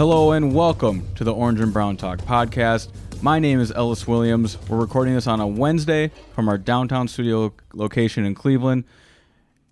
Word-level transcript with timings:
Hello 0.00 0.32
and 0.32 0.54
welcome 0.54 1.06
to 1.16 1.24
the 1.24 1.34
Orange 1.34 1.60
and 1.60 1.74
Brown 1.74 1.98
Talk 1.98 2.20
podcast. 2.20 2.88
My 3.20 3.38
name 3.38 3.60
is 3.60 3.70
Ellis 3.70 4.06
Williams. 4.08 4.56
We're 4.66 4.78
recording 4.78 5.12
this 5.12 5.26
on 5.26 5.40
a 5.40 5.46
Wednesday 5.46 6.10
from 6.34 6.48
our 6.48 6.56
downtown 6.56 7.06
studio 7.06 7.52
location 7.74 8.24
in 8.24 8.34
Cleveland. 8.34 8.84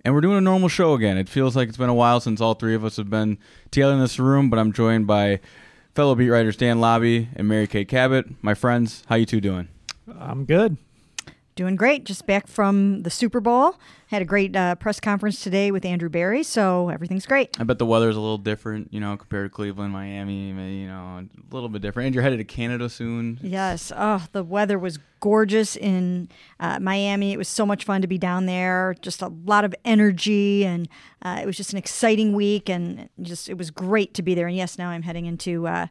And 0.05 0.12
we're 0.12 0.21
doing 0.21 0.37
a 0.37 0.43
normal 0.43 0.69
show 0.69 0.93
again. 0.93 1.17
It 1.17 1.31
feels 1.31 1.56
like 1.56 1.71
it's 1.71 1.79
been 1.79 1.89
a 1.89 1.95
while 1.95 2.21
since 2.21 2.43
all 2.43 2.53
three 2.53 2.75
of 2.75 2.84
us 2.84 2.99
have 2.99 3.09
been 3.09 3.39
together 3.71 3.95
in 3.95 4.01
this 4.01 4.19
room, 4.19 4.51
but 4.51 4.59
I'm 4.59 4.71
joined 4.71 5.06
by 5.06 5.41
fellow 5.95 6.15
beat 6.15 6.29
writers 6.29 6.59
Dan 6.59 6.79
Labbe 6.79 7.29
and 7.34 7.49
Mary 7.49 7.67
Kay 7.67 7.87
Cabot. 7.87 8.27
My 8.43 8.53
friends, 8.53 9.05
how 9.06 9.17
you 9.17 9.25
two 9.25 9.41
doing? 9.41 9.69
I'm 10.21 10.45
good. 10.45 10.77
Doing 11.59 11.75
great. 11.75 12.05
Just 12.05 12.25
back 12.25 12.47
from 12.47 13.03
the 13.03 13.11
Super 13.11 13.41
Bowl. 13.41 13.75
Had 14.06 14.23
a 14.23 14.25
great 14.25 14.55
uh, 14.55 14.77
press 14.77 15.01
conference 15.01 15.42
today 15.42 15.73
with 15.73 15.84
Andrew 15.84 16.09
Berry, 16.09 16.45
so 16.45 16.89
everything's 16.89 17.27
great. 17.27 17.61
I 17.61 17.65
bet 17.65 17.81
the 17.81 17.84
weather's 17.84 18.15
a 18.15 18.20
little 18.20 18.39
different, 18.39 18.95
you 18.95 19.00
know, 19.00 19.17
compared 19.17 19.50
to 19.50 19.53
Cleveland, 19.53 19.92
Miami, 19.92 20.50
you 20.50 20.87
know, 20.87 21.27
a 21.27 21.53
little 21.53 21.69
bit 21.69 21.83
different. 21.83 22.06
And 22.06 22.15
you're 22.15 22.23
headed 22.23 22.39
to 22.39 22.45
Canada 22.45 22.89
soon. 22.89 23.41
Yes. 23.42 23.91
Oh, 23.97 24.25
the 24.31 24.45
weather 24.45 24.78
was 24.78 25.00
gorgeous 25.19 25.75
in 25.75 26.28
uh, 26.61 26.78
Miami. 26.78 27.33
It 27.33 27.39
was 27.39 27.48
so 27.48 27.67
much 27.67 27.83
fun 27.83 28.03
to 28.03 28.06
be 28.06 28.19
down 28.19 28.47
there. 28.47 28.95
Just 29.03 29.20
a 29.20 29.27
lot 29.27 29.65
of 29.65 29.75
energy, 29.84 30.65
and 30.65 30.89
uh, 31.22 31.41
it 31.43 31.47
was 31.47 31.56
just 31.56 31.72
an 31.72 31.78
exciting 31.78 32.34
week, 32.34 32.70
and 32.70 33.09
just 33.20 33.48
it 33.48 33.59
was 33.59 33.72
great 33.72 34.15
to 34.15 34.22
be 34.22 34.37
there. 34.37 34.47
And 34.47 34.56
yes, 34.56 34.78
now 34.78 34.91
I'm 34.91 35.03
heading 35.03 35.27
into 35.27 35.67
uh, 35.67 35.89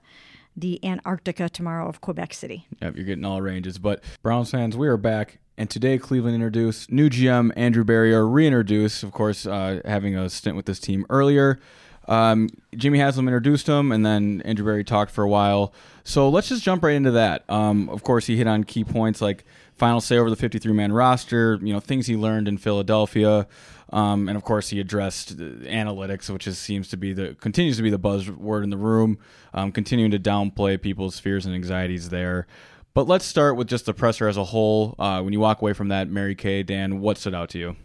the 0.56 0.80
Antarctica 0.86 1.50
tomorrow 1.50 1.90
of 1.90 2.00
Quebec 2.00 2.34
City. 2.34 2.68
Yep, 2.82 2.96
you're 2.96 3.04
getting 3.04 3.26
all 3.26 3.42
ranges. 3.42 3.78
But 3.80 4.02
Browns 4.24 4.50
fans, 4.50 4.78
we 4.78 4.88
are 4.88 4.96
back 4.96 5.40
and 5.58 5.70
today, 5.70 5.98
Cleveland 5.98 6.36
introduced 6.36 6.92
new 6.92 7.10
GM 7.10 7.52
Andrew 7.56 7.84
Berry, 7.84 8.14
or 8.14 8.28
reintroduced, 8.28 9.04
of 9.04 9.12
course, 9.12 9.46
uh, 9.48 9.82
having 9.86 10.16
a 10.16 10.30
stint 10.30 10.56
with 10.56 10.68
this 10.68 10.80
team 10.80 11.06
earlier. 11.10 11.60
Um, 12.08 12.50
Jimmy 12.76 13.00
Haslam 13.00 13.28
introduced 13.28 13.68
him, 13.68 13.92
and 13.92 14.06
then 14.06 14.42
Andrew 14.46 14.66
Berry 14.66 14.84
talked 14.84 15.12
for 15.12 15.24
a 15.24 15.30
while. 15.30 15.74
So 16.04 16.30
let's 16.30 16.48
just 16.48 16.64
jump 16.64 16.84
right 16.84 16.96
into 16.96 17.12
that. 17.12 17.44
Um, 17.50 17.90
of 17.90 18.04
course, 18.04 18.28
he 18.28 18.38
hit 18.38 18.48
on 18.48 18.64
key 18.64 18.84
points 18.84 19.22
like 19.22 19.46
final 19.76 20.00
say 20.00 20.18
over 20.18 20.30
the 20.30 20.36
53 20.36 20.72
man 20.74 20.92
roster, 20.92 21.60
you 21.62 21.74
know, 21.74 21.80
things 21.80 22.08
he 22.08 22.16
learned 22.16 22.48
in 22.48 22.58
Philadelphia. 22.58 23.48
Um, 23.92 24.28
and 24.28 24.38
of 24.38 24.44
course, 24.44 24.70
he 24.70 24.80
addressed 24.80 25.38
analytics, 25.38 26.30
which 26.30 26.46
is, 26.46 26.58
seems 26.58 26.88
to 26.90 26.98
be 26.98 27.14
the 27.14 27.36
continues 27.36 27.78
to 27.78 27.84
be 27.84 27.90
the 27.90 28.00
buzzword 28.00 28.64
in 28.64 28.70
the 28.70 28.78
room, 28.78 29.18
um, 29.54 29.72
continuing 29.72 30.12
to 30.12 30.20
downplay 30.20 30.82
people's 30.82 31.20
fears 31.20 31.46
and 31.46 31.56
anxieties 31.56 32.10
there. 32.10 32.48
But 32.98 33.08
let's 33.08 33.26
start 33.26 33.58
with 33.58 33.68
just 33.68 33.86
the 33.86 33.94
presser 33.94 34.28
as 34.28 34.38
a 34.38 34.44
whole. 34.44 34.96
Uh, 34.98 35.22
when 35.22 35.32
you 35.32 35.40
walk 35.40 35.62
away 35.62 35.74
from 35.74 35.90
that, 35.90 36.10
Mary 36.10 36.34
Kay, 36.34 36.64
Dan, 36.64 37.00
what 37.00 37.20
stood 37.20 37.36
out 37.36 37.48
to 37.50 37.60
you? 37.60 37.76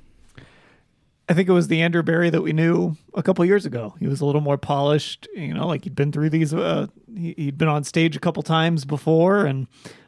I 1.29 1.35
think 1.35 1.51
it 1.51 1.53
was 1.53 1.69
the 1.69 1.83
Andrew 1.83 2.03
Berry 2.03 2.31
that 2.31 2.41
we 2.41 2.55
knew 2.55 2.97
a 3.13 3.23
couple 3.23 3.45
years 3.45 3.67
ago. 3.67 3.95
He 4.01 4.07
was 4.07 4.23
a 4.23 4.25
little 4.25 4.41
more 4.41 4.57
polished, 4.57 5.29
you 5.35 5.53
know, 5.53 5.67
like 5.67 5.85
he'd 5.85 5.95
been 5.95 6.13
through 6.13 6.31
these. 6.31 6.55
Uh, 6.55 6.87
he, 7.15 7.35
had 7.45 7.59
been 7.59 7.69
on 7.69 7.85
stage 7.85 8.17
a 8.17 8.21
couple 8.21 8.43
times 8.43 8.87
before, 8.87 9.45
and 9.45 9.67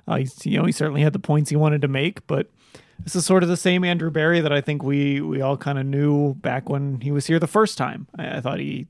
uh, 0.09 0.17
he's, 0.17 0.47
you 0.47 0.57
know, 0.57 0.65
he 0.65 0.73
certainly 0.73 1.03
had 1.03 1.13
the 1.13 1.19
points 1.19 1.51
he 1.51 1.57
wanted 1.57 1.83
to 1.83 1.89
make. 1.89 2.27
But 2.27 2.51
this 2.99 3.15
is 3.15 3.27
sort 3.27 3.43
of 3.43 3.51
the 3.51 3.59
same 3.59 3.85
Andrew 3.85 4.11
Berry 4.11 4.41
that 4.41 4.55
I 4.55 4.63
think 4.63 4.83
we 4.83 5.21
we 5.21 5.43
all 5.43 5.59
kind 5.59 5.79
of 5.79 5.85
knew 5.85 6.33
back 6.37 6.71
when 6.71 7.03
he 7.03 7.13
was 7.13 7.27
here 7.27 7.39
the 7.39 7.47
first 7.47 7.77
time. 7.77 8.07
I, 8.19 8.39
I 8.39 8.41
thought 8.41 8.59
he 8.59 8.87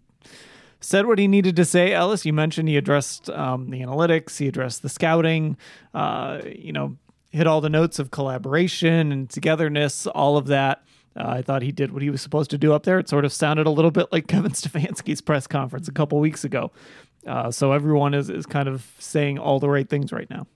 said 0.84 1.06
what 1.06 1.19
he 1.19 1.27
needed 1.27 1.56
to 1.56 1.65
say. 1.65 1.93
Ellis, 1.93 2.27
you 2.27 2.33
mentioned 2.33 2.69
he 2.69 2.77
addressed 2.77 3.31
um, 3.31 3.71
the 3.71 3.81
analytics, 3.81 4.39
he 4.39 4.47
addressed 4.47 4.83
the 4.83 4.89
scouting, 4.89 5.56
uh, 5.95 6.41
you 6.45 6.72
know, 6.72 6.97
hit 7.31 7.47
all 7.47 7.61
the 7.61 7.71
notes 7.71 7.99
of 7.99 8.11
collaboration 8.11 9.11
and 9.11 9.28
togetherness, 9.28 10.06
all 10.06 10.37
of 10.37 10.47
that. 10.47 10.84
Uh, 11.17 11.28
I 11.28 11.43
thought 11.43 11.62
he 11.62 11.72
did 11.72 11.93
what 11.93 12.03
he 12.03 12.11
was 12.11 12.21
supposed 12.21 12.50
to 12.50 12.59
do 12.59 12.72
up 12.72 12.84
there. 12.84 12.99
It 12.99 13.09
sort 13.09 13.25
of 13.25 13.33
sounded 13.33 13.67
a 13.67 13.71
little 13.71 13.91
bit 13.91 14.12
like 14.12 14.27
Kevin 14.28 14.53
Stefanski's 14.53 15.21
press 15.21 15.47
conference 15.47 15.89
a 15.89 15.93
couple 15.93 16.19
weeks 16.21 16.45
ago. 16.45 16.71
Uh, 17.27 17.51
so 17.51 17.72
everyone 17.72 18.15
is, 18.15 18.28
is 18.28 18.47
kind 18.47 18.69
of 18.69 18.93
saying 18.99 19.39
all 19.39 19.59
the 19.59 19.69
right 19.69 19.89
things 19.89 20.12
right 20.12 20.28
now. 20.28 20.47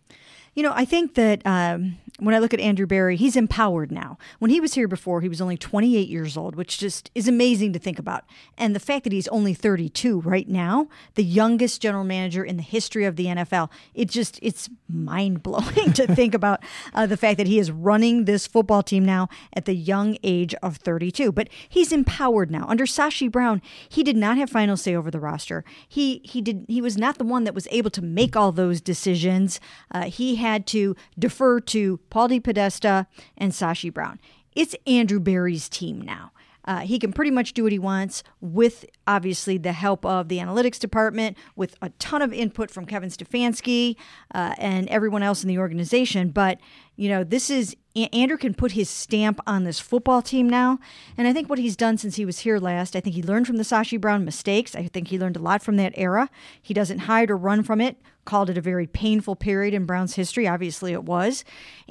You 0.54 0.62
know, 0.62 0.72
I 0.74 0.84
think 0.84 1.14
that 1.14 1.40
um, 1.44 1.96
when 2.18 2.34
I 2.34 2.38
look 2.40 2.52
at 2.52 2.60
Andrew 2.60 2.86
Berry, 2.86 3.16
he's 3.16 3.36
empowered 3.36 3.92
now. 3.92 4.18
When 4.40 4.50
he 4.50 4.60
was 4.60 4.74
here 4.74 4.88
before, 4.88 5.20
he 5.20 5.28
was 5.28 5.40
only 5.40 5.56
28 5.56 6.08
years 6.08 6.36
old, 6.36 6.56
which 6.56 6.78
just 6.78 7.10
is 7.14 7.28
amazing 7.28 7.72
to 7.74 7.78
think 7.78 7.98
about. 7.98 8.24
And 8.56 8.74
the 8.74 8.80
fact 8.80 9.04
that 9.04 9.12
he's 9.12 9.28
only 9.28 9.54
32 9.54 10.20
right 10.20 10.48
now, 10.48 10.88
the 11.14 11.22
youngest 11.22 11.80
general 11.80 12.02
manager 12.02 12.44
in 12.44 12.56
the 12.56 12.62
history 12.62 13.04
of 13.04 13.14
the 13.14 13.26
NFL, 13.26 13.70
it 13.94 14.08
just 14.08 14.40
it's 14.42 14.68
mind 14.88 15.44
blowing 15.44 15.92
to 15.94 16.12
think 16.12 16.34
about 16.34 16.64
uh, 16.92 17.06
the 17.06 17.16
fact 17.16 17.38
that 17.38 17.46
he 17.46 17.58
is 17.58 17.70
running 17.70 18.24
this 18.24 18.48
football 18.48 18.82
team 18.82 19.04
now 19.04 19.28
at 19.52 19.64
the 19.64 19.74
young 19.74 20.16
age 20.24 20.54
of 20.56 20.78
32. 20.78 21.30
But 21.30 21.48
he's 21.68 21.92
empowered 21.92 22.50
now. 22.50 22.66
Under 22.68 22.84
Sashi 22.84 23.30
Brown, 23.30 23.62
he 23.88 24.02
did 24.02 24.16
not 24.16 24.38
have 24.38 24.50
final 24.50 24.76
say 24.76 24.94
over 24.94 25.10
the 25.10 25.20
roster. 25.20 25.64
He 25.88 26.20
he 26.24 26.40
did 26.40 26.64
he 26.66 26.80
was 26.80 26.98
not 26.98 27.18
the 27.18 27.24
one 27.24 27.44
that 27.44 27.54
was 27.54 27.68
able 27.70 27.90
to 27.90 28.02
make 28.02 28.34
all 28.34 28.50
those 28.50 28.80
decisions. 28.80 29.60
Uh, 29.92 30.04
he 30.04 30.36
had 30.36 30.66
to 30.68 30.96
defer 31.16 31.60
to 31.60 31.98
Paul 32.10 32.28
DePodesta 32.28 33.06
and 33.36 33.52
Sashi 33.52 33.92
Brown. 33.92 34.20
It's 34.54 34.74
Andrew 34.86 35.20
Berry's 35.20 35.68
team 35.68 36.00
now. 36.00 36.32
Uh, 36.68 36.80
he 36.80 36.98
can 36.98 37.14
pretty 37.14 37.30
much 37.30 37.54
do 37.54 37.62
what 37.62 37.72
he 37.72 37.78
wants 37.78 38.22
with 38.42 38.84
obviously 39.06 39.56
the 39.56 39.72
help 39.72 40.04
of 40.04 40.28
the 40.28 40.36
analytics 40.36 40.78
department, 40.78 41.34
with 41.56 41.74
a 41.80 41.88
ton 41.98 42.20
of 42.20 42.30
input 42.30 42.70
from 42.70 42.84
Kevin 42.84 43.08
Stefanski 43.08 43.96
uh, 44.34 44.54
and 44.58 44.86
everyone 44.88 45.22
else 45.22 45.42
in 45.42 45.48
the 45.48 45.58
organization. 45.58 46.28
But 46.28 46.60
you 46.94 47.08
know, 47.08 47.24
this 47.24 47.48
is 47.48 47.74
Andrew 48.12 48.36
can 48.36 48.54
put 48.54 48.72
his 48.72 48.90
stamp 48.90 49.40
on 49.46 49.64
this 49.64 49.80
football 49.80 50.20
team 50.20 50.50
now. 50.50 50.78
And 51.16 51.26
I 51.26 51.32
think 51.32 51.48
what 51.48 51.58
he's 51.58 51.76
done 51.76 51.96
since 51.96 52.16
he 52.16 52.26
was 52.26 52.40
here 52.40 52.58
last, 52.58 52.94
I 52.94 53.00
think 53.00 53.14
he 53.14 53.22
learned 53.22 53.46
from 53.46 53.56
the 53.56 53.62
Sashi 53.62 54.00
Brown 54.00 54.24
mistakes. 54.24 54.76
I 54.76 54.88
think 54.88 55.08
he 55.08 55.18
learned 55.18 55.36
a 55.36 55.40
lot 55.40 55.62
from 55.62 55.76
that 55.76 55.94
era. 55.96 56.28
He 56.60 56.74
doesn't 56.74 57.00
hide 57.00 57.30
or 57.30 57.36
run 57.36 57.62
from 57.62 57.80
it. 57.80 57.96
Called 58.24 58.50
it 58.50 58.58
a 58.58 58.60
very 58.60 58.86
painful 58.86 59.36
period 59.36 59.74
in 59.74 59.86
Brown's 59.86 60.16
history. 60.16 60.46
Obviously, 60.46 60.92
it 60.92 61.04
was. 61.04 61.44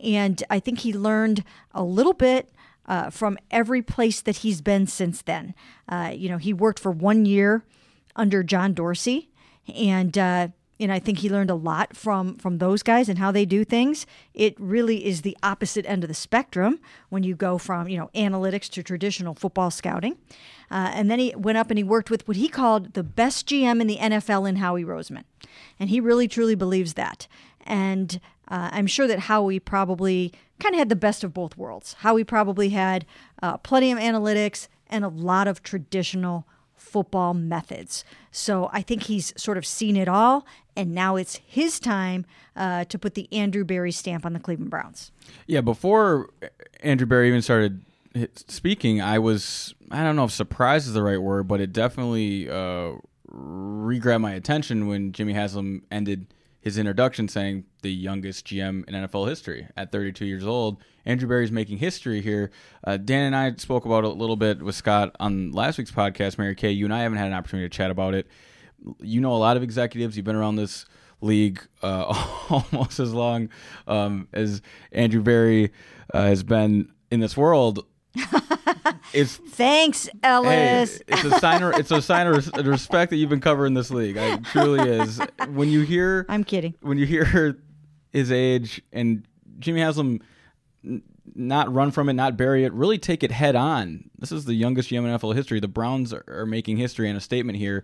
And 0.03 0.44
I 0.49 0.59
think 0.59 0.79
he 0.79 0.94
learned 0.94 1.44
a 1.73 1.83
little 1.83 2.13
bit 2.13 2.51
uh, 2.88 3.09
from 3.09 3.38
every 3.52 3.81
place 3.81 4.22
that 4.22 4.38
he's 4.38 4.62
been 4.62 4.88
since 4.88 5.22
then. 5.22 5.53
Uh, 5.90 6.12
you 6.13 6.30
know, 6.30 6.38
he 6.38 6.54
worked 6.54 6.80
for 6.80 6.92
one 6.92 7.25
year 7.25 7.63
under 8.16 8.44
John 8.44 8.74
Dorsey, 8.74 9.30
and 9.74 10.18
uh, 10.18 10.50
and 10.80 10.92
I 10.92 11.00
think 11.00 11.19
he 11.19 11.30
learned 11.30 11.50
a 11.50 11.56
lot 11.56 11.95
from 11.95 12.36
from 12.36 12.60
those 12.60 12.84
guys 12.84 13.10
and 13.10 13.19
how 13.19 13.31
they 13.31 13.45
do 13.45 13.63
things. 13.63 14.06
It 14.34 14.56
really 14.60 15.06
is 15.06 15.22
the 15.22 15.38
opposite 15.44 15.86
end 15.86 16.04
of 16.04 16.07
the 16.07 16.13
spectrum 16.13 16.80
when 17.10 17.24
you 17.24 17.36
go 17.36 17.57
from 17.57 17.88
you 17.88 17.98
know 17.98 18.10
analytics 18.16 18.69
to 18.72 18.84
traditional 18.84 19.33
football 19.33 19.72
scouting. 19.72 20.18
Uh, 20.69 20.92
and 20.94 21.10
then 21.10 21.19
he 21.19 21.33
went 21.36 21.57
up 21.57 21.69
and 21.69 21.78
he 21.78 21.83
worked 21.83 22.10
with 22.10 22.28
what 22.28 22.36
he 22.36 22.50
called 22.50 22.94
the 22.94 23.04
best 23.04 23.48
GM 23.48 23.80
in 23.80 23.88
the 23.88 23.98
NFL 23.98 24.48
in 24.48 24.57
Howie 24.57 24.83
Roseman, 24.83 25.24
and 25.80 25.90
he 25.90 26.00
really 26.00 26.28
truly 26.28 26.56
believes 26.56 26.94
that. 26.94 27.28
And 27.66 28.19
uh, 28.48 28.69
I'm 28.72 28.88
sure 28.88 29.07
that 29.07 29.19
Howie 29.19 29.60
probably 29.60 30.33
kind 30.59 30.75
of 30.75 30.80
had 30.80 30.89
the 30.89 30.95
best 30.95 31.24
of 31.24 31.33
both 31.33 31.57
worlds. 31.57 31.94
Howie 32.00 32.24
probably 32.24 32.69
had 32.69 33.06
uh, 33.42 33.57
plenty 33.57 33.92
of 33.92 34.00
analytics 34.00 34.68
and 34.88 35.04
a 35.04 35.09
lot 35.09 35.48
of 35.48 35.63
traditional 35.63 36.48
football 36.75 37.33
methods. 37.33 38.06
So 38.31 38.69
I 38.71 38.81
think 38.81 39.04
he's 39.04 39.33
sort 39.36 39.57
of 39.57 39.65
seen 39.65 39.95
it 39.95 40.07
all, 40.07 40.45
and 40.75 40.94
now 40.94 41.15
it's 41.15 41.38
his 41.45 41.80
time 41.80 42.25
uh, 42.56 42.86
to 42.86 42.98
put 43.00 43.15
the 43.15 43.27
Andrew 43.33 43.63
Berry 43.63 43.92
stamp 43.92 44.25
on 44.25 44.33
the 44.33 44.39
Cleveland 44.39 44.71
Browns. 44.71 45.12
Yeah, 45.48 45.62
before 45.62 46.30
Andrew 46.81 47.07
Berry 47.07 47.27
even 47.27 47.42
started 47.42 47.83
speaking, 48.48 49.01
I 49.01 49.19
was 49.19 49.74
I 49.92 50.04
don't 50.04 50.15
know 50.15 50.25
if 50.25 50.31
surprised 50.31 50.88
is 50.88 50.94
the 50.94 51.04
right 51.04 51.21
word, 51.21 51.48
but 51.48 51.59
it 51.59 51.74
definitely 51.74 52.50
uh, 52.50 52.94
re-grabbed 53.27 54.21
my 54.21 54.33
attention 54.33 54.88
when 54.88 55.12
Jimmy 55.12 55.33
Haslam 55.33 55.83
ended 55.92 56.27
his 56.68 56.78
introduction 56.78 57.30
saying 57.30 57.64
the 57.81 57.90
youngest 57.90 58.46
GM 58.46 58.86
in 58.90 58.94
NFL 58.94 59.30
history 59.30 59.69
at 59.78 59.90
32 59.90 60.25
years 60.25 60.46
old. 60.46 60.84
Andrew 61.06 61.25
Berry's 61.25 61.50
making 61.50 61.78
history 61.78 62.22
here. 62.22 62.52
Uh, 62.84 62.98
Dan 62.98 63.28
and 63.28 63.36
I 63.38 63.54
spoke 63.56 63.86
about 63.86 64.04
it 64.04 64.08
a 64.08 64.14
little 64.14 64.36
bit 64.36 64.62
with 64.62 64.75
Scott 64.75 65.16
on 65.18 65.54
last 65.54 65.78
week's 65.78 65.92
podcast. 65.92 66.38
Mary 66.38 66.56
Kay, 66.56 66.72
you 66.72 66.84
and 66.84 66.94
I 66.94 67.04
haven't 67.04 67.19
had 67.19 67.28
an 67.28 67.34
opportunity 67.34 67.69
to 67.69 67.74
chat 67.74 67.90
about 67.90 68.16
it. 68.16 68.28
You 69.00 69.22
know 69.22 69.34
a 69.34 69.38
lot 69.38 69.56
of 69.56 69.64
executives. 69.64 70.18
You've 70.18 70.25
been 70.25 70.36
around 70.36 70.58
this 70.58 70.86
league 71.22 71.66
uh, 71.81 72.04
almost 72.74 73.00
as 73.00 73.14
long 73.14 73.48
um, 73.88 74.28
as 74.34 74.62
Andrew 74.92 75.22
Berry 75.22 75.72
uh, 76.14 76.24
has 76.24 76.44
been 76.44 76.92
in 77.10 77.22
this 77.22 77.38
world. 77.38 77.86
It's 79.14 79.36
thanks, 79.50 80.10
Ellis. 80.24 80.98
Hey, 80.98 81.04
it's 81.08 81.24
a 81.24 81.40
sign. 81.40 81.64
Of, 81.64 81.75
it's 81.75 81.92
a 81.92 82.02
sign 82.02 82.28
of 82.28 82.68
respect 82.68 83.10
that 83.10 83.18
you've 83.18 83.30
been 83.30 83.42
covering 83.42 83.74
this 83.74 83.92
league. 83.92 84.18
It 84.18 84.44
truly 84.46 84.90
is. 84.90 85.19
When 85.50 85.69
you 85.69 85.81
hear, 85.81 86.25
I'm 86.30 86.44
kidding. 86.44 86.75
When 86.81 86.98
you 86.98 87.06
hear 87.06 87.58
his 88.12 88.31
age 88.31 88.81
and 88.92 89.25
Jimmy 89.60 89.81
Haslam 89.81 90.22
not 91.36 91.74
run 91.74 91.92
from 91.92 92.10
it, 92.10 92.14
not 92.14 92.38
bury 92.38 92.64
it, 92.64 92.74
really 92.74 92.98
take 92.98 93.24
it 93.24 93.31
head 93.31 93.56
on. 93.56 94.10
This 94.18 94.31
is 94.31 94.46
the 94.46 94.54
youngest 94.54 94.90
GM 94.90 95.00
in 95.00 95.06
NFL 95.06 95.36
history. 95.36 95.60
The 95.60 95.68
Browns 95.68 96.14
are 96.14 96.46
making 96.46 96.78
history 96.78 97.10
and 97.10 97.18
a 97.18 97.22
statement 97.22 97.58
here. 97.58 97.84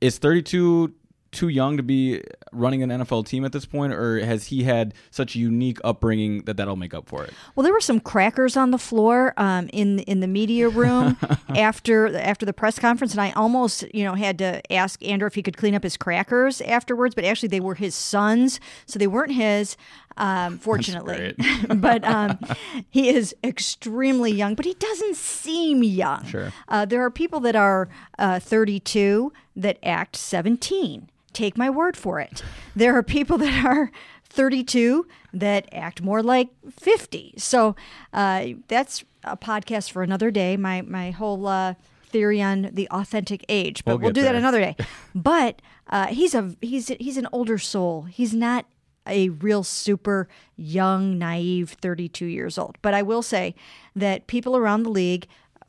It's 0.00 0.18
32 0.18 0.92
too 1.34 1.48
young 1.48 1.76
to 1.76 1.82
be 1.82 2.22
running 2.52 2.82
an 2.82 2.90
NFL 2.90 3.26
team 3.26 3.44
at 3.44 3.52
this 3.52 3.66
point, 3.66 3.92
or 3.92 4.24
has 4.24 4.46
he 4.46 4.62
had 4.62 4.94
such 5.10 5.34
a 5.34 5.38
unique 5.38 5.78
upbringing 5.84 6.42
that 6.44 6.56
that'll 6.56 6.76
make 6.76 6.94
up 6.94 7.08
for 7.08 7.24
it? 7.24 7.34
Well, 7.54 7.64
there 7.64 7.72
were 7.72 7.80
some 7.80 8.00
crackers 8.00 8.56
on 8.56 8.70
the 8.70 8.78
floor 8.78 9.34
um, 9.36 9.68
in 9.72 9.98
in 10.00 10.20
the 10.20 10.26
media 10.26 10.68
room 10.68 11.16
after 11.48 12.16
after 12.16 12.46
the 12.46 12.52
press 12.52 12.78
conference, 12.78 13.12
and 13.12 13.20
I 13.20 13.32
almost 13.32 13.84
you 13.94 14.04
know 14.04 14.14
had 14.14 14.38
to 14.38 14.72
ask 14.72 15.04
Andrew 15.04 15.26
if 15.26 15.34
he 15.34 15.42
could 15.42 15.56
clean 15.56 15.74
up 15.74 15.82
his 15.82 15.96
crackers 15.96 16.60
afterwards, 16.62 17.14
but 17.14 17.24
actually 17.24 17.48
they 17.48 17.60
were 17.60 17.74
his 17.74 17.94
sons, 17.94 18.60
so 18.86 18.98
they 18.98 19.06
weren't 19.06 19.32
his. 19.32 19.76
Um, 20.16 20.58
fortunately, 20.58 21.34
but 21.74 22.04
um, 22.04 22.38
he 22.88 23.08
is 23.08 23.34
extremely 23.42 24.30
young, 24.30 24.54
but 24.54 24.64
he 24.64 24.74
doesn't 24.74 25.16
seem 25.16 25.82
young. 25.82 26.24
Sure. 26.26 26.52
Uh, 26.68 26.84
there 26.84 27.02
are 27.04 27.10
people 27.10 27.40
that 27.40 27.56
are 27.56 27.88
uh, 28.16 28.38
32 28.38 29.32
that 29.56 29.76
act 29.82 30.14
17 30.14 31.10
take 31.34 31.58
my 31.58 31.68
word 31.68 31.96
for 31.96 32.20
it. 32.20 32.42
There 32.74 32.96
are 32.96 33.02
people 33.02 33.38
that 33.44 33.64
are 33.64 33.90
32 34.24 35.06
that 35.32 35.68
act 35.72 36.02
more 36.02 36.22
like 36.22 36.48
50. 36.70 37.34
So 37.36 37.76
uh, 38.12 38.46
that's 38.68 39.04
a 39.22 39.36
podcast 39.36 39.90
for 39.90 40.02
another 40.02 40.30
day. 40.30 40.56
My 40.56 40.82
my 40.82 41.10
whole 41.10 41.46
uh, 41.46 41.74
theory 42.06 42.40
on 42.42 42.70
the 42.72 42.88
authentic 42.90 43.44
age, 43.48 43.84
but 43.84 43.96
we'll, 43.96 44.04
we'll 44.04 44.12
do 44.12 44.22
there. 44.22 44.32
that 44.32 44.38
another 44.38 44.60
day. 44.60 44.76
but 45.14 45.60
uh, 45.88 46.06
he's 46.06 46.34
a 46.34 46.54
he's 46.60 46.88
he's 46.88 47.16
an 47.16 47.28
older 47.32 47.58
soul. 47.58 48.02
He's 48.02 48.34
not 48.34 48.66
a 49.06 49.28
real 49.28 49.62
super 49.62 50.28
young, 50.56 51.18
naive 51.18 51.76
32 51.80 52.26
years 52.26 52.56
old. 52.56 52.78
But 52.82 52.94
I 52.94 53.02
will 53.02 53.22
say 53.22 53.54
that 53.94 54.26
people 54.26 54.56
around 54.56 54.82
the 54.82 54.90
league 54.90 55.26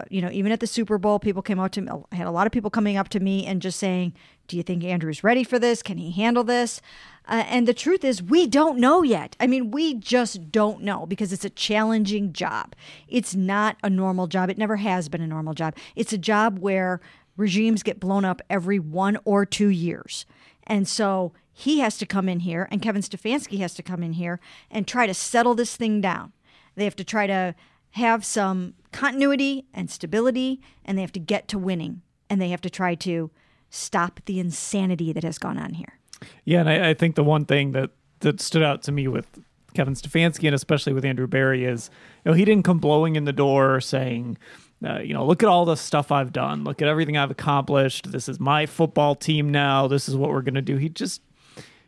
you 0.09 0.21
know, 0.21 0.29
even 0.31 0.51
at 0.51 0.59
the 0.59 0.67
Super 0.67 0.97
Bowl, 0.97 1.19
people 1.19 1.41
came 1.41 1.59
out 1.59 1.71
to 1.73 1.81
me, 1.81 1.89
I 2.11 2.15
had 2.15 2.27
a 2.27 2.31
lot 2.31 2.47
of 2.47 2.53
people 2.53 2.69
coming 2.69 2.97
up 2.97 3.09
to 3.09 3.19
me 3.19 3.45
and 3.45 3.61
just 3.61 3.79
saying, 3.79 4.13
Do 4.47 4.57
you 4.57 4.63
think 4.63 4.83
Andrew's 4.83 5.23
ready 5.23 5.43
for 5.43 5.57
this? 5.57 5.81
Can 5.81 5.97
he 5.97 6.11
handle 6.11 6.43
this? 6.43 6.81
Uh, 7.27 7.43
and 7.47 7.67
the 7.67 7.73
truth 7.73 8.03
is, 8.03 8.21
we 8.21 8.45
don't 8.45 8.77
know 8.77 9.01
yet. 9.01 9.35
I 9.39 9.47
mean, 9.47 9.71
we 9.71 9.95
just 9.95 10.51
don't 10.51 10.81
know 10.81 11.05
because 11.05 11.33
it's 11.33 11.45
a 11.45 11.49
challenging 11.49 12.33
job. 12.33 12.75
It's 13.07 13.33
not 13.33 13.77
a 13.83 13.89
normal 13.89 14.27
job. 14.27 14.49
It 14.49 14.57
never 14.57 14.75
has 14.75 15.09
been 15.09 15.21
a 15.21 15.27
normal 15.27 15.53
job. 15.53 15.75
It's 15.95 16.13
a 16.13 16.17
job 16.17 16.59
where 16.59 17.01
regimes 17.37 17.83
get 17.83 17.99
blown 17.99 18.25
up 18.25 18.41
every 18.49 18.79
one 18.79 19.17
or 19.25 19.45
two 19.45 19.69
years. 19.69 20.25
And 20.63 20.87
so 20.87 21.33
he 21.51 21.79
has 21.79 21.97
to 21.99 22.05
come 22.05 22.27
in 22.27 22.41
here, 22.41 22.67
and 22.69 22.81
Kevin 22.81 23.01
Stefanski 23.01 23.59
has 23.59 23.73
to 23.75 23.83
come 23.83 24.03
in 24.03 24.13
here 24.13 24.39
and 24.69 24.85
try 24.85 25.07
to 25.07 25.13
settle 25.13 25.55
this 25.55 25.75
thing 25.75 26.01
down. 26.01 26.33
They 26.75 26.83
have 26.83 26.95
to 26.97 27.03
try 27.03 27.27
to 27.27 27.55
have 27.95 28.25
some 28.25 28.73
continuity 28.91 29.65
and 29.73 29.89
stability, 29.89 30.61
and 30.83 30.97
they 30.97 31.01
have 31.01 31.13
to 31.13 31.19
get 31.19 31.47
to 31.47 31.57
winning, 31.57 32.01
and 32.29 32.41
they 32.41 32.49
have 32.49 32.61
to 32.61 32.69
try 32.69 32.93
to 32.93 33.31
stop 33.69 34.19
the 34.25 34.37
insanity 34.37 35.13
that 35.13 35.23
has 35.23 35.37
gone 35.37 35.57
on 35.57 35.73
here. 35.73 35.97
Yeah, 36.43 36.59
and 36.59 36.69
I, 36.69 36.89
I 36.89 36.93
think 36.93 37.15
the 37.15 37.23
one 37.23 37.45
thing 37.45 37.71
that 37.71 37.91
that 38.19 38.41
stood 38.41 38.63
out 38.63 38.83
to 38.83 38.91
me 38.91 39.07
with 39.07 39.39
Kevin 39.73 39.93
Stefanski 39.93 40.45
and 40.45 40.55
especially 40.55 40.93
with 40.93 41.05
Andrew 41.05 41.27
Berry 41.27 41.63
is, 41.65 41.89
you 42.23 42.31
know, 42.31 42.35
he 42.35 42.43
didn't 42.43 42.63
come 42.63 42.79
blowing 42.79 43.15
in 43.15 43.25
the 43.25 43.33
door 43.33 43.79
saying, 43.79 44.37
uh, 44.85 44.99
you 44.99 45.13
know, 45.13 45.25
look 45.25 45.43
at 45.43 45.49
all 45.49 45.65
the 45.65 45.75
stuff 45.75 46.11
I've 46.11 46.33
done. 46.33 46.63
Look 46.63 46.81
at 46.81 46.87
everything 46.87 47.17
I've 47.17 47.31
accomplished. 47.31 48.11
This 48.11 48.27
is 48.27 48.39
my 48.39 48.65
football 48.65 49.15
team 49.15 49.49
now. 49.49 49.87
This 49.87 50.09
is 50.09 50.15
what 50.15 50.31
we're 50.31 50.41
going 50.41 50.55
to 50.55 50.61
do. 50.61 50.77
He 50.77 50.89
just 50.89 51.21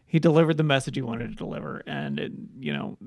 he 0.06 0.20
delivered 0.20 0.56
the 0.56 0.64
message 0.64 0.96
he 0.96 1.02
wanted 1.02 1.30
to 1.30 1.36
deliver, 1.36 1.84
and 1.86 2.18
it, 2.18 2.32
you 2.60 2.72
know, 2.72 2.98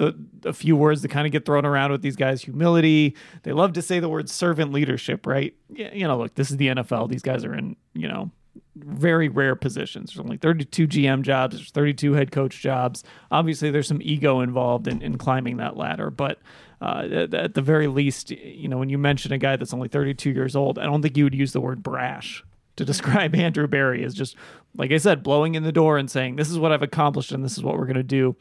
the 0.00 0.48
a 0.48 0.52
few 0.52 0.74
words 0.74 1.02
that 1.02 1.08
kind 1.08 1.26
of 1.26 1.32
get 1.32 1.44
thrown 1.44 1.66
around 1.66 1.92
with 1.92 2.02
these 2.02 2.16
guys 2.16 2.42
humility. 2.42 3.14
They 3.42 3.52
love 3.52 3.74
to 3.74 3.82
say 3.82 4.00
the 4.00 4.08
word 4.08 4.28
servant 4.28 4.72
leadership 4.72 5.26
right? 5.26 5.54
You 5.68 6.08
know 6.08 6.18
look 6.18 6.34
this 6.34 6.50
is 6.50 6.56
the 6.56 6.68
NFL 6.68 7.08
these 7.10 7.22
guys 7.22 7.44
are 7.44 7.54
in 7.54 7.76
you 7.92 8.08
know 8.08 8.30
very 8.76 9.28
rare 9.28 9.54
positions. 9.54 10.10
There's 10.10 10.24
only 10.24 10.38
32 10.38 10.88
GM 10.88 11.22
jobs 11.22 11.56
there's 11.56 11.70
32 11.70 12.14
head 12.14 12.32
coach 12.32 12.60
jobs. 12.60 13.04
Obviously 13.30 13.70
there's 13.70 13.86
some 13.86 14.00
ego 14.02 14.40
involved 14.40 14.88
in, 14.88 15.02
in 15.02 15.18
climbing 15.18 15.58
that 15.58 15.76
ladder 15.76 16.10
but 16.10 16.38
uh, 16.80 17.26
at, 17.32 17.54
the 17.54 17.62
very 17.62 17.86
least 17.86 18.30
you 18.30 18.66
know 18.66 18.78
when 18.78 18.88
you 18.88 18.96
mention 18.96 19.32
a 19.32 19.38
guy 19.38 19.54
that's 19.56 19.74
only 19.74 19.88
32 19.88 20.30
years 20.30 20.56
old 20.56 20.78
I 20.78 20.84
don't 20.84 21.02
think 21.02 21.16
you 21.16 21.24
would 21.24 21.34
use 21.34 21.52
the 21.52 21.60
word 21.60 21.82
brash 21.82 22.42
to 22.76 22.84
describe 22.86 23.34
Andrew 23.34 23.66
Berry 23.66 24.02
as 24.02 24.14
just 24.14 24.34
like 24.74 24.90
I 24.92 24.96
said 24.96 25.22
blowing 25.22 25.56
in 25.56 25.62
the 25.62 25.72
door 25.72 25.98
and 25.98 26.10
saying 26.10 26.36
this 26.36 26.50
is 26.50 26.58
what 26.58 26.72
I've 26.72 26.82
accomplished 26.82 27.32
and 27.32 27.44
this 27.44 27.58
is 27.58 27.62
what 27.62 27.76
we're 27.76 27.86
going 27.86 27.96
to 27.96 28.02
do. 28.02 28.34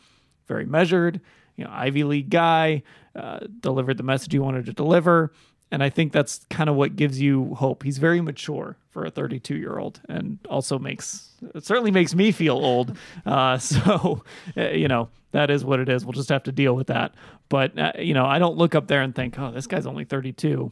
Very 0.48 0.66
measured 0.66 1.22
you 1.60 1.66
know, 1.66 1.72
Ivy 1.74 2.04
League 2.06 2.30
guy, 2.30 2.84
uh, 3.16 3.40
delivered 3.60 3.98
the 3.98 4.04
message 4.04 4.32
he 4.32 4.40
wanted 4.40 4.66
to 4.66 4.74
deliver. 4.74 5.34
And 5.72 5.84
I 5.84 5.90
think 5.90 6.14
that's 6.14 6.46
kind 6.50 6.70
of 6.70 6.76
what 6.76 6.96
gives 6.96 7.22
you 7.22 7.54
hope. 7.56 7.84
He's 7.84 7.98
very 7.98 8.22
mature 8.22 8.78
for 8.90 9.06
a 9.06 9.12
32 9.12 9.56
year 9.56 9.78
old 9.78 10.02
and 10.10 10.40
also 10.50 10.80
makes, 10.80 11.32
it 11.54 11.66
certainly 11.66 11.92
makes 11.92 12.16
me 12.16 12.32
feel 12.32 12.56
old. 12.56 12.98
Uh, 13.26 13.58
so, 13.60 14.24
uh, 14.58 14.70
you 14.70 14.88
know, 14.88 15.10
that 15.32 15.52
is 15.52 15.64
what 15.64 15.80
it 15.80 15.90
is. 15.90 16.06
We'll 16.06 16.14
just 16.14 16.30
have 16.30 16.44
to 16.44 16.52
deal 16.52 16.76
with 16.76 16.88
that. 16.88 17.14
But, 17.50 17.78
uh, 17.78 17.92
you 18.00 18.14
know, 18.14 18.26
I 18.26 18.40
don't 18.40 18.58
look 18.58 18.74
up 18.74 18.88
there 18.88 19.02
and 19.02 19.14
think, 19.14 19.38
oh, 19.38 19.52
this 19.52 19.68
guy's 19.68 19.86
only 19.86 20.06
32. 20.06 20.72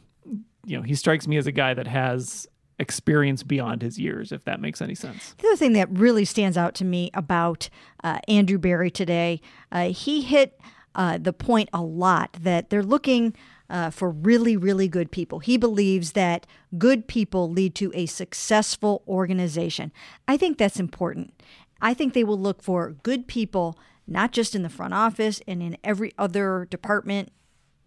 You 0.66 0.76
know, 0.76 0.82
he 0.82 0.94
strikes 0.94 1.28
me 1.28 1.36
as 1.36 1.46
a 1.46 1.52
guy 1.52 1.74
that 1.74 1.86
has 1.86 2.48
experience 2.78 3.42
beyond 3.42 3.82
his 3.82 3.98
years, 3.98 4.32
if 4.32 4.44
that 4.44 4.60
makes 4.60 4.80
any 4.80 4.94
sense. 4.94 5.34
The 5.38 5.48
other 5.48 5.56
thing 5.56 5.72
that 5.74 5.88
really 5.90 6.24
stands 6.24 6.56
out 6.56 6.74
to 6.76 6.84
me 6.84 7.10
about 7.14 7.68
uh, 8.04 8.18
Andrew 8.28 8.58
Berry 8.58 8.90
today, 8.90 9.40
uh, 9.72 9.90
he 9.90 10.22
hit 10.22 10.58
uh, 10.98 11.16
the 11.16 11.32
point 11.32 11.70
a 11.72 11.80
lot 11.80 12.36
that 12.40 12.68
they're 12.68 12.82
looking 12.82 13.32
uh, 13.70 13.88
for 13.88 14.10
really, 14.10 14.56
really 14.56 14.88
good 14.88 15.12
people. 15.12 15.38
He 15.38 15.56
believes 15.56 16.12
that 16.12 16.44
good 16.76 17.06
people 17.06 17.48
lead 17.48 17.76
to 17.76 17.92
a 17.94 18.06
successful 18.06 19.04
organization. 19.06 19.92
I 20.26 20.36
think 20.36 20.58
that's 20.58 20.80
important. 20.80 21.40
I 21.80 21.94
think 21.94 22.12
they 22.12 22.24
will 22.24 22.38
look 22.38 22.62
for 22.62 22.96
good 23.04 23.28
people, 23.28 23.78
not 24.08 24.32
just 24.32 24.56
in 24.56 24.62
the 24.62 24.68
front 24.68 24.92
office 24.92 25.40
and 25.46 25.62
in 25.62 25.76
every 25.84 26.12
other 26.18 26.66
department 26.68 27.30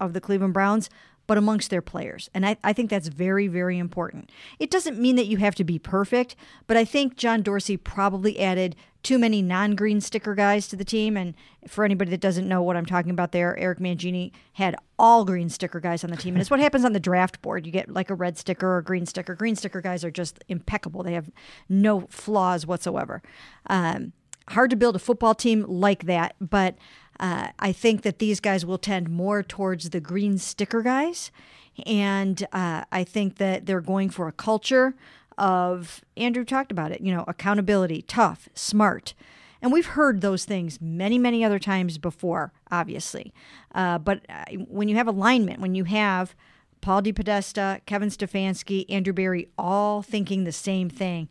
of 0.00 0.14
the 0.14 0.20
Cleveland 0.20 0.54
Browns, 0.54 0.88
but 1.26 1.38
amongst 1.38 1.70
their 1.70 1.82
players. 1.82 2.28
And 2.34 2.44
I, 2.44 2.56
I 2.64 2.72
think 2.72 2.90
that's 2.90 3.08
very, 3.08 3.46
very 3.46 3.78
important. 3.78 4.30
It 4.58 4.70
doesn't 4.70 4.98
mean 4.98 5.16
that 5.16 5.26
you 5.26 5.36
have 5.38 5.54
to 5.56 5.64
be 5.64 5.78
perfect, 5.78 6.36
but 6.66 6.76
I 6.76 6.84
think 6.84 7.16
John 7.16 7.42
Dorsey 7.42 7.76
probably 7.76 8.38
added 8.40 8.76
too 9.02 9.18
many 9.18 9.42
non 9.42 9.74
green 9.74 10.00
sticker 10.00 10.34
guys 10.34 10.68
to 10.68 10.76
the 10.76 10.84
team. 10.84 11.16
And 11.16 11.34
for 11.66 11.84
anybody 11.84 12.10
that 12.10 12.20
doesn't 12.20 12.48
know 12.48 12.62
what 12.62 12.76
I'm 12.76 12.86
talking 12.86 13.10
about 13.10 13.32
there, 13.32 13.58
Eric 13.58 13.78
Mangini 13.78 14.32
had 14.54 14.76
all 14.98 15.24
green 15.24 15.48
sticker 15.48 15.80
guys 15.80 16.04
on 16.04 16.10
the 16.10 16.16
team. 16.16 16.34
And 16.34 16.40
it's 16.40 16.50
what 16.50 16.60
happens 16.60 16.84
on 16.84 16.92
the 16.92 17.00
draft 17.00 17.42
board. 17.42 17.66
You 17.66 17.72
get 17.72 17.92
like 17.92 18.10
a 18.10 18.14
red 18.14 18.38
sticker 18.38 18.66
or 18.66 18.78
a 18.78 18.84
green 18.84 19.06
sticker. 19.06 19.34
Green 19.34 19.56
sticker 19.56 19.80
guys 19.80 20.04
are 20.04 20.10
just 20.10 20.42
impeccable, 20.48 21.02
they 21.02 21.14
have 21.14 21.30
no 21.68 22.06
flaws 22.10 22.66
whatsoever. 22.66 23.22
Um, 23.66 24.12
hard 24.48 24.70
to 24.70 24.76
build 24.76 24.96
a 24.96 25.00
football 25.00 25.34
team 25.34 25.64
like 25.68 26.04
that, 26.06 26.34
but 26.40 26.76
uh, 27.22 27.50
I 27.60 27.70
think 27.70 28.02
that 28.02 28.18
these 28.18 28.40
guys 28.40 28.66
will 28.66 28.78
tend 28.78 29.08
more 29.08 29.44
towards 29.44 29.90
the 29.90 30.00
green 30.00 30.38
sticker 30.38 30.82
guys. 30.82 31.30
And 31.86 32.46
uh, 32.52 32.82
I 32.90 33.04
think 33.04 33.36
that 33.36 33.64
they're 33.64 33.80
going 33.80 34.10
for 34.10 34.26
a 34.26 34.32
culture 34.32 34.94
of, 35.38 36.02
Andrew 36.16 36.44
talked 36.44 36.72
about 36.72 36.90
it, 36.90 37.00
you 37.00 37.14
know, 37.14 37.24
accountability, 37.28 38.02
tough, 38.02 38.48
smart. 38.54 39.14
And 39.62 39.72
we've 39.72 39.86
heard 39.86 40.20
those 40.20 40.44
things 40.44 40.80
many, 40.80 41.16
many 41.16 41.44
other 41.44 41.60
times 41.60 41.96
before, 41.96 42.52
obviously. 42.72 43.32
Uh, 43.72 43.98
but 43.98 44.26
uh, 44.28 44.44
when 44.68 44.88
you 44.88 44.96
have 44.96 45.06
alignment, 45.06 45.60
when 45.60 45.76
you 45.76 45.84
have 45.84 46.34
Paul 46.80 47.02
DePodesta, 47.02 47.80
Kevin 47.86 48.08
Stefanski, 48.08 48.84
Andrew 48.90 49.12
Berry 49.12 49.48
all 49.56 50.02
thinking 50.02 50.42
the 50.42 50.50
same 50.50 50.90
thing, 50.90 51.28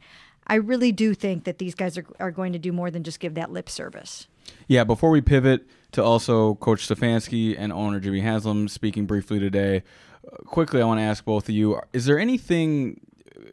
I 0.48 0.56
really 0.56 0.94
do 0.94 1.14
think 1.14 1.44
that 1.44 1.58
these 1.58 1.76
guys 1.76 1.98
are, 1.98 2.06
are 2.20 2.32
going 2.32 2.54
to 2.54 2.60
do 2.60 2.72
more 2.72 2.90
than 2.90 3.04
just 3.04 3.20
give 3.20 3.34
that 3.34 3.52
lip 3.52 3.70
service. 3.70 4.28
Yeah, 4.68 4.84
before 4.84 5.10
we 5.10 5.22
pivot 5.22 5.68
to 5.92 6.04
also 6.04 6.56
Coach 6.56 6.88
Stefanski 6.88 7.56
and 7.58 7.74
owner 7.74 8.00
Jimmy 8.00 8.22
Haslam 8.22 8.68
speaking 8.68 9.06
briefly 9.06 9.40
today, 9.40 9.84
uh, 10.26 10.38
quickly 10.46 10.82
I 10.82 10.86
want 10.86 11.00
to 11.00 11.04
ask 11.04 11.26
both 11.26 11.50
of 11.50 11.56
you: 11.56 11.80
Is 11.94 12.06
there 12.06 12.20
anything 12.20 13.02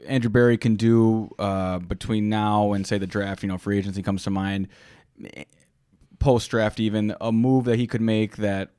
Andrew 0.07 0.30
Berry 0.30 0.57
can 0.57 0.76
do 0.76 1.35
uh, 1.38 1.78
between 1.78 2.28
now 2.28 2.73
and 2.73 2.87
say 2.87 2.99
the 2.99 3.07
draft? 3.07 3.42
You 3.42 3.49
know, 3.49 3.59
free 3.59 3.78
agency 3.78 4.02
comes 4.02 4.23
to 4.25 4.30
mind. 4.30 4.68
Post 6.18 6.50
draft, 6.50 6.80
even 6.80 7.14
a 7.21 7.33
move 7.33 7.64
that 7.64 7.76
he 7.76 7.87
could 7.87 8.00
make 8.00 8.37
that 8.37 8.71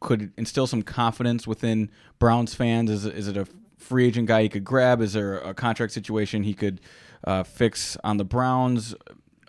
could 0.00 0.32
instill 0.36 0.66
some 0.66 0.82
confidence 0.82 1.46
within 1.46 1.90
Browns 2.18 2.54
fans. 2.54 2.90
Is 2.90 3.06
is 3.06 3.28
it 3.28 3.36
a 3.36 3.46
free 3.78 4.06
agent 4.06 4.28
guy 4.28 4.42
he 4.42 4.48
could 4.48 4.64
grab? 4.64 5.00
Is 5.00 5.12
there 5.12 5.38
a 5.38 5.54
contract 5.54 5.92
situation 5.92 6.42
he 6.44 6.54
could 6.54 6.80
uh, 7.24 7.42
fix 7.42 7.96
on 8.04 8.16
the 8.16 8.24
Browns? 8.24 8.94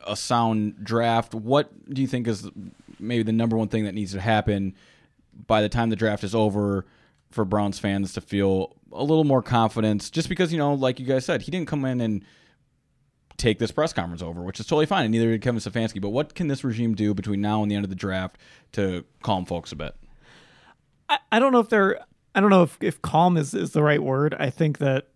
A 0.05 0.15
sound 0.15 0.83
draft. 0.83 1.33
What 1.33 1.72
do 1.93 2.01
you 2.01 2.07
think 2.07 2.27
is 2.27 2.50
maybe 3.00 3.24
the 3.24 3.31
number 3.31 3.57
one 3.57 3.67
thing 3.67 3.86
that 3.86 3.93
needs 3.93 4.13
to 4.13 4.22
happen 4.22 4.75
by 5.48 5.62
the 5.62 5.69
time 5.69 5.89
the 5.89 5.95
draft 5.95 6.24
is 6.24 6.36
over 6.36 6.86
for 7.31 7.45
Browns 7.45 7.79
fans 7.79 8.13
to 8.13 8.22
feel 8.22 8.75
a 8.91 9.03
little 9.03 9.24
more 9.24 9.41
confidence? 9.41 10.10
Just 10.10 10.29
because 10.29 10.51
you 10.51 10.57
know, 10.57 10.74
like 10.74 11.00
you 11.00 11.05
guys 11.05 11.25
said, 11.25 11.43
he 11.43 11.51
didn't 11.51 11.67
come 11.67 11.86
in 11.86 12.01
and 12.01 12.24
take 13.38 13.60
this 13.60 13.72
press 13.72 13.93
conference 13.93 14.22
over, 14.22 14.41
which 14.41 14.60
is 14.60 14.67
totally 14.67 14.86
fine, 14.86 15.05
and 15.05 15.12
neither 15.12 15.29
did 15.31 15.41
Kevin 15.41 15.60
Stefanski. 15.60 16.00
But 16.00 16.10
what 16.10 16.36
can 16.36 16.48
this 16.48 16.63
regime 16.63 16.95
do 16.95 17.13
between 17.13 17.41
now 17.41 17.62
and 17.62 17.72
the 17.72 17.75
end 17.75 17.83
of 17.83 17.89
the 17.89 17.95
draft 17.95 18.38
to 18.74 19.05
calm 19.22 19.45
folks 19.45 19.72
a 19.72 19.75
bit? 19.75 19.95
I, 21.10 21.19
I 21.31 21.39
don't 21.39 21.51
know 21.51 21.60
if 21.60 21.69
they're 21.69 22.00
I 22.36 22.41
don't 22.41 22.50
know 22.50 22.63
if, 22.63 22.77
if 22.81 23.01
calm 23.01 23.38
is, 23.38 23.53
is 23.53 23.72
the 23.72 23.83
right 23.83 24.01
word. 24.01 24.36
I 24.39 24.50
think 24.50 24.79
that 24.79 25.10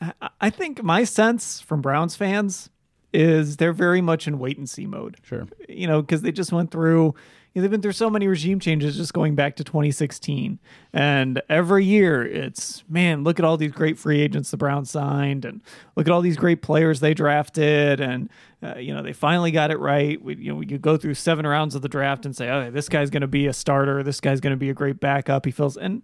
I, 0.00 0.12
I 0.40 0.50
think 0.50 0.82
my 0.82 1.04
sense 1.04 1.60
from 1.60 1.82
Browns 1.82 2.16
fans 2.16 2.70
is 3.14 3.56
they're 3.56 3.72
very 3.72 4.00
much 4.00 4.26
in 4.26 4.38
wait 4.38 4.58
and 4.58 4.68
see 4.68 4.86
mode. 4.86 5.16
Sure. 5.22 5.46
You 5.68 5.86
know, 5.86 6.02
because 6.02 6.22
they 6.22 6.32
just 6.32 6.52
went 6.52 6.70
through 6.70 7.14
you 7.54 7.60
know, 7.60 7.62
they've 7.62 7.70
been 7.70 7.82
through 7.82 7.92
so 7.92 8.10
many 8.10 8.26
regime 8.26 8.58
changes 8.58 8.96
just 8.96 9.12
going 9.12 9.36
back 9.36 9.54
to 9.56 9.64
2016. 9.64 10.58
And 10.92 11.40
every 11.48 11.84
year 11.84 12.26
it's, 12.26 12.82
man, 12.88 13.22
look 13.22 13.38
at 13.38 13.44
all 13.44 13.56
these 13.56 13.70
great 13.70 13.96
free 13.96 14.20
agents 14.20 14.50
the 14.50 14.56
Browns 14.56 14.90
signed 14.90 15.44
and 15.44 15.62
look 15.94 16.08
at 16.08 16.12
all 16.12 16.20
these 16.20 16.36
great 16.36 16.62
players 16.62 16.98
they 16.98 17.14
drafted. 17.14 18.00
And, 18.00 18.28
uh, 18.60 18.74
you 18.78 18.92
know, 18.92 19.04
they 19.04 19.12
finally 19.12 19.52
got 19.52 19.70
it 19.70 19.78
right. 19.78 20.20
We, 20.20 20.34
you 20.34 20.50
know, 20.50 20.56
we 20.56 20.66
could 20.66 20.82
go 20.82 20.96
through 20.96 21.14
seven 21.14 21.46
rounds 21.46 21.76
of 21.76 21.82
the 21.82 21.88
draft 21.88 22.26
and 22.26 22.34
say, 22.34 22.50
oh, 22.50 22.72
this 22.72 22.88
guy's 22.88 23.10
going 23.10 23.20
to 23.20 23.28
be 23.28 23.46
a 23.46 23.52
starter. 23.52 24.02
This 24.02 24.20
guy's 24.20 24.40
going 24.40 24.52
to 24.52 24.56
be 24.56 24.70
a 24.70 24.74
great 24.74 24.98
backup. 24.98 25.44
He 25.44 25.52
feels, 25.52 25.76
and 25.76 26.02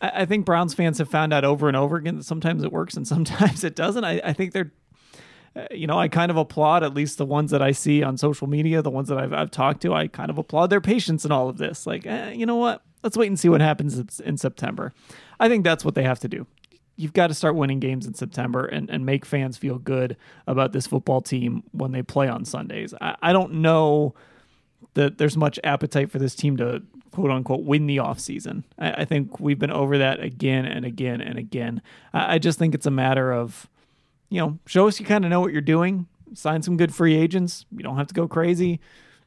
I, 0.00 0.24
think 0.24 0.44
Browns 0.44 0.74
fans 0.74 0.98
have 0.98 1.08
found 1.08 1.32
out 1.32 1.44
over 1.44 1.68
and 1.68 1.76
over 1.76 1.94
again 1.94 2.16
that 2.16 2.24
sometimes 2.24 2.64
it 2.64 2.72
works 2.72 2.96
and 2.96 3.06
sometimes 3.06 3.62
it 3.62 3.76
doesn't. 3.76 4.02
I, 4.02 4.20
I 4.24 4.32
think 4.32 4.52
they're 4.52 4.72
you 5.70 5.86
know, 5.86 5.98
I 5.98 6.08
kind 6.08 6.30
of 6.30 6.36
applaud 6.36 6.82
at 6.82 6.94
least 6.94 7.18
the 7.18 7.24
ones 7.24 7.50
that 7.50 7.62
I 7.62 7.72
see 7.72 8.02
on 8.02 8.16
social 8.16 8.46
media, 8.46 8.82
the 8.82 8.90
ones 8.90 9.08
that 9.08 9.18
I've, 9.18 9.32
I've 9.32 9.50
talked 9.50 9.82
to. 9.82 9.94
I 9.94 10.08
kind 10.08 10.30
of 10.30 10.38
applaud 10.38 10.68
their 10.68 10.80
patience 10.80 11.24
in 11.24 11.32
all 11.32 11.48
of 11.48 11.58
this. 11.58 11.86
Like, 11.86 12.06
eh, 12.06 12.30
you 12.32 12.46
know 12.46 12.56
what? 12.56 12.82
Let's 13.02 13.16
wait 13.16 13.28
and 13.28 13.38
see 13.38 13.48
what 13.48 13.60
happens 13.60 14.20
in 14.20 14.36
September. 14.36 14.92
I 15.38 15.48
think 15.48 15.64
that's 15.64 15.84
what 15.84 15.94
they 15.94 16.02
have 16.02 16.18
to 16.20 16.28
do. 16.28 16.46
You've 16.96 17.12
got 17.12 17.28
to 17.28 17.34
start 17.34 17.54
winning 17.54 17.78
games 17.78 18.06
in 18.06 18.14
September 18.14 18.64
and, 18.64 18.88
and 18.90 19.04
make 19.04 19.24
fans 19.24 19.56
feel 19.56 19.78
good 19.78 20.16
about 20.46 20.72
this 20.72 20.86
football 20.86 21.20
team 21.20 21.62
when 21.72 21.92
they 21.92 22.02
play 22.02 22.26
on 22.28 22.44
Sundays. 22.44 22.94
I, 23.00 23.16
I 23.22 23.32
don't 23.32 23.54
know 23.54 24.14
that 24.94 25.18
there's 25.18 25.36
much 25.36 25.60
appetite 25.62 26.10
for 26.10 26.18
this 26.18 26.34
team 26.34 26.56
to 26.56 26.82
quote 27.12 27.30
unquote 27.30 27.62
win 27.62 27.86
the 27.86 27.98
offseason. 27.98 28.64
I, 28.78 28.92
I 28.92 29.04
think 29.04 29.38
we've 29.38 29.58
been 29.58 29.70
over 29.70 29.98
that 29.98 30.20
again 30.20 30.64
and 30.64 30.84
again 30.84 31.20
and 31.20 31.38
again. 31.38 31.82
I, 32.12 32.34
I 32.34 32.38
just 32.38 32.58
think 32.58 32.74
it's 32.74 32.86
a 32.86 32.90
matter 32.90 33.32
of 33.32 33.68
you 34.28 34.40
know, 34.40 34.58
show 34.66 34.88
us 34.88 34.98
you 35.00 35.06
kind 35.06 35.24
of 35.24 35.30
know 35.30 35.40
what 35.40 35.52
you're 35.52 35.60
doing. 35.60 36.06
Sign 36.34 36.62
some 36.62 36.76
good 36.76 36.94
free 36.94 37.14
agents. 37.14 37.64
You 37.70 37.82
don't 37.82 37.96
have 37.96 38.08
to 38.08 38.14
go 38.14 38.26
crazy. 38.26 38.80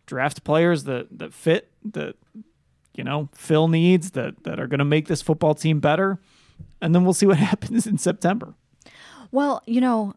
Draft 0.06 0.44
players 0.44 0.84
that 0.86 1.08
that 1.20 1.34
fit 1.34 1.72
that 1.86 2.16
you 2.96 3.04
know 3.04 3.30
fill 3.34 3.68
needs 3.68 4.12
that 4.12 4.44
that 4.44 4.60
are 4.60 4.68
going 4.68 4.80
to 4.80 4.86
make 4.86 5.08
this 5.08 5.22
football 5.22 5.56
team 5.56 5.80
better, 5.80 6.20
and 6.82 6.94
then 6.94 7.04
we'll 7.04 7.14
see 7.14 7.26
what 7.26 7.38
happens 7.52 7.88
in 7.88 7.98
September. 7.98 8.56
Well, 9.32 9.62
you 9.68 9.80
know, 9.80 10.16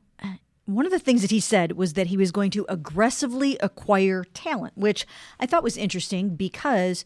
one 0.65 0.87
of 0.87 0.93
the 0.93 0.99
things 0.99 1.23
that 1.23 1.31
he 1.31 1.41
said 1.41 1.73
was 1.73 1.95
that 1.95 2.09
he 2.09 2.17
was 2.17 2.33
going 2.33 2.51
to 2.53 2.65
aggressively 2.69 3.59
acquire 3.59 4.25
talent, 4.33 4.77
which 4.77 5.07
I 5.39 5.47
thought 5.47 5.63
was 5.63 5.77
interesting 5.77 6.37
because 6.37 7.05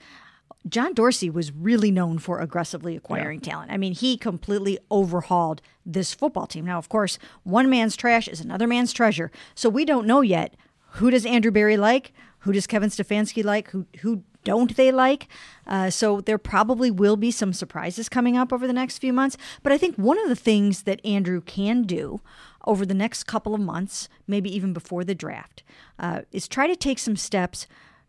John 0.68 0.94
Dorsey 0.94 1.30
was 1.30 1.52
really 1.52 1.90
known 1.90 2.18
for 2.18 2.40
aggressively 2.40 2.96
acquiring 2.96 3.40
yeah. 3.42 3.52
talent. 3.52 3.70
I 3.70 3.76
mean, 3.76 3.94
he 3.94 4.16
completely 4.16 4.78
overhauled 4.90 5.62
this 5.84 6.12
football 6.12 6.46
team. 6.46 6.64
Now, 6.64 6.78
of 6.78 6.88
course, 6.88 7.18
one 7.44 7.70
man's 7.70 7.96
trash 7.96 8.26
is 8.26 8.40
another 8.40 8.66
man's 8.66 8.92
treasure. 8.92 9.30
So 9.54 9.68
we 9.68 9.84
don't 9.84 10.06
know 10.06 10.22
yet 10.22 10.54
who 10.92 11.10
does 11.10 11.26
Andrew 11.26 11.50
Berry 11.50 11.76
like, 11.76 12.12
who 12.40 12.52
does 12.52 12.66
Kevin 12.66 12.90
Stefanski 12.90 13.44
like, 13.44 13.70
who 13.70 13.86
who 14.00 14.22
don't 14.44 14.76
they 14.76 14.92
like? 14.92 15.26
Uh, 15.66 15.90
so 15.90 16.20
there 16.20 16.38
probably 16.38 16.90
will 16.90 17.16
be 17.16 17.32
some 17.32 17.52
surprises 17.52 18.08
coming 18.08 18.36
up 18.36 18.52
over 18.52 18.66
the 18.66 18.72
next 18.72 18.98
few 18.98 19.12
months. 19.12 19.36
But 19.64 19.72
I 19.72 19.78
think 19.78 19.96
one 19.96 20.18
of 20.20 20.28
the 20.28 20.36
things 20.36 20.84
that 20.84 21.04
Andrew 21.04 21.40
can 21.40 21.82
do 21.82 22.20
over 22.64 22.86
the 22.86 22.94
next 22.94 23.24
couple 23.24 23.54
of 23.54 23.60
months, 23.60 24.08
maybe 24.26 24.54
even 24.54 24.72
before 24.72 25.02
the 25.02 25.16
draft, 25.16 25.64
uh, 25.98 26.22
is 26.30 26.46
try 26.46 26.68
to 26.68 26.76
take 26.76 27.00
some 27.00 27.16
steps 27.16 27.66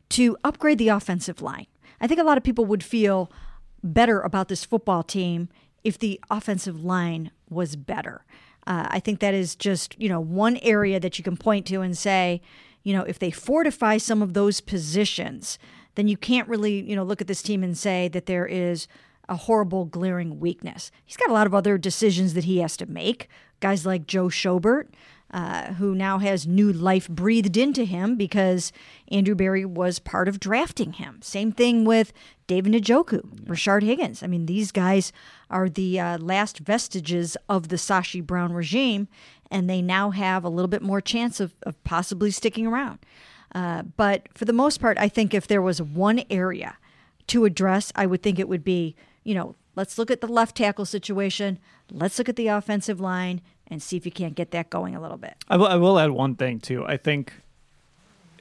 to 0.09 0.37
upgrade 0.43 0.77
the 0.77 0.89
offensive 0.89 1.41
line. 1.41 1.65
I 1.99 2.07
think 2.07 2.19
a 2.19 2.23
lot 2.23 2.37
of 2.37 2.43
people 2.43 2.65
would 2.65 2.83
feel 2.83 3.31
better 3.83 4.21
about 4.21 4.47
this 4.47 4.65
football 4.65 5.03
team 5.03 5.49
if 5.83 5.97
the 5.97 6.19
offensive 6.29 6.83
line 6.83 7.31
was 7.49 7.75
better. 7.75 8.25
Uh, 8.65 8.87
I 8.89 8.99
think 8.99 9.19
that 9.19 9.33
is 9.33 9.55
just, 9.55 9.99
you 9.99 10.09
know, 10.09 10.19
one 10.19 10.57
area 10.57 10.99
that 10.99 11.17
you 11.17 11.23
can 11.23 11.37
point 11.37 11.65
to 11.67 11.81
and 11.81 11.97
say, 11.97 12.41
you 12.83 12.93
know, 12.93 13.03
if 13.03 13.19
they 13.19 13.31
fortify 13.31 13.97
some 13.97 14.21
of 14.21 14.33
those 14.33 14.61
positions, 14.61 15.57
then 15.95 16.07
you 16.07 16.17
can't 16.17 16.47
really, 16.47 16.81
you 16.81 16.95
know, 16.95 17.03
look 17.03 17.21
at 17.21 17.27
this 17.27 17.41
team 17.41 17.63
and 17.63 17.77
say 17.77 18.07
that 18.09 18.25
there 18.25 18.45
is 18.45 18.87
a 19.29 19.35
horrible 19.35 19.85
glaring 19.85 20.39
weakness. 20.39 20.91
He's 21.05 21.17
got 21.17 21.29
a 21.29 21.33
lot 21.33 21.47
of 21.47 21.53
other 21.53 21.77
decisions 21.77 22.33
that 22.33 22.43
he 22.45 22.59
has 22.59 22.77
to 22.77 22.85
make. 22.85 23.29
Guys 23.59 23.85
like 23.85 24.05
Joe 24.07 24.27
Schobert, 24.27 24.87
uh, 25.31 25.73
who 25.73 25.93
now 25.93 26.19
has 26.19 26.47
new 26.47 26.71
life 26.71 27.09
breathed 27.09 27.57
into 27.57 27.83
him 27.83 28.15
because 28.15 28.71
Andrew 29.09 29.35
Berry 29.35 29.65
was 29.65 29.99
part 29.99 30.27
of 30.27 30.39
drafting 30.39 30.93
him. 30.93 31.19
Same 31.21 31.51
thing 31.51 31.83
with 31.83 32.13
David 32.47 32.73
Njoku, 32.73 33.21
yeah. 33.23 33.49
Rashard 33.51 33.83
Higgins. 33.83 34.23
I 34.23 34.27
mean, 34.27 34.45
these 34.45 34.71
guys 34.71 35.11
are 35.49 35.67
the 35.67 35.99
uh, 35.99 36.17
last 36.17 36.59
vestiges 36.59 37.35
of 37.49 37.67
the 37.67 37.75
Sashi 37.75 38.25
Brown 38.25 38.53
regime, 38.53 39.09
and 39.51 39.69
they 39.69 39.81
now 39.81 40.11
have 40.11 40.43
a 40.43 40.49
little 40.49 40.69
bit 40.69 40.81
more 40.81 41.01
chance 41.01 41.39
of, 41.39 41.53
of 41.63 41.81
possibly 41.83 42.31
sticking 42.31 42.65
around. 42.65 42.99
Uh, 43.53 43.83
but 43.83 44.27
for 44.33 44.45
the 44.45 44.53
most 44.53 44.79
part, 44.79 44.97
I 44.97 45.09
think 45.09 45.33
if 45.33 45.47
there 45.47 45.61
was 45.61 45.81
one 45.81 46.23
area 46.29 46.77
to 47.27 47.45
address, 47.45 47.91
I 47.95 48.05
would 48.05 48.23
think 48.23 48.39
it 48.39 48.47
would 48.47 48.63
be, 48.63 48.95
you 49.23 49.35
know, 49.35 49.55
let's 49.75 49.97
look 49.97 50.11
at 50.11 50.21
the 50.21 50.27
left 50.27 50.55
tackle 50.55 50.85
situation. 50.85 51.59
Let's 51.91 52.17
look 52.17 52.29
at 52.29 52.35
the 52.35 52.47
offensive 52.47 52.99
line 52.99 53.41
and 53.69 53.81
see 53.81 53.97
if 53.97 54.05
you 54.05 54.11
can't 54.11 54.35
get 54.35 54.51
that 54.51 54.69
going 54.69 54.95
a 54.95 55.01
little 55.01 55.17
bit. 55.17 55.35
I 55.47 55.57
will, 55.57 55.67
I 55.67 55.75
will 55.75 55.99
add 55.99 56.11
one 56.11 56.35
thing 56.35 56.59
too. 56.59 56.85
I 56.85 56.97
think 56.97 57.33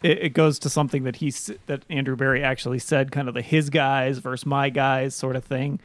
it, 0.03 0.19
it 0.23 0.29
goes 0.31 0.59
to 0.61 0.71
something 0.71 1.05
that 1.05 1.17
he 1.17 1.33
that 1.67 1.85
Andrew 1.91 2.17
Berry 2.17 2.43
actually 2.43 2.79
said, 2.79 3.11
kind 3.13 3.29
of 3.29 3.35
the 3.35 3.43
his 3.43 3.71
guys 3.71 4.19
versus 4.19 4.47
my 4.47 4.71
guys 4.71 5.15
sort 5.15 5.37
of 5.37 5.45
thing. 5.45 5.81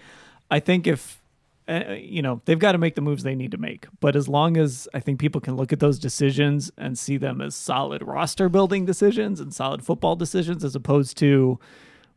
I 0.49 0.59
think 0.59 0.87
if 0.87 1.21
uh, 1.67 1.93
you 1.97 2.21
know 2.21 2.41
they've 2.45 2.59
got 2.59 2.73
to 2.73 2.77
make 2.77 2.95
the 2.95 3.01
moves 3.01 3.23
they 3.23 3.35
need 3.35 3.51
to 3.51 3.57
make, 3.57 3.87
but 3.99 4.15
as 4.15 4.27
long 4.27 4.57
as 4.57 4.87
I 4.93 4.99
think 4.99 5.19
people 5.19 5.41
can 5.41 5.55
look 5.55 5.73
at 5.73 5.79
those 5.79 5.99
decisions 5.99 6.71
and 6.77 6.97
see 6.97 7.17
them 7.17 7.41
as 7.41 7.55
solid 7.55 8.01
roster 8.03 8.49
building 8.49 8.85
decisions 8.85 9.39
and 9.39 9.53
solid 9.53 9.83
football 9.83 10.15
decisions, 10.15 10.63
as 10.63 10.75
opposed 10.75 11.17
to 11.17 11.59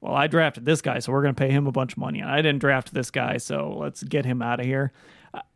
well, 0.04 0.14
I 0.14 0.26
drafted 0.26 0.66
this 0.66 0.82
guy, 0.82 0.98
so 0.98 1.12
we're 1.12 1.22
going 1.22 1.34
to 1.34 1.38
pay 1.38 1.50
him 1.50 1.66
a 1.66 1.72
bunch 1.72 1.92
of 1.92 1.98
money. 1.98 2.20
And 2.20 2.30
I 2.30 2.36
didn't 2.36 2.58
draft 2.58 2.92
this 2.92 3.10
guy, 3.10 3.38
so 3.38 3.74
let's 3.80 4.02
get 4.02 4.26
him 4.26 4.42
out 4.42 4.60
of 4.60 4.66
here. 4.66 4.92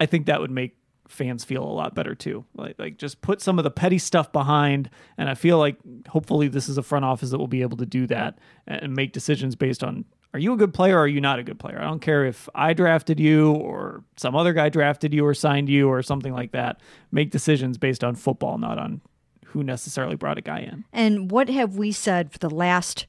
I 0.00 0.06
think 0.06 0.24
that 0.24 0.40
would 0.40 0.50
make 0.50 0.74
fans 1.08 1.44
feel 1.44 1.62
a 1.62 1.66
lot 1.66 1.94
better 1.94 2.14
too. 2.14 2.44
Like 2.54 2.76
like 2.78 2.98
just 2.98 3.20
put 3.20 3.40
some 3.40 3.58
of 3.58 3.64
the 3.64 3.70
petty 3.70 3.98
stuff 3.98 4.32
behind 4.32 4.90
and 5.16 5.28
I 5.28 5.34
feel 5.34 5.58
like 5.58 5.76
hopefully 6.08 6.48
this 6.48 6.68
is 6.68 6.78
a 6.78 6.82
front 6.82 7.04
office 7.04 7.30
that 7.30 7.38
will 7.38 7.48
be 7.48 7.62
able 7.62 7.78
to 7.78 7.86
do 7.86 8.06
that 8.06 8.38
and 8.66 8.94
make 8.94 9.12
decisions 9.12 9.56
based 9.56 9.82
on 9.82 10.04
are 10.34 10.38
you 10.38 10.52
a 10.52 10.56
good 10.56 10.74
player 10.74 10.96
or 10.96 11.00
are 11.00 11.08
you 11.08 11.22
not 11.22 11.38
a 11.38 11.42
good 11.42 11.58
player? 11.58 11.78
I 11.80 11.84
don't 11.84 12.00
care 12.00 12.26
if 12.26 12.48
I 12.54 12.74
drafted 12.74 13.18
you 13.18 13.52
or 13.52 14.04
some 14.16 14.36
other 14.36 14.52
guy 14.52 14.68
drafted 14.68 15.14
you 15.14 15.24
or 15.24 15.32
signed 15.32 15.70
you 15.70 15.88
or 15.88 16.02
something 16.02 16.34
like 16.34 16.52
that. 16.52 16.80
Make 17.10 17.30
decisions 17.30 17.78
based 17.78 18.04
on 18.04 18.14
football, 18.14 18.58
not 18.58 18.78
on 18.78 19.00
who 19.46 19.64
necessarily 19.64 20.16
brought 20.16 20.36
a 20.36 20.42
guy 20.42 20.60
in. 20.60 20.84
And 20.92 21.30
what 21.30 21.48
have 21.48 21.76
we 21.76 21.92
said 21.92 22.30
for 22.30 22.38
the 22.38 22.50
last 22.50 23.06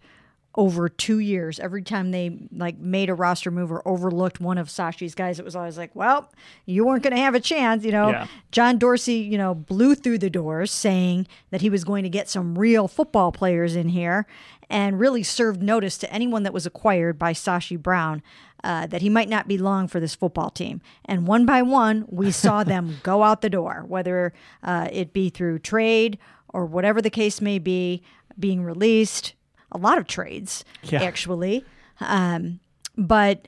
over 0.56 0.89
two 0.89 1.20
years. 1.20 1.60
Every 1.60 1.82
time 1.82 2.12
they 2.12 2.38
like 2.51 2.77
made 2.79 3.10
a 3.10 3.13
roster 3.13 3.51
move 3.51 3.72
or 3.72 3.88
overlooked 3.88 4.39
one 4.39 4.58
of 4.58 4.68
Sashi's 4.68 5.15
guys, 5.15 5.39
it 5.39 5.46
was 5.46 5.56
always 5.56 5.77
like, 5.77 5.96
well, 5.96 6.32
you 6.65 6.86
weren't 6.86 7.03
going 7.03 7.15
to 7.15 7.22
have 7.22 7.36
a 7.36 7.39
chance. 7.39 7.84
You 7.84 7.91
know, 7.91 8.10
yeah. 8.10 8.27
John 8.51 8.77
Dorsey, 8.77 9.15
you 9.15 9.38
know, 9.38 9.53
blew 9.53 9.96
through 9.96 10.18
the 10.20 10.29
doors 10.29 10.72
saying 10.72 11.27
that 11.51 11.62
he 11.62 11.70
was 11.70 11.84
going 11.84 12.03
to 12.03 12.10
get 12.10 12.29
some 12.29 12.58
real 12.58 12.88
football 12.88 13.32
players 13.32 13.75
in 13.75 13.89
here 13.89 14.25
and 14.70 15.00
really 15.00 15.24
served 15.24 15.62
notice 15.62 15.98
to 16.00 16.13
anyone 16.13 16.44
that 16.44 16.53
was 16.53 16.65
acquired 16.65 17.18
by 17.18 17.34
Sashi 17.34 17.82
Brown. 17.82 18.22
Uh, 18.62 18.86
that 18.88 19.01
he 19.01 19.08
might 19.08 19.29
not 19.29 19.48
be 19.48 19.58
long 19.58 19.88
for 19.88 20.01
this 20.01 20.13
football 20.13 20.50
team. 20.50 20.82
And 21.06 21.25
one 21.25 21.46
by 21.46 21.62
one, 21.62 22.03
we 22.10 22.29
saw 22.34 22.65
them 22.65 22.98
go 23.03 23.24
out 23.24 23.39
the 23.39 23.50
door, 23.50 23.86
whether 23.88 24.34
uh, 24.62 24.89
it 24.91 25.13
be 25.13 25.29
through 25.29 25.60
trade 25.60 26.18
or 26.50 26.65
whatever 26.65 27.01
the 27.01 27.10
case 27.10 27.39
may 27.39 27.58
be 27.58 28.03
being 28.38 28.62
released, 28.62 29.34
a 29.71 29.77
lot 29.77 29.97
of 29.97 30.07
trades, 30.07 30.63
Yeah. 30.83 31.01
actually. 31.03 31.65
Um, 31.99 32.59
but, 32.97 33.47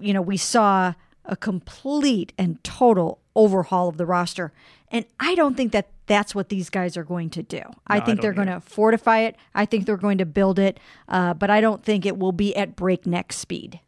you 0.00 0.12
know, 0.12 0.22
we 0.22 0.36
saw 0.36 0.94
a 1.24 1.36
complete 1.36 2.32
and 2.38 2.62
total 2.64 3.18
overhaul 3.36 3.88
of 3.88 3.96
the 3.96 4.06
roster. 4.06 4.52
And 4.90 5.04
I 5.20 5.34
don't 5.36 5.56
think 5.56 5.72
that 5.72 5.88
that's 6.06 6.34
what 6.34 6.48
these 6.48 6.70
guys 6.70 6.96
are 6.96 7.04
going 7.04 7.30
to 7.30 7.42
do. 7.42 7.60
I 7.86 7.96
I 7.96 8.00
think 8.00 8.06
don't 8.06 8.22
they're 8.22 8.32
going 8.32 8.48
to 8.48 8.60
fortify 8.60 9.20
it. 9.20 9.36
I 9.54 9.64
think 9.64 9.86
they're 9.86 9.96
going 9.96 10.18
to 10.18 10.26
build 10.26 10.58
it, 10.58 10.80
uh, 11.08 11.34
but 11.34 11.50
I 11.50 11.60
don't 11.60 11.84
think 11.84 12.04
it 12.04 12.18
will 12.18 12.32
be 12.32 12.56
at 12.56 12.74
breakneck 12.74 13.32
speed. 13.32 13.78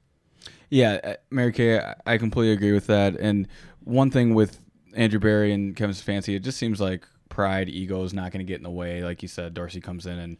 Yeah, 0.70 1.00
uh, 1.02 1.14
Mary 1.30 1.52
Kay, 1.52 1.80
I- 1.80 1.94
I 2.06 2.18
completely 2.18 2.52
agree 2.52 2.72
with 2.72 2.86
that. 2.86 3.16
And 3.18 3.48
one 3.82 4.10
thing 4.10 4.34
with 4.34 4.60
Andrew 4.94 5.18
Berry 5.18 5.52
and 5.52 5.74
Kevin 5.74 5.94
Stefanski, 5.94 6.36
it 6.36 6.40
just 6.40 6.58
seems 6.58 6.80
like 6.80 7.06
pride, 7.28 7.68
ego 7.68 8.04
is 8.04 8.14
not 8.14 8.30
going 8.30 8.44
to 8.44 8.48
get 8.48 8.58
in 8.58 8.62
the 8.62 8.70
way. 8.70 9.02
Like 9.02 9.20
you 9.22 9.28
said, 9.28 9.52
Dorsey 9.54 9.80
comes 9.80 10.06
in 10.06 10.18
and 10.18 10.36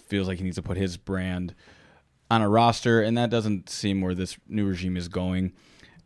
feels 0.00 0.28
like 0.28 0.38
he 0.38 0.44
needs 0.44 0.56
to 0.56 0.62
put 0.62 0.76
his 0.76 0.96
brand 0.96 1.54
on 2.30 2.42
a 2.42 2.48
roster, 2.48 3.00
and 3.00 3.16
that 3.16 3.30
doesn't 3.30 3.68
seem 3.70 4.00
where 4.00 4.14
this 4.14 4.36
new 4.48 4.66
regime 4.66 4.96
is 4.96 5.08
going. 5.08 5.52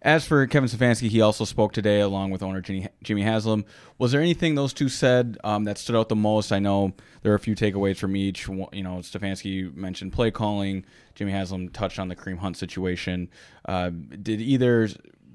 As 0.03 0.25
for 0.25 0.47
Kevin 0.47 0.69
Stefanski, 0.69 1.09
he 1.09 1.21
also 1.21 1.45
spoke 1.45 1.73
today 1.73 2.01
along 2.01 2.31
with 2.31 2.43
owner 2.43 2.63
Jimmy, 2.63 3.23
Haslam. 3.23 3.67
Was 3.99 4.13
there 4.13 4.21
anything 4.23 4.55
those 4.55 4.73
two 4.73 4.89
said 4.89 5.37
um, 5.45 5.65
that 5.65 5.77
stood 5.77 5.95
out 5.95 6.09
the 6.09 6.17
most? 6.17 6.53
I 6.53 6.59
know 6.59 6.95
there 7.21 7.33
are 7.33 7.35
a 7.37 7.41
few 7.41 7.55
takeaways 7.55 7.99
from 7.99 8.17
each. 8.17 8.49
You 8.49 8.83
know, 8.83 9.01
Stefanski 9.01 9.75
mentioned 9.75 10.15
play 10.15 10.31
calling. 10.31 10.87
Jimmy 11.15 11.33
Haslam 11.33 11.69
touched 11.69 11.99
on 11.99 12.09
the 12.09 12.17
Kareem 12.17 12.39
Hunt 12.39 12.57
situation. 12.57 13.29
Uh, 13.67 13.91
did 13.91 14.41
either 14.41 14.89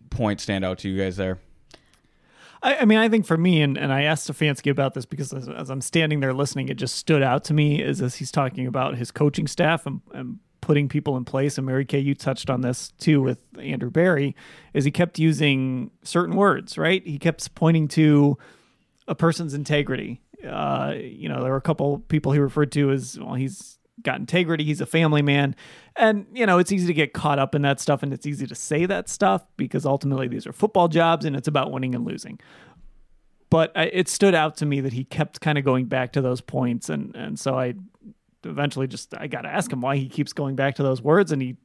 point 0.10 0.42
stand 0.42 0.66
out 0.66 0.80
to 0.80 0.90
you 0.90 1.00
guys 1.00 1.16
there? 1.16 1.38
I, 2.62 2.78
I 2.78 2.86
mean, 2.86 2.98
I 2.98 3.10
think 3.10 3.26
for 3.26 3.38
me, 3.38 3.62
and, 3.62 3.78
and 3.78 3.92
I 3.92 4.04
asked 4.04 4.30
Stefanski 4.30 4.72
about 4.72 4.94
this 4.94 5.06
because 5.06 5.34
as, 5.34 5.48
as 5.48 5.70
I'm 5.70 5.82
standing 5.82 6.20
there 6.20 6.34
listening, 6.34 6.70
it 6.70 6.76
just 6.76 6.96
stood 6.96 7.22
out 7.22 7.44
to 7.46 7.54
me 7.54 7.82
is 7.82 8.02
as 8.02 8.16
he's 8.16 8.32
talking 8.32 8.68
about 8.68 8.98
his 8.98 9.12
coaching 9.12 9.48
staff 9.48 9.86
and, 9.86 10.02
and 10.14 10.40
putting 10.62 10.90
people 10.90 11.16
in 11.16 11.26
place. 11.26 11.58
And 11.58 11.68
Mary 11.68 11.86
Kay, 11.86 12.00
you 12.00 12.16
touched 12.16 12.50
on 12.50 12.62
this 12.62 12.92
too 12.98 13.22
with 13.22 13.40
Andrew 13.60 13.92
Berry, 13.92 14.36
is 14.74 14.84
he 14.84 14.92
kept 14.92 15.20
using 15.20 15.92
certain 16.04 16.36
words, 16.36 16.78
right? 16.78 17.06
He 17.06 17.20
kept 17.20 17.54
pointing 17.56 17.88
to 17.90 18.38
a 19.08 19.16
person's 19.16 19.54
integrity. 19.54 20.22
Uh, 20.44 20.94
you 20.98 21.30
know, 21.30 21.42
there 21.42 21.52
were 21.52 21.58
a 21.58 21.62
couple 21.62 22.00
people 22.00 22.32
he 22.32 22.40
referred 22.40 22.72
to 22.72 22.92
as 22.92 23.20
well. 23.20 23.36
He's 23.36 23.78
got 24.04 24.20
integrity. 24.20 24.64
He's 24.64 24.82
a 24.82 24.86
family 24.86 25.22
man, 25.22 25.56
and 25.96 26.26
you 26.34 26.46
know, 26.46 26.60
it's 26.60 26.72
easy 26.72 26.88
to 26.88 26.94
get 26.94 27.14
caught 27.14 27.40
up 27.40 27.56
in 27.56 27.62
that 27.64 27.80
stuff, 27.80 28.04
and 28.04 28.14
it's 28.14 28.26
easy 28.26 28.48
to 28.48 28.56
say 28.56 28.86
that 28.86 29.10
stuff 29.10 29.44
because 29.58 29.86
ultimately 29.86 30.28
these 30.28 30.46
are 30.48 30.54
football 30.54 30.88
jobs, 30.88 31.26
and 31.26 31.36
it's 31.36 31.48
about 31.48 31.72
winning 31.72 31.96
and 31.96 32.06
losing. 32.06 32.40
But 33.50 33.72
I, 33.76 33.86
it 33.86 34.10
stood 34.10 34.36
out 34.36 34.58
to 34.58 34.66
me 34.66 34.82
that 34.82 34.94
he 34.94 35.04
kept 35.04 35.42
kind 35.42 35.58
of 35.58 35.64
going 35.64 35.86
back 35.86 36.14
to 36.14 36.22
those 36.22 36.42
points, 36.42 36.90
and 36.90 37.16
and 37.16 37.40
so 37.40 37.58
I 37.58 37.76
eventually 38.44 38.88
just 38.88 39.14
I 39.18 39.28
got 39.28 39.42
to 39.42 39.50
ask 39.50 39.72
him 39.72 39.82
why 39.82 39.98
he 39.98 40.10
keeps 40.10 40.34
going 40.34 40.56
back 40.56 40.76
to 40.76 40.84
those 40.84 41.02
words, 41.02 41.32
and 41.32 41.42
he 41.42 41.58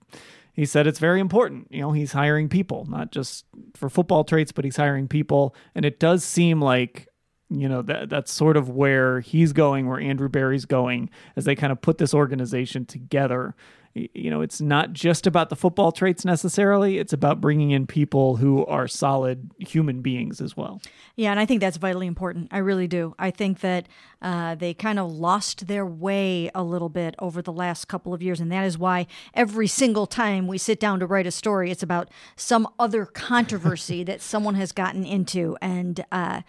he 0.52 0.66
said 0.66 0.87
it's 0.87 0.99
very 0.99 1.20
important. 1.20 1.68
You 1.70 1.80
know, 1.80 1.92
he's 1.92 2.12
hiring 2.12 2.49
people, 2.49 2.87
not 2.88 3.12
just 3.12 3.44
for 3.75 3.88
football 3.88 4.25
traits, 4.25 4.52
but 4.52 4.64
he's 4.64 4.76
hiring 4.76 5.08
people. 5.08 5.54
And 5.75 5.84
it 5.84 6.00
does 6.00 6.25
seem 6.25 6.60
like, 6.60 7.08
you 7.50 7.69
know, 7.69 7.83
that 7.83 8.09
that's 8.09 8.33
sort 8.33 8.57
of 8.57 8.69
where 8.69 9.21
he's 9.21 9.52
going, 9.52 9.88
where 9.88 10.00
Andrew 10.00 10.28
Berry's 10.28 10.64
going, 10.64 11.11
as 11.35 11.45
they 11.45 11.57
kind 11.57 11.73
of 11.73 11.80
put 11.80 11.99
this 11.99 12.14
organization 12.14 12.87
together. 12.87 13.57
You 13.92 14.30
know, 14.30 14.40
it's 14.40 14.61
not 14.61 14.92
just 14.92 15.26
about 15.26 15.49
the 15.49 15.57
football 15.57 15.90
traits 15.90 16.25
necessarily. 16.25 16.99
It's 16.99 17.12
about 17.12 17.40
bringing 17.40 17.73
in 17.73 17.88
people 17.88 18.37
who 18.37 18.64
are 18.66 18.87
solid 18.87 19.50
human 19.59 20.00
beings 20.00 20.40
as 20.40 20.57
well. 20.57 20.80
Yeah, 21.16 21.33
and 21.33 21.40
I 21.40 21.45
think 21.45 21.61
that's 21.61 21.76
vitally 21.76 22.07
important. 22.07 22.50
I 22.52 22.59
really 22.59 22.87
do. 22.87 23.16
I 23.19 23.33
think 23.33 23.59
that 23.61 23.88
uh, 24.23 24.54
they 24.54 24.75
kind 24.75 25.00
of 25.00 25.11
lost 25.11 25.66
their 25.66 25.85
way 25.85 26.52
a 26.54 26.62
little 26.62 26.88
bit 26.88 27.16
over 27.19 27.42
the 27.42 27.52
last 27.52 27.88
couple 27.88 28.14
of 28.14 28.23
years, 28.23 28.38
and 28.38 28.52
that 28.52 28.64
is 28.64 28.78
why 28.78 29.09
every 29.35 29.66
single 29.66 30.07
time 30.07 30.47
we 30.47 30.57
sit 30.57 30.78
down 30.78 31.00
to 31.00 31.07
write 31.07 31.26
a 31.26 31.33
story, 31.33 31.73
it's 31.73 31.83
about 31.83 32.11
some 32.37 32.69
other 32.78 33.04
controversy 33.04 34.04
that 34.04 34.23
someone 34.23 34.54
has 34.54 34.71
gotten 34.71 35.04
into. 35.04 35.57
And, 35.61 36.04
uh, 36.12 36.42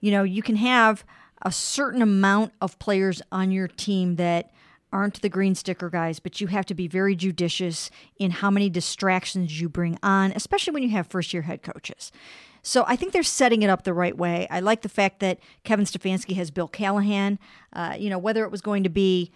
you 0.00 0.10
know, 0.10 0.22
you 0.22 0.42
can 0.42 0.56
have 0.56 1.04
a 1.42 1.52
certain 1.52 2.02
amount 2.02 2.52
of 2.60 2.78
players 2.78 3.22
on 3.30 3.50
your 3.50 3.68
team 3.68 4.16
that 4.16 4.50
aren't 4.92 5.20
the 5.20 5.28
green 5.28 5.54
sticker 5.54 5.90
guys, 5.90 6.18
but 6.18 6.40
you 6.40 6.46
have 6.46 6.66
to 6.66 6.74
be 6.74 6.88
very 6.88 7.14
judicious 7.14 7.90
in 8.18 8.30
how 8.30 8.50
many 8.50 8.70
distractions 8.70 9.60
you 9.60 9.68
bring 9.68 9.98
on, 10.02 10.32
especially 10.32 10.72
when 10.72 10.82
you 10.82 10.90
have 10.90 11.06
first 11.06 11.32
year 11.32 11.42
head 11.42 11.62
coaches. 11.62 12.10
So 12.62 12.84
I 12.86 12.96
think 12.96 13.12
they're 13.12 13.22
setting 13.22 13.62
it 13.62 13.70
up 13.70 13.84
the 13.84 13.94
right 13.94 14.16
way. 14.16 14.46
I 14.50 14.60
like 14.60 14.82
the 14.82 14.88
fact 14.88 15.20
that 15.20 15.38
Kevin 15.64 15.84
Stefanski 15.84 16.34
has 16.36 16.50
Bill 16.50 16.68
Callahan. 16.68 17.38
Uh, 17.72 17.96
you 17.98 18.10
know, 18.10 18.18
whether 18.18 18.44
it 18.44 18.50
was 18.50 18.60
going 18.60 18.82
to 18.82 18.88
be 18.88 19.30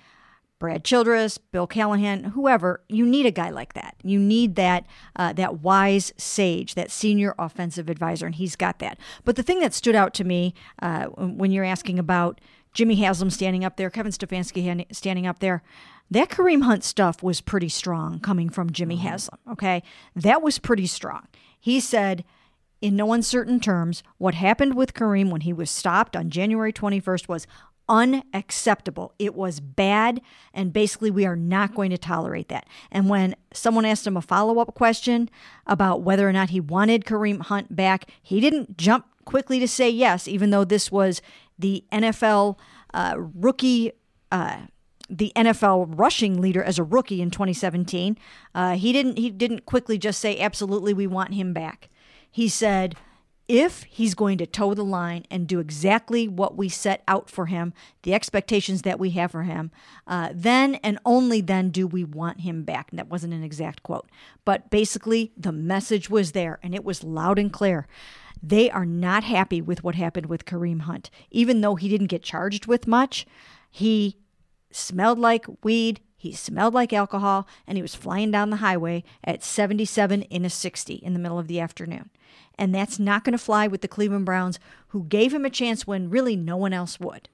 Brad 0.62 0.84
Childress, 0.84 1.38
Bill 1.38 1.66
Callahan, 1.66 2.22
whoever, 2.22 2.84
you 2.88 3.04
need 3.04 3.26
a 3.26 3.32
guy 3.32 3.50
like 3.50 3.72
that. 3.72 3.96
You 4.04 4.20
need 4.20 4.54
that 4.54 4.86
uh, 5.16 5.32
that 5.32 5.58
wise 5.58 6.12
sage, 6.16 6.76
that 6.76 6.88
senior 6.88 7.34
offensive 7.36 7.90
advisor, 7.90 8.26
and 8.26 8.34
he's 8.36 8.54
got 8.54 8.78
that. 8.78 8.96
But 9.24 9.34
the 9.34 9.42
thing 9.42 9.58
that 9.58 9.74
stood 9.74 9.96
out 9.96 10.14
to 10.14 10.24
me 10.24 10.54
uh, 10.80 11.06
when 11.06 11.50
you're 11.50 11.64
asking 11.64 11.98
about 11.98 12.40
Jimmy 12.74 12.94
Haslam 12.94 13.30
standing 13.30 13.64
up 13.64 13.76
there, 13.76 13.90
Kevin 13.90 14.12
Stefanski 14.12 14.86
standing 14.94 15.26
up 15.26 15.40
there, 15.40 15.64
that 16.12 16.28
Kareem 16.28 16.62
Hunt 16.62 16.84
stuff 16.84 17.24
was 17.24 17.40
pretty 17.40 17.68
strong 17.68 18.20
coming 18.20 18.48
from 18.48 18.70
Jimmy 18.70 18.98
Haslam. 18.98 19.40
Okay, 19.50 19.82
that 20.14 20.42
was 20.42 20.60
pretty 20.60 20.86
strong. 20.86 21.26
He 21.58 21.80
said 21.80 22.22
in 22.80 22.96
no 22.96 23.12
uncertain 23.12 23.58
terms, 23.58 24.02
what 24.18 24.34
happened 24.34 24.74
with 24.74 24.94
Kareem 24.94 25.30
when 25.30 25.40
he 25.40 25.52
was 25.52 25.70
stopped 25.70 26.16
on 26.16 26.30
January 26.30 26.72
21st 26.72 27.26
was 27.26 27.46
unacceptable. 27.88 29.12
It 29.18 29.34
was 29.34 29.60
bad, 29.60 30.20
and 30.52 30.72
basically, 30.72 31.10
we 31.10 31.26
are 31.26 31.36
not 31.36 31.74
going 31.74 31.90
to 31.90 31.98
tolerate 31.98 32.48
that. 32.48 32.66
And 32.90 33.08
when 33.08 33.34
someone 33.52 33.84
asked 33.84 34.06
him 34.06 34.16
a 34.16 34.22
follow 34.22 34.58
up 34.58 34.74
question 34.74 35.30
about 35.66 36.02
whether 36.02 36.28
or 36.28 36.32
not 36.32 36.50
he 36.50 36.60
wanted 36.60 37.04
Kareem 37.04 37.40
Hunt 37.40 37.74
back, 37.74 38.10
he 38.22 38.40
didn't 38.40 38.76
jump 38.76 39.06
quickly 39.24 39.60
to 39.60 39.68
say 39.68 39.88
yes, 39.88 40.26
even 40.26 40.50
though 40.50 40.64
this 40.64 40.90
was 40.90 41.22
the 41.58 41.84
NFL 41.92 42.58
uh, 42.94 43.14
rookie. 43.16 43.92
Uh, 44.30 44.62
the 45.10 45.30
NFL 45.36 45.92
rushing 45.98 46.40
leader 46.40 46.62
as 46.62 46.78
a 46.78 46.82
rookie 46.82 47.20
in 47.20 47.30
2017. 47.30 48.16
Uh, 48.54 48.76
he 48.76 48.94
didn't. 48.94 49.18
He 49.18 49.28
didn't 49.28 49.66
quickly 49.66 49.98
just 49.98 50.18
say, 50.20 50.40
"Absolutely, 50.40 50.94
we 50.94 51.06
want 51.06 51.34
him 51.34 51.52
back." 51.52 51.90
He 52.30 52.48
said, 52.48 52.96
if 53.48 53.82
he's 53.84 54.14
going 54.14 54.38
to 54.38 54.46
toe 54.46 54.74
the 54.74 54.84
line 54.84 55.24
and 55.30 55.46
do 55.46 55.60
exactly 55.60 56.28
what 56.28 56.56
we 56.56 56.68
set 56.68 57.02
out 57.08 57.28
for 57.28 57.46
him, 57.46 57.72
the 58.02 58.14
expectations 58.14 58.82
that 58.82 58.98
we 58.98 59.10
have 59.10 59.32
for 59.32 59.42
him, 59.42 59.70
uh, 60.06 60.30
then 60.32 60.76
and 60.76 60.98
only 61.04 61.40
then 61.40 61.70
do 61.70 61.86
we 61.86 62.04
want 62.04 62.40
him 62.40 62.62
back. 62.62 62.90
And 62.90 62.98
that 62.98 63.08
wasn't 63.08 63.34
an 63.34 63.42
exact 63.42 63.82
quote, 63.82 64.08
but 64.44 64.70
basically 64.70 65.32
the 65.36 65.52
message 65.52 66.08
was 66.08 66.32
there 66.32 66.58
and 66.62 66.74
it 66.74 66.84
was 66.84 67.04
loud 67.04 67.38
and 67.38 67.52
clear. 67.52 67.86
They 68.42 68.70
are 68.70 68.86
not 68.86 69.24
happy 69.24 69.60
with 69.60 69.84
what 69.84 69.94
happened 69.94 70.26
with 70.26 70.44
Kareem 70.44 70.82
Hunt. 70.82 71.10
Even 71.30 71.60
though 71.60 71.76
he 71.76 71.88
didn't 71.88 72.08
get 72.08 72.22
charged 72.22 72.66
with 72.66 72.88
much, 72.88 73.26
he 73.70 74.16
smelled 74.72 75.18
like 75.18 75.46
weed, 75.62 76.00
he 76.22 76.30
smelled 76.30 76.72
like 76.72 76.92
alcohol, 76.92 77.48
and 77.66 77.76
he 77.76 77.82
was 77.82 77.96
flying 77.96 78.30
down 78.30 78.50
the 78.50 78.58
highway 78.58 79.02
at 79.24 79.42
77 79.42 80.22
in 80.22 80.44
a 80.44 80.50
60 80.50 80.94
in 80.94 81.14
the 81.14 81.18
middle 81.18 81.36
of 81.36 81.48
the 81.48 81.58
afternoon. 81.58 82.10
And 82.56 82.72
that's 82.72 83.00
not 83.00 83.24
going 83.24 83.32
to 83.32 83.38
fly 83.38 83.66
with 83.66 83.80
the 83.80 83.88
Cleveland 83.88 84.24
Browns, 84.24 84.60
who 84.90 85.02
gave 85.02 85.34
him 85.34 85.44
a 85.44 85.50
chance 85.50 85.84
when 85.84 86.10
really 86.10 86.36
no 86.36 86.56
one 86.56 86.72
else 86.72 87.00
would. 87.00 87.28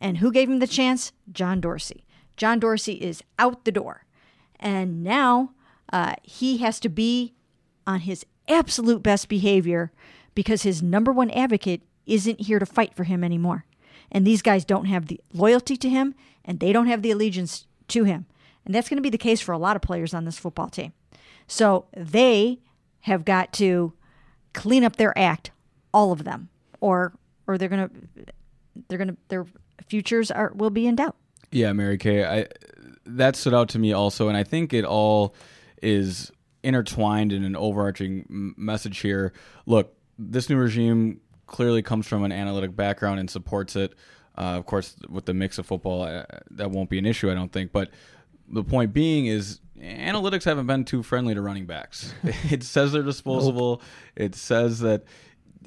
And 0.00 0.18
who 0.18 0.30
gave 0.30 0.48
him 0.48 0.60
the 0.60 0.68
chance? 0.68 1.10
John 1.32 1.60
Dorsey. 1.60 2.04
John 2.36 2.60
Dorsey 2.60 2.92
is 2.92 3.24
out 3.40 3.64
the 3.64 3.72
door. 3.72 4.04
And 4.60 5.02
now 5.02 5.50
uh, 5.92 6.14
he 6.22 6.58
has 6.58 6.78
to 6.78 6.88
be 6.88 7.34
on 7.88 8.02
his 8.02 8.24
absolute 8.48 9.02
best 9.02 9.28
behavior 9.28 9.90
because 10.36 10.62
his 10.62 10.80
number 10.80 11.10
one 11.10 11.32
advocate 11.32 11.82
isn't 12.06 12.42
here 12.42 12.60
to 12.60 12.66
fight 12.66 12.94
for 12.94 13.02
him 13.02 13.24
anymore. 13.24 13.64
And 14.12 14.24
these 14.24 14.42
guys 14.42 14.64
don't 14.64 14.84
have 14.84 15.08
the 15.08 15.20
loyalty 15.32 15.76
to 15.78 15.88
him 15.88 16.14
and 16.44 16.60
they 16.60 16.72
don't 16.72 16.86
have 16.86 17.02
the 17.02 17.10
allegiance 17.10 17.66
to 17.92 18.04
him. 18.04 18.26
And 18.64 18.74
that's 18.74 18.88
going 18.88 18.98
to 18.98 19.02
be 19.02 19.10
the 19.10 19.18
case 19.18 19.40
for 19.40 19.52
a 19.52 19.58
lot 19.58 19.76
of 19.76 19.82
players 19.82 20.14
on 20.14 20.24
this 20.24 20.38
football 20.38 20.68
team. 20.68 20.92
So 21.46 21.86
they 21.96 22.60
have 23.00 23.24
got 23.24 23.52
to 23.54 23.92
clean 24.52 24.84
up 24.84 24.96
their 24.96 25.16
act, 25.18 25.50
all 25.92 26.12
of 26.12 26.24
them, 26.24 26.48
or 26.80 27.12
or 27.46 27.58
they're 27.58 27.68
going 27.68 27.88
to 27.88 28.24
they're 28.88 28.98
going 28.98 29.08
to 29.08 29.16
their 29.28 29.46
futures 29.86 30.30
are 30.30 30.52
will 30.54 30.70
be 30.70 30.86
in 30.86 30.96
doubt. 30.96 31.16
Yeah, 31.50 31.72
Mary 31.72 31.98
Kay, 31.98 32.24
I 32.24 32.46
that 33.04 33.36
stood 33.36 33.54
out 33.54 33.68
to 33.70 33.78
me 33.78 33.92
also, 33.92 34.28
and 34.28 34.36
I 34.36 34.44
think 34.44 34.72
it 34.72 34.84
all 34.84 35.34
is 35.82 36.30
intertwined 36.62 37.32
in 37.32 37.44
an 37.44 37.56
overarching 37.56 38.54
message 38.56 39.00
here. 39.00 39.32
Look, 39.66 39.96
this 40.18 40.48
new 40.48 40.56
regime 40.56 41.20
clearly 41.46 41.82
comes 41.82 42.06
from 42.06 42.22
an 42.22 42.32
analytic 42.32 42.76
background 42.76 43.20
and 43.20 43.28
supports 43.28 43.74
it. 43.76 43.94
Uh, 44.36 44.56
of 44.56 44.66
course, 44.66 44.96
with 45.08 45.26
the 45.26 45.34
mix 45.34 45.58
of 45.58 45.66
football, 45.66 46.02
uh, 46.02 46.24
that 46.52 46.70
won't 46.70 46.88
be 46.88 46.98
an 46.98 47.06
issue, 47.06 47.30
I 47.30 47.34
don't 47.34 47.52
think. 47.52 47.72
But 47.72 47.90
the 48.48 48.64
point 48.64 48.92
being 48.92 49.26
is, 49.26 49.60
analytics 49.78 50.44
haven't 50.44 50.66
been 50.66 50.84
too 50.84 51.02
friendly 51.02 51.34
to 51.34 51.40
running 51.40 51.66
backs. 51.66 52.14
it 52.50 52.62
says 52.62 52.92
they're 52.92 53.02
disposable. 53.02 53.82
It 54.16 54.34
says 54.34 54.80
that 54.80 55.04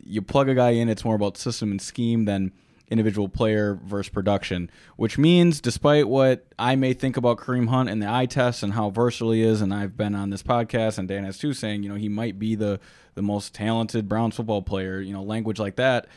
you 0.04 0.22
plug 0.22 0.50
a 0.50 0.56
guy 0.56 0.72
in, 0.72 0.90
it's 0.90 1.06
more 1.06 1.16
about 1.16 1.38
system 1.38 1.72
and 1.72 1.82
scheme 1.82 2.26
than 2.26 2.52
individual 2.90 3.28
player 3.28 3.80
versus 3.84 4.10
production, 4.10 4.70
which 4.96 5.18
means 5.18 5.60
despite 5.60 6.08
what 6.08 6.46
I 6.60 6.76
may 6.76 6.94
think 6.94 7.18
about 7.18 7.38
Kareem 7.38 7.68
Hunt 7.68 7.90
and 7.90 8.02
the 8.02 8.12
eye 8.12 8.28
test 8.28 8.64
and 8.64 8.74
how 8.74 8.90
versatile 8.90 9.32
he 9.32 9.42
is, 9.42 9.62
and 9.62 9.74
I've 9.74 9.98
been 9.98 10.16
on 10.16 10.30
this 10.30 10.44
podcast 10.44 10.98
and 10.98 11.08
Dan 11.08 11.24
has 11.24 11.38
too 11.38 11.54
saying, 11.54 11.84
you 11.84 11.90
know, 11.90 11.96
he 11.96 12.10
might 12.10 12.40
be 12.40 12.56
the 12.56 12.80
the 13.16 13.22
most 13.22 13.54
talented 13.54 14.10
Browns 14.10 14.36
football 14.36 14.62
player, 14.62 15.00
you 15.00 15.14
know, 15.14 15.24
language 15.24 15.58
like 15.58 15.78
that. 15.78 16.08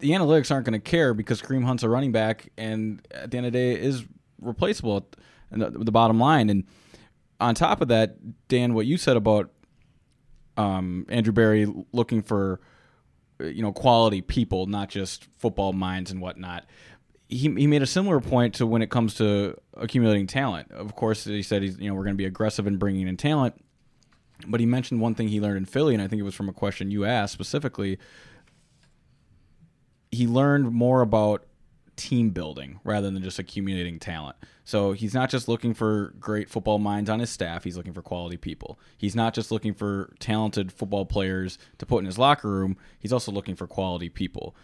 The 0.00 0.10
analytics 0.10 0.50
aren't 0.50 0.66
going 0.66 0.78
to 0.78 0.90
care 0.90 1.14
because 1.14 1.40
Kareem 1.40 1.64
Hunt's 1.64 1.82
a 1.82 1.88
running 1.88 2.12
back, 2.12 2.50
and 2.58 3.06
at 3.10 3.30
the 3.30 3.38
end 3.38 3.46
of 3.46 3.52
the 3.52 3.58
day, 3.58 3.72
is 3.72 4.04
replaceable. 4.40 5.08
The, 5.50 5.70
the 5.70 5.92
bottom 5.92 6.20
line, 6.20 6.50
and 6.50 6.64
on 7.40 7.54
top 7.54 7.80
of 7.80 7.88
that, 7.88 8.48
Dan, 8.48 8.74
what 8.74 8.84
you 8.84 8.98
said 8.98 9.16
about 9.16 9.50
um, 10.58 11.06
Andrew 11.08 11.32
Berry 11.32 11.66
looking 11.92 12.22
for 12.22 12.60
you 13.40 13.62
know 13.62 13.72
quality 13.72 14.20
people, 14.20 14.66
not 14.66 14.88
just 14.88 15.28
football 15.38 15.72
minds 15.72 16.10
and 16.10 16.20
whatnot. 16.20 16.66
He, 17.28 17.38
he 17.38 17.66
made 17.66 17.82
a 17.82 17.86
similar 17.86 18.20
point 18.20 18.54
to 18.54 18.66
when 18.66 18.80
it 18.80 18.90
comes 18.90 19.14
to 19.14 19.54
accumulating 19.76 20.26
talent. 20.26 20.72
Of 20.72 20.96
course, 20.96 21.24
he 21.24 21.42
said 21.42 21.62
he's 21.62 21.78
you 21.78 21.88
know 21.88 21.94
we're 21.94 22.04
going 22.04 22.14
to 22.14 22.18
be 22.18 22.24
aggressive 22.24 22.66
in 22.66 22.76
bringing 22.76 23.06
in 23.06 23.16
talent, 23.16 23.54
but 24.46 24.60
he 24.60 24.66
mentioned 24.66 25.00
one 25.00 25.14
thing 25.14 25.28
he 25.28 25.40
learned 25.40 25.58
in 25.58 25.64
Philly, 25.64 25.94
and 25.94 26.02
I 26.02 26.08
think 26.08 26.20
it 26.20 26.24
was 26.24 26.34
from 26.34 26.48
a 26.48 26.54
question 26.54 26.90
you 26.90 27.04
asked 27.04 27.32
specifically. 27.32 27.98
He 30.10 30.26
learned 30.26 30.72
more 30.72 31.02
about 31.02 31.44
team 31.98 32.30
building 32.30 32.78
rather 32.84 33.10
than 33.10 33.22
just 33.22 33.38
accumulating 33.38 33.98
talent. 33.98 34.36
So 34.64 34.92
he's 34.92 35.14
not 35.14 35.30
just 35.30 35.48
looking 35.48 35.74
for 35.74 36.14
great 36.20 36.48
football 36.48 36.78
minds 36.78 37.10
on 37.10 37.18
his 37.18 37.28
staff, 37.28 37.64
he's 37.64 37.76
looking 37.76 37.92
for 37.92 38.02
quality 38.02 38.36
people. 38.36 38.78
He's 38.96 39.16
not 39.16 39.34
just 39.34 39.50
looking 39.50 39.74
for 39.74 40.14
talented 40.20 40.72
football 40.72 41.04
players 41.04 41.58
to 41.78 41.86
put 41.86 41.98
in 41.98 42.06
his 42.06 42.18
locker 42.18 42.48
room, 42.48 42.76
he's 42.98 43.12
also 43.12 43.32
looking 43.32 43.56
for 43.56 43.66
quality 43.66 44.08
people. 44.08 44.54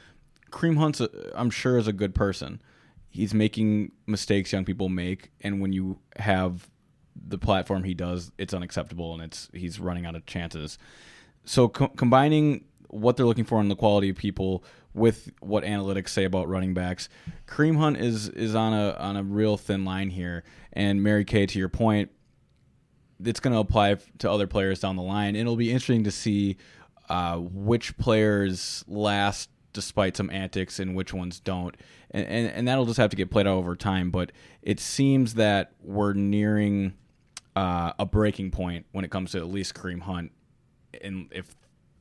Kareem 0.50 0.76
Hunt's, 0.76 1.00
uh, 1.00 1.08
I'm 1.34 1.50
sure, 1.50 1.76
is 1.76 1.88
a 1.88 1.92
good 1.92 2.14
person. 2.14 2.62
He's 3.10 3.34
making 3.34 3.92
mistakes 4.06 4.52
young 4.52 4.64
people 4.64 4.88
make, 4.88 5.32
and 5.40 5.60
when 5.60 5.72
you 5.72 5.98
have 6.16 6.70
the 7.16 7.38
platform 7.38 7.84
he 7.84 7.94
does, 7.94 8.30
it's 8.38 8.54
unacceptable, 8.54 9.14
and 9.14 9.22
it's 9.22 9.48
he's 9.52 9.80
running 9.80 10.06
out 10.06 10.14
of 10.14 10.26
chances. 10.26 10.78
So 11.44 11.68
co- 11.68 11.88
combining 11.88 12.64
what 12.94 13.16
they're 13.16 13.26
looking 13.26 13.44
for 13.44 13.60
in 13.60 13.68
the 13.68 13.76
quality 13.76 14.08
of 14.08 14.16
people 14.16 14.64
with 14.94 15.30
what 15.40 15.64
analytics 15.64 16.10
say 16.10 16.24
about 16.24 16.48
running 16.48 16.72
backs. 16.72 17.08
Kareem 17.46 17.76
Hunt 17.76 17.96
is 17.96 18.28
is 18.28 18.54
on 18.54 18.72
a 18.72 18.92
on 18.92 19.16
a 19.16 19.22
real 19.22 19.56
thin 19.56 19.84
line 19.84 20.10
here, 20.10 20.44
and 20.72 21.02
Mary 21.02 21.24
Kay, 21.24 21.46
to 21.46 21.58
your 21.58 21.68
point, 21.68 22.10
it's 23.22 23.40
going 23.40 23.52
to 23.52 23.58
apply 23.58 23.96
to 24.18 24.30
other 24.30 24.46
players 24.46 24.80
down 24.80 24.96
the 24.96 25.02
line. 25.02 25.34
It'll 25.34 25.56
be 25.56 25.70
interesting 25.70 26.04
to 26.04 26.12
see 26.12 26.56
uh, 27.08 27.38
which 27.38 27.96
players 27.98 28.84
last 28.86 29.50
despite 29.72 30.16
some 30.16 30.30
antics 30.30 30.78
and 30.78 30.94
which 30.94 31.12
ones 31.12 31.40
don't, 31.40 31.76
and, 32.12 32.26
and 32.26 32.48
and 32.48 32.68
that'll 32.68 32.86
just 32.86 32.98
have 32.98 33.10
to 33.10 33.16
get 33.16 33.30
played 33.30 33.48
out 33.48 33.56
over 33.56 33.74
time. 33.74 34.12
But 34.12 34.30
it 34.62 34.78
seems 34.78 35.34
that 35.34 35.72
we're 35.82 36.12
nearing 36.12 36.94
uh, 37.56 37.92
a 37.98 38.06
breaking 38.06 38.52
point 38.52 38.86
when 38.92 39.04
it 39.04 39.10
comes 39.10 39.32
to 39.32 39.38
at 39.38 39.48
least 39.48 39.74
Kareem 39.74 40.02
Hunt, 40.02 40.30
and 41.02 41.26
if 41.32 41.56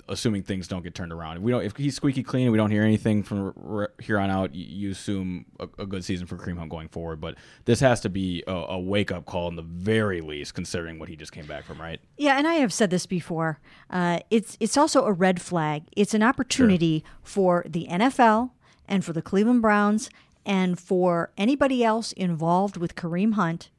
assuming 0.10 0.44
things 0.44 0.68
don't 0.68 0.84
get 0.84 0.94
turned 0.94 1.12
around. 1.12 1.38
If 1.38 1.44
we 1.44 1.52
don't, 1.52 1.64
if 1.64 1.76
he's 1.78 1.96
squeaky 1.96 2.24
clean 2.24 2.44
and 2.44 2.52
we 2.52 2.58
don't 2.58 2.72
hear 2.72 2.84
anything 2.84 3.24
from 3.24 3.88
here 4.02 4.20
on 4.20 4.30
out, 4.30 4.54
you, 4.54 4.92
assume 4.92 5.46
a, 5.60 5.68
a, 5.80 5.86
good 5.86 6.04
season 6.04 6.28
for 6.28 6.38
Kareem 6.38 6.58
Hunt 6.58 6.70
going 6.70 6.90
forward. 6.90 7.22
But 7.22 7.36
this 7.66 7.80
has 7.80 8.02
to 8.02 8.10
be 8.10 8.44
a, 8.46 8.52
a 8.52 8.80
wake 8.80 9.12
up 9.12 9.26
call 9.26 9.48
in 9.48 9.56
the 9.56 9.62
very 9.62 10.22
least, 10.22 10.54
considering 10.54 11.00
what 11.00 11.10
he 11.10 11.16
just 11.16 11.32
came 11.32 11.46
back 11.46 11.64
from, 11.64 11.80
right? 11.80 12.00
Yeah, 12.18 12.38
and 12.38 12.48
I 12.48 12.56
have 12.56 12.74
said 12.74 12.90
this 12.90 13.06
before. 13.06 13.60
Uh, 13.90 14.20
it's 14.30 14.58
it's 14.60 14.78
also 14.78 15.06
a 15.06 15.12
red 15.12 15.42
flag. 15.42 15.84
It's 15.96 16.14
an 16.14 16.24
opportunity 16.24 17.00
sure. 17.00 17.12
for 17.24 17.66
the 17.68 17.88
NFL 17.90 18.52
and 18.88 19.06
for 19.06 19.14
the 19.14 19.22
Cleveland 19.22 19.62
Browns 19.62 20.10
and 20.46 20.78
for 20.78 21.32
anybody 21.38 21.84
else 21.84 22.12
involved 22.14 22.78
with 22.78 22.96
Kareem 22.96 23.34
Hunt. 23.34 23.70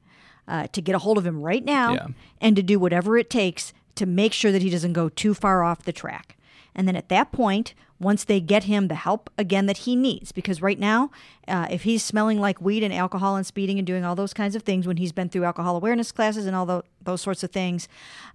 Uh, 0.46 0.66
to 0.72 0.82
get 0.82 0.94
a 0.94 0.98
hold 0.98 1.16
of 1.16 1.26
him 1.26 1.40
right 1.40 1.64
now 1.64 1.94
yeah. 1.94 2.06
and 2.38 2.54
to 2.54 2.62
do 2.62 2.78
whatever 2.78 3.16
it 3.16 3.30
takes 3.30 3.72
to 3.96 4.06
make 4.06 4.32
sure 4.32 4.52
that 4.52 4.62
he 4.62 4.70
doesn't 4.70 4.92
go 4.92 5.08
too 5.08 5.34
far 5.34 5.62
off 5.62 5.82
the 5.82 5.92
track. 5.92 6.36
And 6.74 6.88
then 6.88 6.96
at 6.96 7.08
that 7.08 7.30
point, 7.32 7.74
once 8.00 8.24
they 8.24 8.40
get 8.40 8.64
him 8.64 8.88
the 8.88 8.96
help 8.96 9.30
again 9.38 9.66
that 9.66 9.78
he 9.78 9.94
needs, 9.94 10.32
because 10.32 10.60
right 10.60 10.78
now, 10.78 11.10
uh, 11.46 11.66
if 11.70 11.84
he's 11.84 12.02
smelling 12.02 12.40
like 12.40 12.60
weed 12.60 12.82
and 12.82 12.92
alcohol 12.92 13.36
and 13.36 13.46
speeding 13.46 13.78
and 13.78 13.86
doing 13.86 14.04
all 14.04 14.16
those 14.16 14.34
kinds 14.34 14.56
of 14.56 14.62
things 14.62 14.86
when 14.86 14.96
he's 14.96 15.12
been 15.12 15.28
through 15.28 15.44
alcohol 15.44 15.76
awareness 15.76 16.10
classes 16.10 16.46
and 16.46 16.56
all 16.56 16.66
the, 16.66 16.82
those 17.02 17.20
sorts 17.20 17.44
of 17.44 17.50
things, 17.50 17.88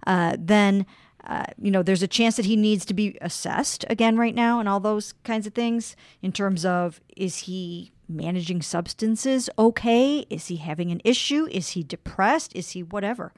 uh, 0.06 0.36
then 0.38 0.86
uh, 1.24 1.44
you 1.60 1.70
know 1.70 1.82
there's 1.82 2.02
a 2.02 2.08
chance 2.08 2.36
that 2.36 2.46
he 2.46 2.56
needs 2.56 2.86
to 2.86 2.94
be 2.94 3.18
assessed 3.20 3.84
again 3.90 4.16
right 4.16 4.34
now 4.34 4.58
and 4.58 4.66
all 4.66 4.80
those 4.80 5.12
kinds 5.22 5.46
of 5.46 5.52
things 5.52 5.94
in 6.22 6.32
terms 6.32 6.64
of 6.64 6.98
is 7.14 7.40
he 7.40 7.92
managing 8.08 8.62
substances 8.62 9.50
okay? 9.58 10.24
Is 10.30 10.46
he 10.46 10.56
having 10.56 10.90
an 10.90 11.00
issue? 11.04 11.46
Is 11.50 11.70
he 11.70 11.82
depressed? 11.82 12.56
Is 12.56 12.70
he 12.70 12.82
whatever? 12.82 13.32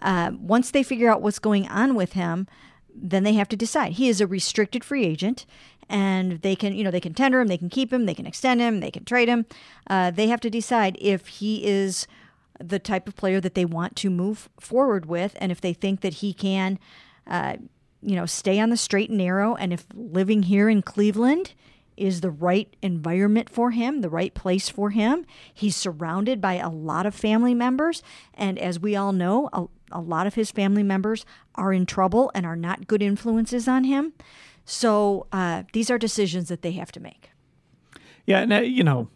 Uh, 0.00 0.32
once 0.38 0.70
they 0.70 0.82
figure 0.82 1.10
out 1.10 1.22
what's 1.22 1.38
going 1.38 1.68
on 1.68 1.94
with 1.94 2.12
him, 2.12 2.46
then 2.94 3.22
they 3.22 3.34
have 3.34 3.48
to 3.48 3.56
decide. 3.56 3.92
He 3.92 4.08
is 4.08 4.20
a 4.20 4.26
restricted 4.26 4.84
free 4.84 5.04
agent, 5.04 5.46
and 5.88 6.40
they 6.42 6.56
can, 6.56 6.74
you 6.74 6.82
know, 6.82 6.90
they 6.90 7.00
can 7.00 7.14
tender 7.14 7.40
him, 7.40 7.48
they 7.48 7.58
can 7.58 7.68
keep 7.68 7.92
him, 7.92 8.06
they 8.06 8.14
can 8.14 8.26
extend 8.26 8.60
him, 8.60 8.80
they 8.80 8.90
can 8.90 9.04
trade 9.04 9.28
him. 9.28 9.46
Uh, 9.88 10.10
they 10.10 10.28
have 10.28 10.40
to 10.40 10.50
decide 10.50 10.96
if 11.00 11.26
he 11.26 11.64
is 11.66 12.06
the 12.58 12.78
type 12.78 13.06
of 13.06 13.16
player 13.16 13.40
that 13.40 13.54
they 13.54 13.64
want 13.64 13.96
to 13.96 14.10
move 14.10 14.48
forward 14.58 15.06
with, 15.06 15.36
and 15.40 15.52
if 15.52 15.60
they 15.60 15.72
think 15.72 16.00
that 16.00 16.14
he 16.14 16.32
can, 16.32 16.78
uh, 17.26 17.56
you 18.02 18.16
know, 18.16 18.26
stay 18.26 18.58
on 18.58 18.70
the 18.70 18.76
straight 18.76 19.10
and 19.10 19.18
narrow, 19.18 19.54
and 19.56 19.72
if 19.72 19.86
living 19.94 20.44
here 20.44 20.68
in 20.68 20.82
Cleveland 20.82 21.52
is 21.96 22.20
the 22.20 22.30
right 22.30 22.74
environment 22.82 23.48
for 23.48 23.70
him, 23.70 24.00
the 24.00 24.10
right 24.10 24.34
place 24.34 24.68
for 24.68 24.90
him. 24.90 25.24
He's 25.52 25.76
surrounded 25.76 26.40
by 26.40 26.54
a 26.54 26.68
lot 26.68 27.06
of 27.06 27.14
family 27.14 27.54
members. 27.54 28.02
And 28.34 28.58
as 28.58 28.78
we 28.78 28.94
all 28.94 29.12
know, 29.12 29.70
a, 29.92 30.00
lot 30.00 30.26
of 30.26 30.34
his 30.34 30.50
family 30.50 30.82
members 30.82 31.24
are 31.54 31.72
in 31.72 31.86
trouble 31.86 32.30
and 32.34 32.46
are 32.46 32.56
not 32.56 32.86
good 32.86 33.02
influences 33.02 33.68
on 33.68 33.84
him. 33.84 34.12
So 34.64 35.26
uh, 35.32 35.62
these 35.72 35.90
are 35.90 35.98
decisions 35.98 36.48
that 36.48 36.62
they 36.62 36.72
have 36.72 36.92
to 36.92 37.00
make. 37.00 37.30
Yeah, 38.26 38.40
and 38.40 38.52
uh, 38.52 38.60
you 38.60 38.82
know, 38.82 39.08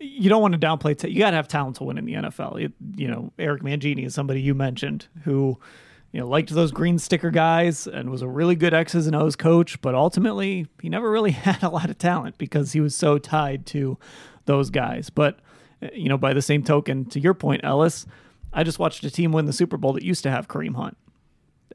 you 0.00 0.28
don't 0.28 0.40
want 0.40 0.58
to 0.58 0.58
downplay. 0.58 0.96
T- 0.96 1.10
you 1.10 1.18
got 1.18 1.30
to 1.30 1.36
have 1.36 1.48
talent 1.48 1.76
to 1.76 1.84
win 1.84 1.98
in 1.98 2.04
the 2.04 2.14
NFL. 2.14 2.62
It, 2.62 2.72
you 2.96 3.08
know, 3.08 3.32
Eric 3.38 3.62
Mangini 3.62 4.06
is 4.06 4.14
somebody 4.14 4.40
you 4.40 4.54
mentioned 4.54 5.06
who, 5.24 5.58
you 6.12 6.20
know, 6.20 6.26
liked 6.26 6.50
those 6.50 6.70
green 6.72 6.98
sticker 6.98 7.30
guys 7.30 7.86
and 7.86 8.10
was 8.10 8.22
a 8.22 8.28
really 8.28 8.54
good 8.54 8.72
X's 8.72 9.06
and 9.06 9.14
O's 9.14 9.36
coach, 9.36 9.80
but 9.82 9.94
ultimately 9.94 10.66
he 10.80 10.88
never 10.88 11.10
really 11.10 11.30
had 11.46 11.62
a 11.62 11.68
lot 11.68 11.90
of 11.90 11.98
talent 11.98 12.38
because 12.38 12.72
he 12.72 12.80
was 12.80 12.94
so 12.94 13.18
tied 13.18 13.66
to 13.66 13.98
those 14.46 14.70
guys. 14.70 15.10
But 15.10 15.40
uh, 15.82 15.88
you 15.92 16.08
know, 16.08 16.18
by 16.18 16.32
the 16.32 16.42
same 16.42 16.62
token, 16.62 17.04
to 17.06 17.20
your 17.20 17.34
point, 17.34 17.62
Ellis 17.64 18.06
I 18.58 18.64
just 18.64 18.80
watched 18.80 19.04
a 19.04 19.10
team 19.10 19.30
win 19.30 19.44
the 19.44 19.52
Super 19.52 19.76
Bowl 19.76 19.92
that 19.92 20.02
used 20.02 20.24
to 20.24 20.32
have 20.32 20.48
Kareem 20.48 20.74
Hunt. 20.74 20.96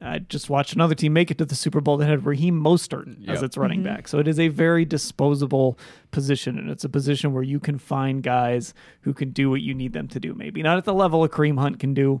I 0.02 0.18
just 0.18 0.50
watched 0.50 0.74
another 0.74 0.94
team 0.94 1.14
make 1.14 1.30
it 1.30 1.38
to 1.38 1.46
the 1.46 1.54
Super 1.54 1.80
Bowl 1.80 1.96
that 1.96 2.06
had 2.06 2.26
Raheem 2.26 2.62
Mostert 2.62 3.16
yep. 3.20 3.36
as 3.36 3.42
its 3.42 3.56
running 3.56 3.78
mm-hmm. 3.78 3.94
back. 3.94 4.06
So 4.06 4.18
it 4.18 4.28
is 4.28 4.38
a 4.38 4.48
very 4.48 4.84
disposable 4.84 5.78
position, 6.10 6.58
and 6.58 6.70
it's 6.70 6.84
a 6.84 6.90
position 6.90 7.32
where 7.32 7.42
you 7.42 7.58
can 7.58 7.78
find 7.78 8.22
guys 8.22 8.74
who 9.00 9.14
can 9.14 9.30
do 9.30 9.48
what 9.48 9.62
you 9.62 9.72
need 9.72 9.94
them 9.94 10.08
to 10.08 10.20
do. 10.20 10.34
Maybe 10.34 10.62
not 10.62 10.76
at 10.76 10.84
the 10.84 10.92
level 10.92 11.24
a 11.24 11.28
Kareem 11.30 11.58
Hunt 11.58 11.78
can 11.78 11.94
do, 11.94 12.20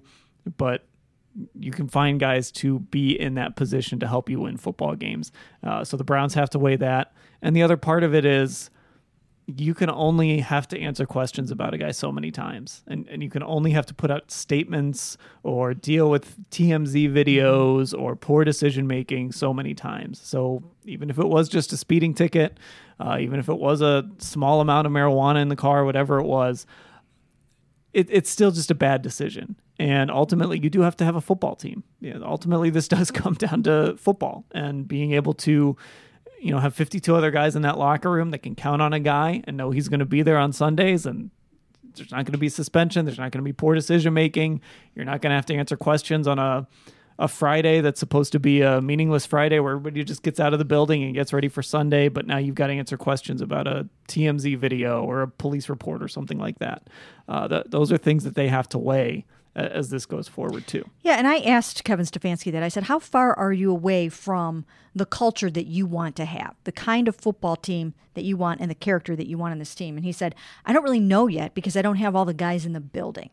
but 0.56 0.86
you 1.60 1.70
can 1.70 1.86
find 1.86 2.18
guys 2.18 2.50
to 2.52 2.78
be 2.78 3.20
in 3.20 3.34
that 3.34 3.56
position 3.56 4.00
to 4.00 4.08
help 4.08 4.30
you 4.30 4.40
win 4.40 4.56
football 4.56 4.94
games. 4.94 5.30
Uh, 5.62 5.84
so 5.84 5.98
the 5.98 6.04
Browns 6.04 6.32
have 6.32 6.48
to 6.48 6.58
weigh 6.58 6.76
that. 6.76 7.12
And 7.42 7.54
the 7.54 7.62
other 7.62 7.76
part 7.76 8.02
of 8.02 8.14
it 8.14 8.24
is 8.24 8.70
you 9.46 9.74
can 9.74 9.90
only 9.90 10.38
have 10.38 10.66
to 10.68 10.80
answer 10.80 11.04
questions 11.04 11.50
about 11.50 11.74
a 11.74 11.78
guy 11.78 11.90
so 11.90 12.10
many 12.10 12.30
times. 12.30 12.82
And, 12.86 13.06
and 13.08 13.22
you 13.22 13.28
can 13.28 13.42
only 13.42 13.72
have 13.72 13.84
to 13.86 13.94
put 13.94 14.10
out 14.10 14.30
statements 14.30 15.18
or 15.42 15.74
deal 15.74 16.08
with 16.08 16.50
tmz 16.50 17.12
videos 17.12 17.98
or 17.98 18.16
poor 18.16 18.44
decision 18.44 18.86
making 18.86 19.32
so 19.32 19.52
many 19.52 19.74
times. 19.74 20.20
So 20.22 20.62
even 20.84 21.10
if 21.10 21.18
it 21.18 21.28
was 21.28 21.48
just 21.48 21.72
a 21.72 21.76
speeding 21.76 22.14
ticket 22.14 22.58
uh, 23.00 23.18
even 23.20 23.38
if 23.38 23.48
it 23.48 23.58
was 23.58 23.80
a 23.80 24.08
small 24.18 24.60
amount 24.60 24.86
of 24.86 24.92
marijuana 24.92 25.42
in 25.42 25.48
the 25.48 25.56
car 25.56 25.84
whatever 25.84 26.18
it 26.18 26.24
was 26.24 26.66
it, 27.92 28.08
it's 28.10 28.30
still 28.30 28.50
just 28.50 28.70
a 28.70 28.74
bad 28.74 29.02
decision. 29.02 29.56
And 29.78 30.10
ultimately 30.10 30.58
you 30.60 30.70
do 30.70 30.80
have 30.80 30.96
to 30.96 31.04
have 31.04 31.16
a 31.16 31.20
football 31.20 31.54
team. 31.54 31.84
Yeah, 32.00 32.18
ultimately 32.22 32.70
this 32.70 32.88
does 32.96 33.10
come 33.10 33.34
down 33.34 33.62
to 33.64 33.96
football 33.98 34.46
and 34.52 34.88
being 34.88 35.12
able 35.12 35.34
to 35.34 35.76
you 36.44 36.50
know, 36.50 36.58
have 36.58 36.74
52 36.74 37.16
other 37.16 37.30
guys 37.30 37.56
in 37.56 37.62
that 37.62 37.78
locker 37.78 38.10
room 38.10 38.30
that 38.30 38.38
can 38.38 38.54
count 38.54 38.82
on 38.82 38.92
a 38.92 39.00
guy 39.00 39.42
and 39.44 39.56
know 39.56 39.70
he's 39.70 39.88
going 39.88 40.00
to 40.00 40.06
be 40.06 40.20
there 40.20 40.36
on 40.36 40.52
Sundays 40.52 41.06
and 41.06 41.30
there's 41.94 42.10
not 42.10 42.26
going 42.26 42.32
to 42.32 42.38
be 42.38 42.50
suspension, 42.50 43.06
there's 43.06 43.18
not 43.18 43.32
going 43.32 43.42
to 43.42 43.44
be 43.44 43.52
poor 43.52 43.74
decision 43.74 44.12
making. 44.12 44.60
You're 44.94 45.06
not 45.06 45.22
going 45.22 45.30
to 45.30 45.36
have 45.36 45.46
to 45.46 45.54
answer 45.54 45.76
questions 45.76 46.28
on 46.28 46.38
a 46.38 46.66
a 47.16 47.28
Friday 47.28 47.80
that's 47.80 48.00
supposed 48.00 48.32
to 48.32 48.40
be 48.40 48.60
a 48.62 48.80
meaningless 48.80 49.24
Friday 49.24 49.60
where 49.60 49.76
everybody 49.76 50.02
just 50.02 50.24
gets 50.24 50.40
out 50.40 50.52
of 50.52 50.58
the 50.58 50.64
building 50.64 51.04
and 51.04 51.14
gets 51.14 51.32
ready 51.32 51.46
for 51.46 51.62
Sunday, 51.62 52.08
but 52.08 52.26
now 52.26 52.38
you've 52.38 52.56
got 52.56 52.66
to 52.66 52.72
answer 52.72 52.96
questions 52.96 53.40
about 53.40 53.68
a 53.68 53.88
TMZ 54.08 54.58
video 54.58 55.00
or 55.00 55.22
a 55.22 55.28
police 55.28 55.68
report 55.68 56.02
or 56.02 56.08
something 56.08 56.38
like 56.38 56.58
that. 56.58 56.90
Uh, 57.28 57.46
th- 57.46 57.66
those 57.68 57.92
are 57.92 57.98
things 57.98 58.24
that 58.24 58.34
they 58.34 58.48
have 58.48 58.68
to 58.70 58.78
weigh. 58.78 59.24
As 59.54 59.90
this 59.90 60.06
goes 60.06 60.28
forward 60.28 60.66
too. 60.66 60.88
Yeah, 61.02 61.14
and 61.14 61.26
I 61.26 61.38
asked 61.38 61.84
Kevin 61.84 62.06
Stefanski 62.06 62.50
that. 62.52 62.62
I 62.62 62.68
said, 62.68 62.84
"How 62.84 62.98
far 62.98 63.38
are 63.38 63.52
you 63.52 63.70
away 63.70 64.08
from 64.08 64.64
the 64.94 65.06
culture 65.06 65.50
that 65.50 65.66
you 65.66 65.86
want 65.86 66.16
to 66.16 66.24
have, 66.24 66.54
the 66.64 66.72
kind 66.72 67.08
of 67.08 67.16
football 67.16 67.56
team 67.56 67.94
that 68.14 68.24
you 68.24 68.36
want, 68.36 68.60
and 68.60 68.70
the 68.70 68.74
character 68.74 69.14
that 69.16 69.26
you 69.26 69.38
want 69.38 69.52
in 69.52 69.58
this 69.58 69.74
team?" 69.74 69.96
And 69.96 70.04
he 70.04 70.12
said, 70.12 70.34
"I 70.64 70.72
don't 70.72 70.82
really 70.82 71.00
know 71.00 71.26
yet 71.26 71.54
because 71.54 71.76
I 71.76 71.82
don't 71.82 71.96
have 71.96 72.16
all 72.16 72.24
the 72.24 72.34
guys 72.34 72.66
in 72.66 72.72
the 72.72 72.80
building. 72.80 73.30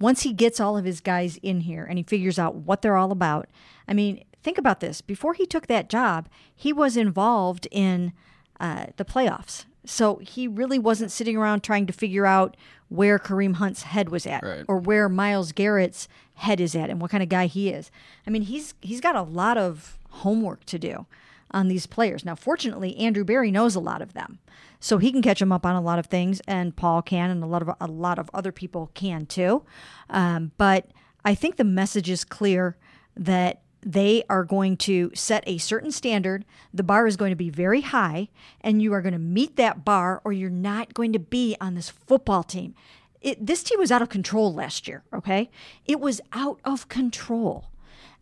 Once 0.00 0.22
he 0.22 0.32
gets 0.32 0.58
all 0.58 0.76
of 0.76 0.84
his 0.84 1.00
guys 1.00 1.38
in 1.42 1.60
here 1.60 1.84
and 1.84 1.96
he 1.96 2.02
figures 2.02 2.38
out 2.38 2.56
what 2.56 2.82
they're 2.82 2.96
all 2.96 3.12
about, 3.12 3.48
I 3.86 3.94
mean, 3.94 4.24
think 4.42 4.58
about 4.58 4.80
this. 4.80 5.00
Before 5.00 5.34
he 5.34 5.46
took 5.46 5.68
that 5.68 5.88
job, 5.88 6.28
he 6.54 6.72
was 6.72 6.96
involved 6.96 7.68
in 7.70 8.12
uh, 8.58 8.86
the 8.96 9.04
playoffs." 9.04 9.66
So 9.84 10.16
he 10.16 10.46
really 10.46 10.78
wasn't 10.78 11.10
sitting 11.10 11.36
around 11.36 11.62
trying 11.62 11.86
to 11.86 11.92
figure 11.92 12.26
out 12.26 12.56
where 12.88 13.18
Kareem 13.18 13.54
Hunt's 13.54 13.82
head 13.84 14.10
was 14.10 14.26
at 14.26 14.42
Right. 14.42 14.64
or 14.68 14.78
where 14.78 15.08
Myles 15.08 15.52
Garrett's 15.52 16.08
head 16.34 16.60
is 16.60 16.74
at 16.76 16.90
and 16.90 17.00
what 17.00 17.10
kind 17.10 17.22
of 17.22 17.28
guy 17.28 17.46
he 17.46 17.70
is. 17.70 17.90
I 18.26 18.30
mean, 18.30 18.42
he's 18.42 18.74
he's 18.80 19.00
got 19.00 19.16
a 19.16 19.22
lot 19.22 19.58
of 19.58 19.98
homework 20.10 20.64
to 20.66 20.78
do 20.78 21.06
on 21.50 21.68
these 21.68 21.86
players. 21.86 22.24
Now, 22.24 22.34
fortunately, 22.34 22.96
Andrew 22.96 23.24
Berry 23.24 23.50
knows 23.50 23.74
a 23.74 23.80
lot 23.80 24.02
of 24.02 24.12
them. 24.14 24.38
So 24.80 24.98
he 24.98 25.12
can 25.12 25.22
catch 25.22 25.38
them 25.38 25.52
up 25.52 25.64
on 25.64 25.76
a 25.76 25.80
lot 25.80 25.98
of 26.00 26.06
things 26.06 26.40
and 26.48 26.74
Paul 26.74 27.02
can 27.02 27.30
and 27.30 27.42
a 27.42 27.46
lot 27.46 27.62
of 27.62 27.70
a 27.80 27.86
lot 27.86 28.18
of 28.18 28.28
other 28.34 28.50
people 28.52 28.90
can 28.94 29.26
too. 29.26 29.62
Um, 30.10 30.52
but 30.58 30.86
I 31.24 31.34
think 31.34 31.56
the 31.56 31.64
message 31.64 32.10
is 32.10 32.24
clear 32.24 32.76
that 33.16 33.62
they 33.84 34.22
are 34.28 34.44
going 34.44 34.76
to 34.78 35.10
set 35.14 35.42
a 35.46 35.58
certain 35.58 35.90
standard. 35.90 36.44
The 36.72 36.82
bar 36.82 37.06
is 37.06 37.16
going 37.16 37.30
to 37.30 37.36
be 37.36 37.50
very 37.50 37.80
high, 37.80 38.28
and 38.60 38.80
you 38.80 38.92
are 38.92 39.02
going 39.02 39.12
to 39.12 39.18
meet 39.18 39.56
that 39.56 39.84
bar, 39.84 40.20
or 40.24 40.32
you're 40.32 40.50
not 40.50 40.94
going 40.94 41.12
to 41.12 41.18
be 41.18 41.56
on 41.60 41.74
this 41.74 41.90
football 41.90 42.42
team. 42.42 42.74
It, 43.20 43.44
this 43.44 43.62
team 43.62 43.78
was 43.78 43.92
out 43.92 44.02
of 44.02 44.08
control 44.08 44.52
last 44.52 44.88
year, 44.88 45.02
okay? 45.12 45.50
It 45.86 46.00
was 46.00 46.20
out 46.32 46.60
of 46.64 46.88
control. 46.88 47.70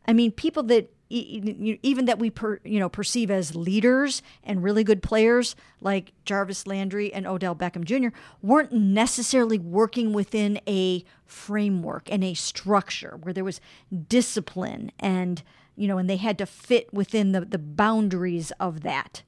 I 0.07 0.13
mean, 0.13 0.33
people 0.33 0.63
that 0.65 0.93
even 1.11 2.05
that 2.05 2.19
we 2.19 2.31
per, 2.31 2.61
you 2.65 2.79
know 2.79 2.89
perceive 2.89 3.31
as 3.31 3.57
leaders 3.57 4.23
and 4.45 4.63
really 4.63 4.85
good 4.85 5.03
players 5.03 5.57
like 5.81 6.13
Jarvis 6.25 6.67
Landry 6.67 7.13
and 7.13 7.27
Odell 7.27 7.55
Beckham 7.55 7.85
Jr. 7.85 8.17
weren't 8.43 8.73
necessarily 8.73 9.59
working 9.59 10.13
within 10.13 10.61
a 10.67 11.05
framework 11.27 12.11
and 12.11 12.23
a 12.23 12.35
structure 12.35 13.19
where 13.23 13.35
there 13.35 13.45
was 13.45 13.61
discipline 14.09 14.93
and 15.01 15.43
you 15.77 15.89
know 15.89 15.99
and 15.99 16.09
they 16.09 16.17
had 16.17 16.39
to 16.39 16.47
fit 16.47 16.93
within 16.95 17.33
the 17.33 17.41
the 17.41 17.59
boundaries 17.59 18.53
of 18.61 18.83
that. 18.83 19.23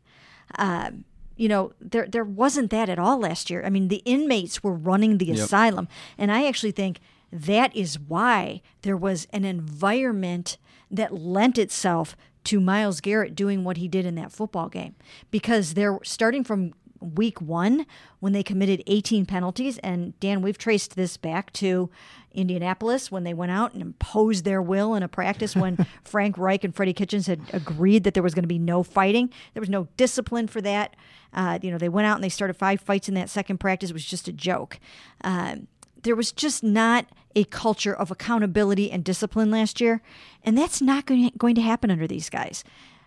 Um, 0.57 1.05
you 1.37 1.49
know, 1.49 1.73
there 1.81 2.07
there 2.07 2.25
wasn't 2.25 2.71
that 2.71 2.88
at 2.88 2.99
all 2.99 3.18
last 3.18 3.51
year. 3.51 3.64
I 3.64 3.71
mean, 3.71 3.88
the 3.88 4.03
inmates 4.05 4.62
were 4.62 4.75
running 4.75 5.18
the 5.18 5.33
asylum, 5.33 5.88
and 6.16 6.31
I 6.31 6.47
actually 6.47 6.73
think 6.73 7.01
that 7.33 7.75
is 7.75 7.99
why 7.99 8.61
there 8.83 8.97
was 8.97 9.27
an 9.33 9.45
environment 9.45 10.59
that 10.90 11.14
lent 11.14 11.57
itself 11.59 12.16
to 12.45 12.61
Myles 12.61 13.01
Garrett 13.01 13.35
doing 13.35 13.64
what 13.64 13.79
he 13.79 13.88
did 13.88 14.05
in 14.05 14.14
that 14.16 14.33
football 14.33 14.68
game 14.68 14.95
because 15.31 15.75
they're 15.75 15.99
starting 16.03 16.45
from 16.45 16.75
week 17.01 17.40
1 17.40 17.85
when 18.21 18.33
they 18.33 18.42
committed 18.42 18.83
18 18.87 19.27
penalties 19.27 19.79
and 19.79 20.18
Dan 20.21 20.40
we've 20.40 20.59
traced 20.59 20.95
this 20.95 21.16
back 21.16 21.53
to 21.55 21.90
Indianapolis 22.33 23.11
when 23.11 23.25
they 23.25 23.35
went 23.35 23.53
out 23.53 23.73
and 23.73 23.83
imposed 23.83 24.45
their 24.45 24.62
will 24.62 24.95
in 24.95 25.03
a 25.03 25.09
practice 25.09 25.57
when 25.57 25.85
Frank 26.05 26.38
Reich 26.38 26.64
and 26.64 26.75
Freddie 26.75 26.92
Kitchens 26.92 27.27
had 27.27 27.40
agreed 27.53 28.05
that 28.05 28.14
there 28.14 28.23
was 28.23 28.35
going 28.35 28.45
to 28.45 28.49
be 28.49 28.59
no 28.59 28.83
fighting. 28.83 29.31
There 29.55 29.61
was 29.61 29.68
no 29.68 29.88
discipline 29.97 30.47
for 30.47 30.61
that. 30.61 30.95
Uh, 31.33 31.59
you 31.61 31.71
know, 31.71 31.79
they 31.79 31.88
went 31.88 32.07
out 32.07 32.16
and 32.16 32.25
they 32.25 32.29
started 32.29 32.55
five 32.55 32.81
fights 32.81 33.09
in 33.09 33.14
that 33.14 33.31
second 33.31 33.59
practice. 33.59 33.90
It 33.90 33.95
was 33.95 34.05
just 34.05 34.29
a 34.29 34.33
joke. 34.33 34.79
Um, 35.23 35.66
there 36.03 36.17
was 36.17 36.33
just 36.33 36.62
not 36.62 37.07
a 37.35 37.45
culture 37.45 37.95
of 37.95 38.11
accountability 38.11 38.91
and 38.91 39.05
discipline 39.05 39.51
last 39.51 39.81
year, 39.81 40.03
and 40.45 40.57
that's 40.57 40.83
not 40.83 41.07
going 41.07 41.55
to 41.55 41.62
happen 41.62 41.91
under 41.91 42.07
these 42.07 42.29
guys. 42.29 42.65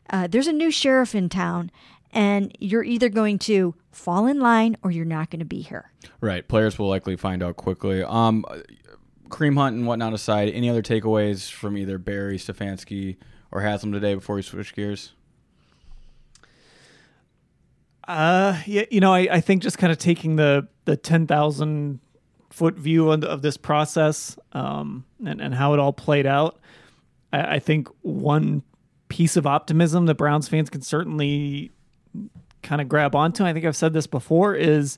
Uh, 0.10 0.27
there's 0.27 0.47
a 0.47 0.53
new 0.53 0.71
sheriff 0.71 1.15
in 1.15 1.29
town, 1.29 1.71
and 2.12 2.55
you're 2.60 2.84
either 2.84 3.10
going 3.10 3.39
to 3.39 3.75
fall 3.91 4.27
in 4.27 4.39
line 4.39 4.77
or 4.84 4.91
you're 4.91 5.05
not 5.05 5.29
going 5.29 5.39
to 5.39 5.45
be 5.45 5.62
here. 5.62 5.91
Right. 6.21 6.47
Players 6.47 6.79
will 6.79 6.89
likely 6.89 7.15
find 7.15 7.43
out 7.43 7.55
quickly. 7.55 8.03
Um, 8.03 8.45
Kareem 9.29 9.58
Hunt 9.58 9.75
and 9.75 9.88
whatnot 9.88 10.13
aside, 10.13 10.49
any 10.49 10.69
other 10.69 10.81
takeaways 10.81 11.51
from 11.51 11.77
either 11.77 11.97
Berry, 11.97 12.38
Stefanski, 12.38 13.17
or 13.51 13.62
Haslam 13.62 13.91
today 13.91 14.15
before 14.15 14.36
we 14.36 14.41
switch 14.41 14.75
gears? 14.75 15.13
Uh, 18.08 18.62
yeah, 18.65 18.84
you 18.91 18.99
know, 18.99 19.13
I, 19.13 19.27
I 19.31 19.41
think 19.41 19.63
just 19.63 19.77
kind 19.79 19.91
of 19.91 19.97
taking 19.97 20.36
the 20.36 20.67
the 20.86 20.95
ten 20.95 21.25
thousand 21.25 21.99
foot 22.55 22.75
view 22.75 23.11
of, 23.11 23.41
this 23.41 23.57
process 23.57 24.37
um, 24.53 25.03
and 25.25 25.41
and 25.41 25.53
how 25.53 25.73
it 25.73 25.79
all 25.79 25.91
played 25.91 26.25
out. 26.25 26.57
I, 27.33 27.55
I 27.55 27.59
think 27.59 27.89
one 28.01 28.63
piece 29.09 29.35
of 29.35 29.45
optimism 29.45 30.05
that 30.05 30.15
Browns 30.15 30.47
fans 30.47 30.69
can 30.69 30.81
certainly 30.81 31.71
kind 32.63 32.81
of 32.81 32.87
grab 32.87 33.13
onto. 33.13 33.43
I 33.43 33.51
think 33.51 33.65
I've 33.65 33.75
said 33.75 33.91
this 33.91 34.07
before. 34.07 34.55
Is 34.55 34.97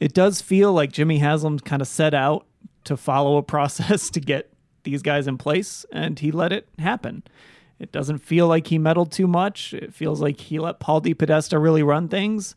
it 0.00 0.14
does 0.14 0.40
feel 0.40 0.72
like 0.72 0.90
Jimmy 0.90 1.18
Haslam 1.18 1.60
kind 1.60 1.80
of 1.80 1.86
set 1.86 2.12
out 2.12 2.44
to 2.84 2.96
follow 2.96 3.36
a 3.36 3.42
process 3.54 4.10
to 4.10 4.20
get 4.20 4.52
these 4.82 5.02
guys 5.02 5.28
in 5.28 5.38
place, 5.38 5.86
and 5.92 6.18
he 6.18 6.32
let 6.32 6.52
it 6.52 6.68
happen. 6.78 7.22
It 7.78 7.92
doesn't 7.92 8.18
feel 8.18 8.48
like 8.48 8.66
he 8.66 8.78
meddled 8.78 9.12
too 9.12 9.28
much. 9.28 9.74
It 9.74 9.94
feels 9.94 10.20
like 10.20 10.40
he 10.40 10.58
let 10.58 10.80
Paul 10.80 11.00
DePodesta 11.02 11.62
really 11.62 11.84
run 11.84 12.08
things. 12.08 12.56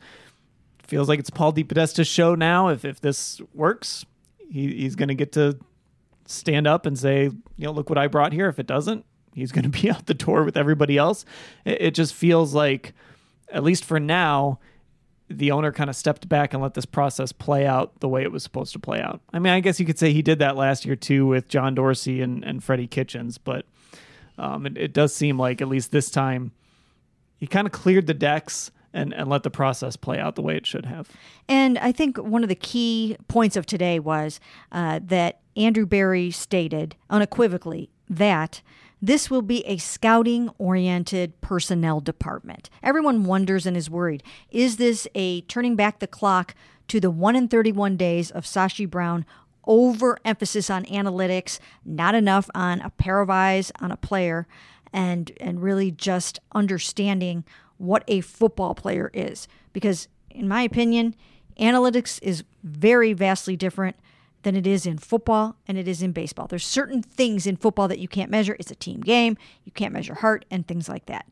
feels 0.87 1.07
like 1.07 1.19
it's 1.19 1.29
Paul 1.29 1.53
DePodesta's 1.53 2.07
show 2.07 2.33
now. 2.33 2.69
If 2.69 2.83
if 2.83 2.99
this 2.99 3.41
works, 3.53 4.05
he, 4.49 4.75
he's 4.75 4.95
going 4.95 5.09
to 5.09 5.15
get 5.15 5.31
to 5.33 5.57
stand 6.25 6.67
up 6.67 6.85
and 6.85 6.97
say, 6.97 7.23
you 7.23 7.65
know, 7.65 7.71
look 7.71 7.89
what 7.89 7.97
I 7.97 8.07
brought 8.07 8.33
here. 8.33 8.47
If 8.47 8.59
it 8.59 8.67
doesn't, 8.67 9.05
he's 9.33 9.51
going 9.51 9.63
to 9.71 9.81
be 9.81 9.89
out 9.89 10.05
the 10.05 10.13
door 10.13 10.43
with 10.43 10.57
everybody 10.57 10.97
else. 10.97 11.25
It, 11.65 11.81
it 11.81 11.93
just 11.93 12.13
feels 12.13 12.53
like, 12.53 12.93
at 13.51 13.63
least 13.63 13.85
for 13.85 13.99
now, 13.99 14.59
the 15.29 15.51
owner 15.51 15.71
kind 15.71 15.89
of 15.89 15.95
stepped 15.95 16.27
back 16.27 16.53
and 16.53 16.61
let 16.61 16.73
this 16.73 16.85
process 16.85 17.31
play 17.31 17.65
out 17.65 17.99
the 17.99 18.07
way 18.07 18.23
it 18.23 18.31
was 18.31 18.41
supposed 18.41 18.73
to 18.73 18.79
play 18.79 18.99
out. 18.99 19.21
I 19.31 19.39
mean, 19.39 19.53
I 19.53 19.59
guess 19.59 19.79
you 19.79 19.85
could 19.85 19.99
say 19.99 20.11
he 20.11 20.23
did 20.23 20.39
that 20.39 20.55
last 20.55 20.85
year 20.85 20.95
too 20.95 21.27
with 21.27 21.47
John 21.47 21.75
Dorsey 21.75 22.21
and, 22.21 22.43
and 22.43 22.63
Freddie 22.63 22.87
Kitchens, 22.87 23.37
but 23.37 23.65
um, 24.39 24.65
it, 24.65 24.77
it 24.77 24.93
does 24.93 25.13
seem 25.13 25.37
like 25.37 25.61
at 25.61 25.67
least 25.67 25.91
this 25.91 26.09
time 26.09 26.51
he 27.37 27.45
kind 27.45 27.67
of 27.67 27.71
cleared 27.71 28.07
the 28.07 28.13
decks 28.13 28.71
and, 28.93 29.13
and 29.13 29.29
let 29.29 29.43
the 29.43 29.49
process 29.49 29.95
play 29.95 30.19
out 30.19 30.35
the 30.35 30.41
way 30.41 30.55
it 30.55 30.65
should 30.65 30.85
have. 30.85 31.09
And 31.47 31.77
I 31.77 31.91
think 31.91 32.17
one 32.17 32.43
of 32.43 32.49
the 32.49 32.55
key 32.55 33.17
points 33.27 33.55
of 33.55 33.65
today 33.65 33.99
was 33.99 34.39
uh, 34.71 34.99
that 35.03 35.39
Andrew 35.55 35.85
Berry 35.85 36.31
stated 36.31 36.95
unequivocally 37.09 37.89
that 38.09 38.61
this 39.01 39.29
will 39.29 39.41
be 39.41 39.65
a 39.65 39.77
scouting 39.77 40.49
oriented 40.57 41.39
personnel 41.41 42.01
department. 42.01 42.69
Everyone 42.83 43.23
wonders 43.23 43.65
and 43.65 43.77
is 43.77 43.89
worried 43.89 44.23
is 44.49 44.77
this 44.77 45.07
a 45.15 45.41
turning 45.41 45.75
back 45.75 45.99
the 45.99 46.07
clock 46.07 46.55
to 46.89 46.99
the 46.99 47.11
1 47.11 47.35
in 47.35 47.47
31 47.47 47.97
days 47.97 48.31
of 48.31 48.45
Sashi 48.45 48.89
Brown? 48.89 49.25
Overemphasis 49.67 50.69
on 50.69 50.83
analytics, 50.85 51.59
not 51.85 52.15
enough 52.15 52.49
on 52.55 52.81
a 52.81 52.89
pair 52.89 53.21
of 53.21 53.29
eyes 53.29 53.71
on 53.79 53.91
a 53.91 53.97
player, 53.97 54.47
and 54.91 55.31
and 55.39 55.61
really 55.61 55.91
just 55.91 56.39
understanding 56.53 57.43
what 57.79 58.03
a 58.07 58.21
football 58.21 58.75
player 58.75 59.09
is. 59.13 59.47
Because, 59.73 60.07
in 60.29 60.47
my 60.47 60.61
opinion, 60.61 61.15
analytics 61.59 62.19
is 62.21 62.43
very 62.63 63.13
vastly 63.13 63.55
different 63.55 63.95
than 64.43 64.55
it 64.55 64.67
is 64.67 64.85
in 64.85 64.97
football 64.97 65.57
and 65.67 65.77
it 65.77 65.87
is 65.87 66.01
in 66.01 66.11
baseball. 66.11 66.47
There's 66.47 66.65
certain 66.65 67.01
things 67.01 67.47
in 67.47 67.57
football 67.57 67.87
that 67.87 67.99
you 67.99 68.07
can't 68.07 68.31
measure. 68.31 68.55
It's 68.59 68.71
a 68.71 68.75
team 68.75 69.01
game. 69.01 69.37
You 69.65 69.71
can't 69.71 69.93
measure 69.93 70.15
heart 70.15 70.45
and 70.51 70.67
things 70.67 70.87
like 70.87 71.07
that. 71.07 71.25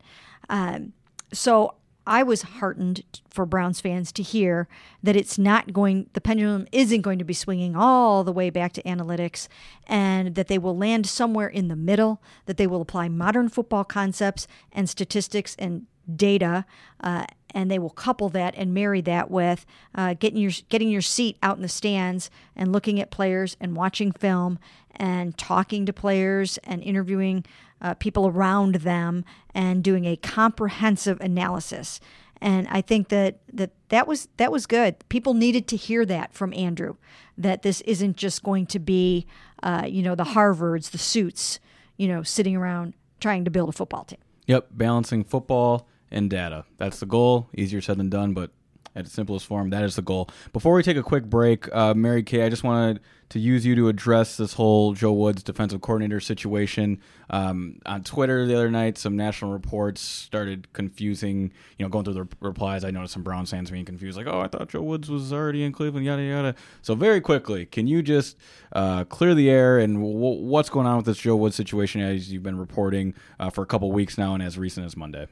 Um, 0.50 0.92
so 1.32 1.74
I 2.06 2.22
was 2.22 2.40
heartened 2.40 3.02
for 3.28 3.44
Browns 3.44 3.80
fans 3.80 4.12
to 4.12 4.22
hear 4.22 4.66
that 5.02 5.14
it's 5.14 5.38
not 5.38 5.74
going, 5.74 6.08
the 6.14 6.22
pendulum 6.22 6.66
isn't 6.72 7.02
going 7.02 7.18
to 7.18 7.24
be 7.24 7.34
swinging 7.34 7.76
all 7.76 8.24
the 8.24 8.32
way 8.32 8.48
back 8.48 8.72
to 8.74 8.82
analytics 8.82 9.46
and 9.86 10.34
that 10.34 10.48
they 10.48 10.56
will 10.56 10.76
land 10.76 11.06
somewhere 11.06 11.48
in 11.48 11.68
the 11.68 11.76
middle, 11.76 12.22
that 12.46 12.56
they 12.56 12.66
will 12.66 12.80
apply 12.80 13.08
modern 13.08 13.50
football 13.50 13.84
concepts 13.84 14.46
and 14.72 14.88
statistics 14.88 15.54
and 15.58 15.86
data, 16.14 16.64
uh, 17.00 17.24
and 17.54 17.70
they 17.70 17.78
will 17.78 17.90
couple 17.90 18.28
that 18.30 18.54
and 18.56 18.74
marry 18.74 19.00
that 19.00 19.30
with 19.30 19.64
uh, 19.94 20.14
getting 20.14 20.38
your 20.38 20.52
getting 20.68 20.88
your 20.88 21.02
seat 21.02 21.36
out 21.42 21.56
in 21.56 21.62
the 21.62 21.68
stands 21.68 22.30
and 22.54 22.72
looking 22.72 23.00
at 23.00 23.10
players 23.10 23.56
and 23.60 23.76
watching 23.76 24.12
film 24.12 24.58
and 24.96 25.36
talking 25.38 25.86
to 25.86 25.92
players 25.92 26.58
and 26.64 26.82
interviewing 26.82 27.44
uh, 27.80 27.94
people 27.94 28.26
around 28.26 28.76
them 28.76 29.24
and 29.54 29.82
doing 29.84 30.04
a 30.04 30.16
comprehensive 30.16 31.20
analysis. 31.20 32.00
And 32.40 32.68
I 32.68 32.82
think 32.82 33.08
that, 33.08 33.38
that 33.52 33.70
that 33.88 34.06
was 34.06 34.28
that 34.36 34.52
was 34.52 34.66
good. 34.66 34.96
People 35.08 35.34
needed 35.34 35.66
to 35.68 35.76
hear 35.76 36.04
that 36.06 36.32
from 36.32 36.52
Andrew. 36.54 36.96
That 37.36 37.62
this 37.62 37.80
isn't 37.82 38.16
just 38.16 38.42
going 38.42 38.66
to 38.66 38.78
be, 38.78 39.26
uh, 39.62 39.86
you 39.88 40.02
know, 40.02 40.14
the 40.14 40.24
Harvards, 40.24 40.90
the 40.90 40.98
suits, 40.98 41.58
you 41.96 42.06
know, 42.06 42.22
sitting 42.22 42.54
around 42.56 42.94
trying 43.20 43.44
to 43.44 43.50
build 43.50 43.68
a 43.68 43.72
football 43.72 44.04
team. 44.04 44.18
Yep, 44.46 44.68
balancing 44.70 45.24
football 45.24 45.88
and 46.10 46.30
data. 46.30 46.64
That's 46.76 47.00
the 47.00 47.06
goal. 47.06 47.48
Easier 47.54 47.80
said 47.80 47.98
than 47.98 48.10
done, 48.10 48.34
but 48.34 48.50
at 48.98 49.06
its 49.06 49.14
simplest 49.14 49.46
form. 49.46 49.70
That 49.70 49.84
is 49.84 49.96
the 49.96 50.02
goal. 50.02 50.28
Before 50.52 50.74
we 50.74 50.82
take 50.82 50.96
a 50.96 51.02
quick 51.02 51.24
break, 51.24 51.72
uh, 51.74 51.94
Mary 51.94 52.22
Kay, 52.22 52.44
I 52.44 52.48
just 52.48 52.64
wanted 52.64 53.00
to 53.28 53.38
use 53.38 53.64
you 53.64 53.74
to 53.76 53.88
address 53.88 54.36
this 54.38 54.54
whole 54.54 54.94
Joe 54.94 55.12
Woods 55.12 55.42
defensive 55.42 55.82
coordinator 55.82 56.18
situation. 56.18 57.00
Um, 57.30 57.78
on 57.84 58.02
Twitter 58.02 58.46
the 58.46 58.56
other 58.56 58.70
night, 58.70 58.96
some 58.96 59.16
national 59.16 59.52
reports 59.52 60.00
started 60.00 60.72
confusing, 60.72 61.52
you 61.78 61.84
know, 61.84 61.90
going 61.90 62.04
through 62.06 62.14
the 62.14 62.28
replies. 62.40 62.84
I 62.84 62.90
noticed 62.90 63.12
some 63.12 63.22
Brown 63.22 63.46
fans 63.46 63.70
being 63.70 63.84
confused, 63.84 64.16
like, 64.16 64.26
oh, 64.26 64.40
I 64.40 64.48
thought 64.48 64.68
Joe 64.70 64.82
Woods 64.82 65.10
was 65.10 65.32
already 65.32 65.62
in 65.62 65.72
Cleveland, 65.72 66.06
yada, 66.06 66.22
yada. 66.22 66.54
So, 66.82 66.94
very 66.94 67.20
quickly, 67.20 67.66
can 67.66 67.86
you 67.86 68.02
just 68.02 68.36
uh, 68.72 69.04
clear 69.04 69.34
the 69.34 69.50
air 69.50 69.78
and 69.78 69.96
w- 69.96 70.42
what's 70.42 70.70
going 70.70 70.86
on 70.86 70.96
with 70.96 71.06
this 71.06 71.18
Joe 71.18 71.36
Woods 71.36 71.54
situation 71.54 72.00
as 72.00 72.32
you've 72.32 72.42
been 72.42 72.58
reporting 72.58 73.14
uh, 73.38 73.50
for 73.50 73.62
a 73.62 73.66
couple 73.66 73.92
weeks 73.92 74.16
now 74.16 74.34
and 74.34 74.42
as 74.42 74.58
recent 74.58 74.86
as 74.86 74.96
Monday? 74.96 75.28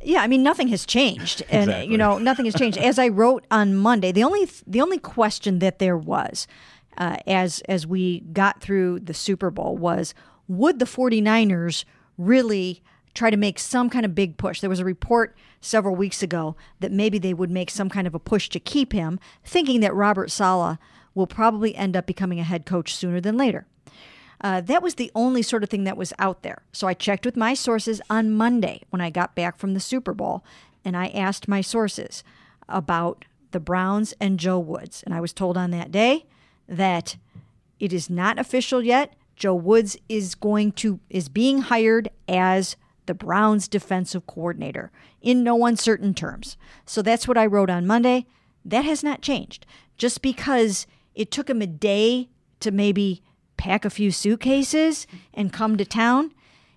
Yeah, 0.00 0.20
I 0.22 0.26
mean 0.26 0.42
nothing 0.42 0.68
has 0.68 0.86
changed, 0.86 1.42
and 1.50 1.64
Exactly. 1.70 1.92
you 1.92 1.98
know 1.98 2.18
nothing 2.18 2.44
has 2.46 2.54
changed. 2.54 2.78
As 2.78 2.98
I 2.98 3.08
wrote 3.08 3.46
on 3.50 3.74
Monday, 3.76 4.12
the 4.12 4.24
only 4.24 4.48
the 4.66 4.80
only 4.80 4.98
question 4.98 5.58
that 5.58 5.78
there 5.78 5.96
was, 5.96 6.46
uh, 6.98 7.16
as 7.26 7.60
as 7.68 7.86
we 7.86 8.20
got 8.20 8.60
through 8.60 9.00
the 9.00 9.14
Super 9.14 9.50
Bowl, 9.50 9.76
was 9.76 10.14
would 10.48 10.78
the 10.78 10.84
49ers 10.84 11.84
really 12.18 12.82
try 13.14 13.30
to 13.30 13.36
make 13.36 13.58
some 13.58 13.90
kind 13.90 14.04
of 14.04 14.14
big 14.14 14.36
push? 14.36 14.60
There 14.60 14.70
was 14.70 14.80
a 14.80 14.84
report 14.84 15.36
several 15.60 15.94
weeks 15.94 16.22
ago 16.22 16.56
that 16.80 16.90
maybe 16.92 17.18
they 17.18 17.34
would 17.34 17.50
make 17.50 17.70
some 17.70 17.88
kind 17.88 18.06
of 18.06 18.14
a 18.14 18.18
push 18.18 18.48
to 18.50 18.60
keep 18.60 18.92
him, 18.92 19.20
thinking 19.44 19.80
that 19.80 19.94
Robert 19.94 20.30
Saleh 20.30 20.78
will 21.14 21.26
probably 21.26 21.74
end 21.76 21.96
up 21.96 22.06
becoming 22.06 22.40
a 22.40 22.44
head 22.44 22.64
coach 22.66 22.94
sooner 22.94 23.20
than 23.20 23.36
later. 23.36 23.66
Uh, 24.42 24.60
that 24.60 24.82
was 24.82 24.96
the 24.96 25.10
only 25.14 25.40
sort 25.40 25.62
of 25.62 25.70
thing 25.70 25.84
that 25.84 25.96
was 25.96 26.12
out 26.18 26.42
there. 26.42 26.62
So 26.72 26.88
I 26.88 26.94
checked 26.94 27.24
with 27.24 27.36
my 27.36 27.54
sources 27.54 28.00
on 28.10 28.32
Monday 28.32 28.82
when 28.90 29.00
I 29.00 29.08
got 29.08 29.34
back 29.34 29.56
from 29.56 29.74
the 29.74 29.80
Super 29.80 30.12
Bowl, 30.12 30.44
and 30.84 30.96
I 30.96 31.08
asked 31.08 31.46
my 31.46 31.60
sources 31.60 32.24
about 32.68 33.24
the 33.52 33.60
Browns 33.60 34.14
and 34.20 34.40
Joe 34.40 34.58
Woods. 34.58 35.02
And 35.04 35.14
I 35.14 35.20
was 35.20 35.32
told 35.32 35.56
on 35.56 35.70
that 35.70 35.92
day 35.92 36.26
that 36.68 37.16
it 37.78 37.92
is 37.92 38.10
not 38.10 38.38
official 38.38 38.82
yet. 38.82 39.14
Joe 39.36 39.54
Woods 39.54 39.96
is 40.08 40.34
going 40.34 40.72
to 40.72 41.00
is 41.08 41.28
being 41.28 41.62
hired 41.62 42.10
as 42.28 42.76
the 43.06 43.14
Browns 43.14 43.68
defensive 43.68 44.26
coordinator 44.26 44.90
in 45.20 45.42
no 45.42 45.64
uncertain 45.66 46.14
terms. 46.14 46.56
So 46.86 47.02
that's 47.02 47.28
what 47.28 47.38
I 47.38 47.46
wrote 47.46 47.70
on 47.70 47.86
Monday. 47.86 48.26
That 48.64 48.84
has 48.84 49.02
not 49.02 49.22
changed. 49.22 49.66
Just 49.96 50.22
because 50.22 50.86
it 51.14 51.30
took 51.30 51.50
him 51.50 51.62
a 51.62 51.66
day 51.66 52.28
to 52.60 52.70
maybe 52.70 53.22
pack 53.62 53.84
a 53.84 53.90
few 53.90 54.10
suitcases 54.10 55.06
and 55.32 55.52
come 55.52 55.76
to 55.76 55.84
town, 55.84 56.32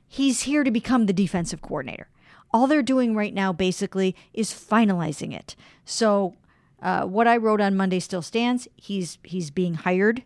he's 0.07 0.43
here 0.43 0.63
to 0.63 0.69
become 0.69 1.07
the 1.07 1.13
defensive 1.13 1.59
coordinator. 1.59 2.07
All 2.51 2.67
they're 2.67 2.83
doing 2.83 3.15
right 3.15 3.33
now 3.33 3.51
basically 3.51 4.15
is 4.35 4.51
finalizing 4.51 5.33
it. 5.33 5.55
So 5.83 6.35
uh, 6.83 7.05
what 7.05 7.27
I 7.27 7.37
wrote 7.37 7.59
on 7.59 7.75
Monday 7.75 7.99
still 7.99 8.21
stands. 8.21 8.67
He's 8.75 9.17
he's 9.23 9.49
being 9.49 9.73
hired 9.73 10.21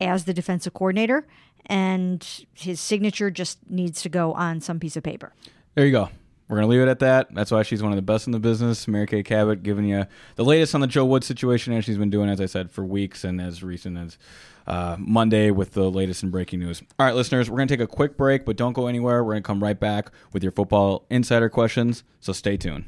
as 0.00 0.24
the 0.24 0.32
defensive 0.32 0.72
coordinator, 0.72 1.26
and 1.66 2.26
his 2.54 2.80
signature 2.80 3.30
just 3.30 3.58
needs 3.68 4.00
to 4.00 4.08
go 4.08 4.32
on 4.32 4.62
some 4.62 4.80
piece 4.80 4.96
of 4.96 5.02
paper. 5.02 5.34
There 5.74 5.84
you 5.84 5.92
go. 5.92 6.08
We're 6.52 6.58
going 6.58 6.68
to 6.68 6.70
leave 6.70 6.86
it 6.86 6.90
at 6.90 6.98
that. 6.98 7.34
That's 7.34 7.50
why 7.50 7.62
she's 7.62 7.82
one 7.82 7.92
of 7.92 7.96
the 7.96 8.02
best 8.02 8.26
in 8.26 8.32
the 8.32 8.38
business. 8.38 8.86
Mary 8.86 9.06
Kay 9.06 9.22
Cabot 9.22 9.62
giving 9.62 9.86
you 9.86 10.04
the 10.36 10.44
latest 10.44 10.74
on 10.74 10.82
the 10.82 10.86
Joe 10.86 11.06
Wood 11.06 11.24
situation, 11.24 11.72
as 11.72 11.86
she's 11.86 11.96
been 11.96 12.10
doing, 12.10 12.28
as 12.28 12.42
I 12.42 12.44
said, 12.44 12.70
for 12.70 12.84
weeks 12.84 13.24
and 13.24 13.40
as 13.40 13.62
recent 13.62 13.96
as 13.96 14.18
uh, 14.66 14.96
Monday 14.98 15.50
with 15.50 15.70
the 15.70 15.90
latest 15.90 16.22
and 16.22 16.30
breaking 16.30 16.60
news. 16.60 16.82
All 16.98 17.06
right, 17.06 17.14
listeners, 17.14 17.48
we're 17.48 17.56
going 17.56 17.68
to 17.68 17.74
take 17.74 17.82
a 17.82 17.86
quick 17.86 18.18
break, 18.18 18.44
but 18.44 18.56
don't 18.56 18.74
go 18.74 18.86
anywhere. 18.86 19.24
We're 19.24 19.32
going 19.32 19.42
to 19.42 19.46
come 19.46 19.62
right 19.62 19.80
back 19.80 20.10
with 20.34 20.42
your 20.42 20.52
football 20.52 21.06
insider 21.08 21.48
questions, 21.48 22.04
so 22.20 22.34
stay 22.34 22.58
tuned. 22.58 22.84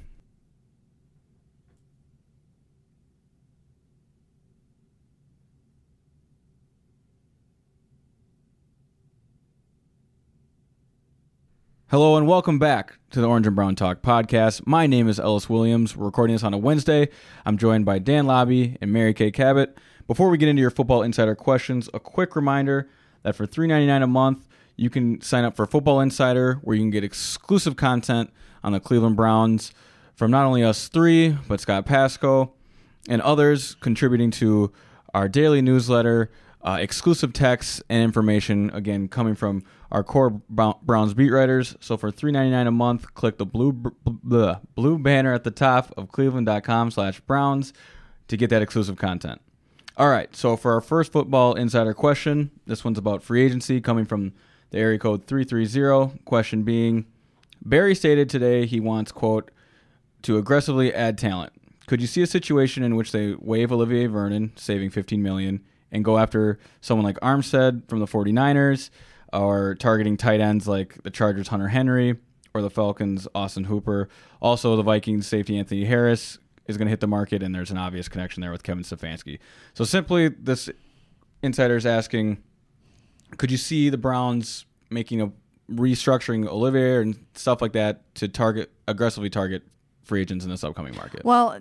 Hello 11.89 12.17
and 12.17 12.27
welcome 12.27 12.59
back 12.59 12.99
to 13.11 13.21
the 13.21 13.29
Orange 13.29 13.47
and 13.47 13.55
Brown 13.55 13.77
Talk 13.77 14.01
podcast. 14.01 14.67
My 14.67 14.87
name 14.87 15.07
is 15.07 15.21
Ellis 15.21 15.49
Williams. 15.51 15.95
We're 15.95 16.07
recording 16.07 16.35
this 16.35 16.43
on 16.43 16.55
a 16.55 16.59
Wednesday. 16.59 17.09
I'm 17.45 17.59
joined 17.59 17.85
by 17.85 17.99
Dan 17.99 18.27
Lobby 18.27 18.79
and 18.81 18.91
Mary 18.91 19.13
Kay 19.13 19.31
Cabot. 19.31 19.77
Before 20.07 20.31
we 20.31 20.39
get 20.39 20.49
into 20.49 20.61
your 20.61 20.71
football 20.71 21.03
insider 21.03 21.35
questions, 21.35 21.89
a 21.93 22.01
quick 22.01 22.35
reminder 22.35 22.89
that 23.23 23.37
for 23.37 23.47
$3.99 23.47 24.03
a 24.03 24.07
month, 24.07 24.47
you 24.77 24.89
can 24.91 25.21
sign 25.21 25.45
up 25.45 25.55
for 25.55 25.67
Football 25.67 26.01
Insider, 26.01 26.55
where 26.63 26.75
you 26.75 26.83
can 26.83 26.91
get 26.91 27.05
exclusive 27.05 27.77
content 27.77 28.31
on 28.65 28.73
the 28.73 28.81
Cleveland 28.81 29.15
Browns 29.17 29.73
from 30.15 30.31
not 30.31 30.47
only 30.47 30.65
us 30.65 30.89
three, 30.89 31.37
but 31.47 31.61
Scott 31.61 31.87
Patsko 31.87 32.51
and 33.09 33.21
others 33.23 33.77
contributing 33.77 34.31
to 34.33 34.73
our 35.13 35.29
daily 35.29 35.63
newsletter, 35.63 36.31
uh, 36.63 36.79
exclusive 36.81 37.33
texts 37.33 37.83
and 37.89 38.03
information, 38.03 38.71
again, 38.71 39.07
coming 39.07 39.35
from 39.35 39.63
our 39.91 40.03
core 40.03 40.31
Browns 40.31 41.15
beat 41.15 41.31
writers. 41.31 41.77
So 41.81 41.97
for 41.97 42.11
$3.99 42.11 42.67
a 42.67 42.71
month, 42.71 43.15
click 43.15 43.39
the 43.39 43.47
blue 43.47 43.73
bleh, 43.73 44.61
blue 44.75 44.99
banner 44.99 45.33
at 45.33 45.45
the 45.45 45.51
top 45.51 45.93
of 45.97 46.11
cleveland.com 46.11 46.91
slash 46.91 47.21
Browns 47.21 47.73
to 48.29 48.37
get 48.37 48.51
that 48.51 48.63
exclusive 48.63 48.97
content. 48.97 49.41
All 49.97 50.09
right, 50.09 50.35
so 50.35 50.57
for 50.57 50.73
our 50.73 50.81
first 50.81 51.13
football 51.13 51.55
insider 51.55 51.95
question, 51.95 52.51
this 52.67 52.85
one's 52.85 52.99
about 52.99 53.23
free 53.23 53.45
agency 53.45 53.81
coming 53.81 54.05
from 54.05 54.33
the 54.71 54.79
area 54.79 54.99
code 54.99 55.27
330. 55.27 56.19
Question 56.25 56.65
being 56.65 57.07
Berry 57.65 57.95
stated 57.95 58.29
today 58.29 58.67
he 58.67 58.81
wants, 58.81 59.13
quote, 59.13 59.51
to 60.23 60.37
aggressively 60.37 60.93
add 60.93 61.17
talent. 61.17 61.53
Could 61.87 62.01
you 62.01 62.07
see 62.07 62.23
a 62.23 62.27
situation 62.27 62.83
in 62.83 62.97
which 62.97 63.13
they 63.13 63.35
waive 63.39 63.71
Olivier 63.71 64.07
Vernon, 64.07 64.53
saving 64.57 64.91
15 64.91 65.23
million, 65.23 65.63
and 65.93 66.05
go 66.05 66.19
after 66.19 66.59
someone 66.81 67.05
like 67.05 67.21
Armstead 67.21 67.89
from 67.89 68.01
the 68.01 68.07
49ers, 68.07 68.91
or 69.35 69.75
targeting 69.75 70.17
tight 70.17 70.41
ends 70.41 70.67
like 70.67 71.03
the 71.03 71.11
Chargers 71.11 71.49
Hunter 71.49 71.69
Henry 71.69 72.17
or 72.55 72.63
the 72.63 72.71
Falcons 72.71 73.29
Austin 73.35 73.65
Hooper? 73.65 74.09
Also, 74.41 74.77
the 74.77 74.83
Vikings 74.83 75.27
safety 75.27 75.59
Anthony 75.59 75.85
Harris 75.85 76.39
is 76.67 76.79
going 76.79 76.87
to 76.87 76.91
hit 76.91 77.01
the 77.01 77.07
market, 77.07 77.43
and 77.43 77.55
there's 77.55 77.71
an 77.71 77.77
obvious 77.77 78.09
connection 78.09 78.41
there 78.41 78.51
with 78.51 78.63
Kevin 78.63 78.85
Stefanski. 78.85 79.39
So 79.75 79.85
simply, 79.85 80.29
this 80.29 80.71
insider 81.43 81.77
is 81.77 81.85
asking, 81.85 82.43
could 83.37 83.51
you 83.51 83.59
see 83.59 83.91
the 83.91 83.99
Browns 83.99 84.65
making 84.91 85.21
a 85.21 85.31
restructuring 85.71 86.47
Olivier 86.47 87.03
and 87.03 87.17
stuff 87.35 87.61
like 87.61 87.73
that 87.73 88.15
to 88.17 88.29
target 88.29 88.71
aggressively 88.87 89.31
target 89.31 89.63
free 90.03 90.21
agents 90.21 90.45
in 90.45 90.51
this 90.51 90.65
upcoming 90.65 90.95
market? 90.95 91.25
Well, 91.25 91.59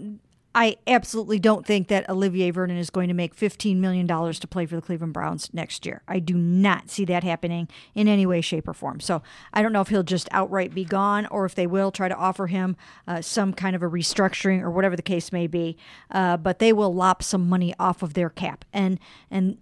I 0.55 0.77
absolutely 0.85 1.39
don't 1.39 1.65
think 1.65 1.87
that 1.87 2.07
Olivier 2.07 2.51
Vernon 2.51 2.77
is 2.77 2.91
going 2.91 3.07
to 3.07 3.13
make 3.15 3.35
$15 3.35 3.77
million 3.77 4.07
to 4.07 4.47
play 4.47 4.67
for 4.67 4.75
the 4.75 4.81
Cleveland 4.83 5.13
Browns 5.13 5.49
next 5.51 5.83
year. 5.83 6.03
I 6.07 6.19
do 6.19 6.35
not 6.35 6.91
see 6.91 7.05
that 7.05 7.23
happening 7.23 7.67
in 7.95 8.07
any 8.07 8.27
way, 8.27 8.39
shape, 8.41 8.67
or 8.67 8.73
form. 8.73 8.99
So 8.99 9.23
I 9.51 9.63
don't 9.63 9.73
know 9.73 9.81
if 9.81 9.87
he'll 9.87 10.03
just 10.03 10.27
outright 10.31 10.75
be 10.75 10.85
gone 10.85 11.25
or 11.27 11.45
if 11.45 11.55
they 11.55 11.65
will 11.65 11.91
try 11.91 12.07
to 12.07 12.15
offer 12.15 12.47
him 12.47 12.75
uh, 13.07 13.21
some 13.21 13.53
kind 13.53 13.75
of 13.75 13.81
a 13.81 13.89
restructuring 13.89 14.61
or 14.61 14.69
whatever 14.69 14.95
the 14.95 15.01
case 15.01 15.31
may 15.31 15.47
be. 15.47 15.75
Uh, 16.11 16.37
but 16.37 16.59
they 16.59 16.71
will 16.71 16.93
lop 16.93 17.23
some 17.23 17.49
money 17.49 17.73
off 17.79 18.03
of 18.03 18.13
their 18.13 18.29
cap. 18.29 18.63
And, 18.71 18.99
and, 19.31 19.57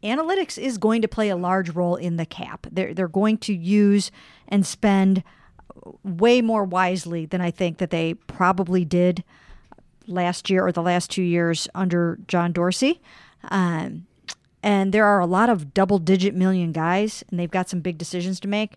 Analytics 0.00 0.56
is 0.56 0.78
going 0.78 1.02
to 1.02 1.08
play 1.08 1.28
a 1.28 1.34
large 1.34 1.70
role 1.70 1.96
in 1.96 2.18
the 2.18 2.24
cap. 2.24 2.68
They're, 2.70 2.94
they're 2.94 3.08
going 3.08 3.36
to 3.38 3.52
use 3.52 4.12
and 4.46 4.64
spend 4.64 5.24
way 6.04 6.40
more 6.40 6.62
wisely 6.62 7.26
than 7.26 7.40
I 7.40 7.50
think 7.50 7.78
that 7.78 7.90
they 7.90 8.14
probably 8.14 8.84
did 8.84 9.24
last 10.08 10.50
year 10.50 10.66
or 10.66 10.72
the 10.72 10.82
last 10.82 11.10
two 11.10 11.22
years 11.22 11.68
under 11.74 12.18
John 12.26 12.52
Dorsey. 12.52 13.00
Um, 13.50 14.06
and 14.62 14.92
there 14.92 15.04
are 15.04 15.20
a 15.20 15.26
lot 15.26 15.48
of 15.48 15.72
double 15.72 15.98
digit 15.98 16.34
million 16.34 16.72
guys, 16.72 17.22
and 17.30 17.38
they've 17.38 17.50
got 17.50 17.68
some 17.68 17.80
big 17.80 17.98
decisions 17.98 18.40
to 18.40 18.48
make. 18.48 18.74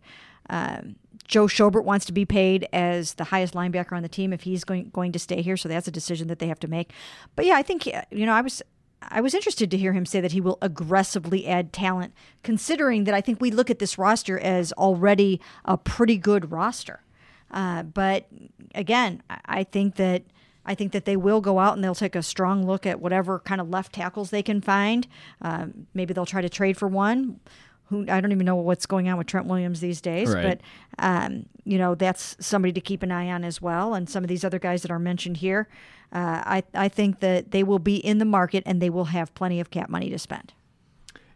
Um, 0.50 0.96
Joe 1.28 1.46
Schobert 1.46 1.86
wants 1.86 2.06
to 2.06 2.12
be 2.12 2.26
paid 2.26 2.67
as 2.74 3.13
the 3.15 3.24
highest 3.26 3.54
linebacker 3.54 3.94
on 3.94 4.04
the 4.04 4.10
team 4.10 4.34
if 4.34 4.44
he's 4.44 4.63
going 4.63 4.89
going 4.89 5.12
to 5.13 5.20
stay 5.20 5.41
here, 5.41 5.58
so 5.58 5.70
that's 5.70 5.88
a 5.88 5.91
decision 5.91 6.28
that 6.28 6.39
they 6.39 6.48
have 6.48 6.60
to 6.60 6.67
make. 6.67 6.91
But 7.36 7.46
yeah, 7.46 7.56
I 7.56 7.63
think 7.63 7.86
you 7.86 8.26
know 8.26 8.34
I 8.34 8.41
was 8.41 8.62
I 9.02 9.22
was 9.22 9.34
interested 9.34 9.72
to 9.72 9.78
hear 9.78 9.94
him 9.94 10.06
say 10.06 10.22
that 10.22 10.34
he 10.34 10.41
will 10.41 10.58
aggressively 10.62 11.48
add 11.48 11.74
talent, 11.74 12.13
considering 12.44 13.06
that 13.06 13.15
I 13.15 13.22
think 13.22 13.41
we 13.41 13.50
look 13.50 13.70
at 13.70 13.80
this 13.80 13.98
roster 13.98 14.38
as 14.39 14.74
already 14.74 15.41
a 15.65 15.78
pretty 15.78 16.17
good 16.17 16.52
roster. 16.52 17.02
Uh, 17.50 17.84
but 17.84 18.28
again, 18.76 19.24
I- 19.46 19.63
think 19.63 19.96
that 19.96 20.24
I 20.65 20.76
think 20.76 20.91
that 20.91 21.06
they 21.06 21.17
will 21.17 21.41
go 21.41 21.60
out 21.60 21.74
and 21.76 21.84
they'll 21.84 21.95
take 21.95 22.15
a 22.15 22.21
strong 22.24 22.65
look 22.65 22.86
at 22.86 23.00
whatever 23.02 23.39
kind 23.39 23.60
of 23.60 23.69
left 23.69 23.93
tackles 23.93 24.30
they 24.30 24.43
can 24.43 24.62
find. 24.62 25.08
Um, 25.41 25.88
maybe 25.93 26.13
they'll 26.13 26.26
try 26.26 26.41
to 26.41 26.50
trade 26.50 26.78
for 26.78 26.88
one. 26.88 27.39
Who 27.90 28.06
I 28.08 28.21
don't 28.21 28.31
even 28.31 28.46
know 28.46 28.56
what's 28.56 28.86
going 28.86 29.10
on 29.10 29.17
with 29.17 29.27
Trent 29.27 29.48
Williams 29.48 29.81
these 29.81 30.00
days, 30.00 30.33
Right. 30.33 30.44
but 30.44 30.62
um, 31.04 31.46
you 31.65 31.77
know 31.77 31.94
that's 31.94 32.38
somebody 32.40 32.71
to 32.73 32.79
keep 32.81 33.04
an 33.04 33.12
eye 33.12 33.29
on 33.29 33.44
as 33.44 33.62
well. 33.62 33.94
And 33.96 34.10
some 34.10 34.23
of 34.23 34.29
these 34.29 34.46
other 34.46 34.60
guys 34.60 34.81
that 34.83 34.92
are 34.92 35.00
mentioned 35.00 35.38
here, 35.38 35.67
uh, 36.13 36.42
I 36.46 36.63
I 36.73 36.88
think 36.88 37.19
that 37.19 37.52
they 37.52 37.63
will 37.63 37.79
be 37.79 37.98
in 37.98 38.17
the 38.19 38.23
market 38.25 38.63
and 38.65 38.81
they 38.81 38.90
will 38.90 39.06
have 39.06 39.33
plenty 39.33 39.60
of 39.60 39.71
cap 39.71 39.90
money 39.90 40.10
to 40.10 40.17
spend. 40.19 40.54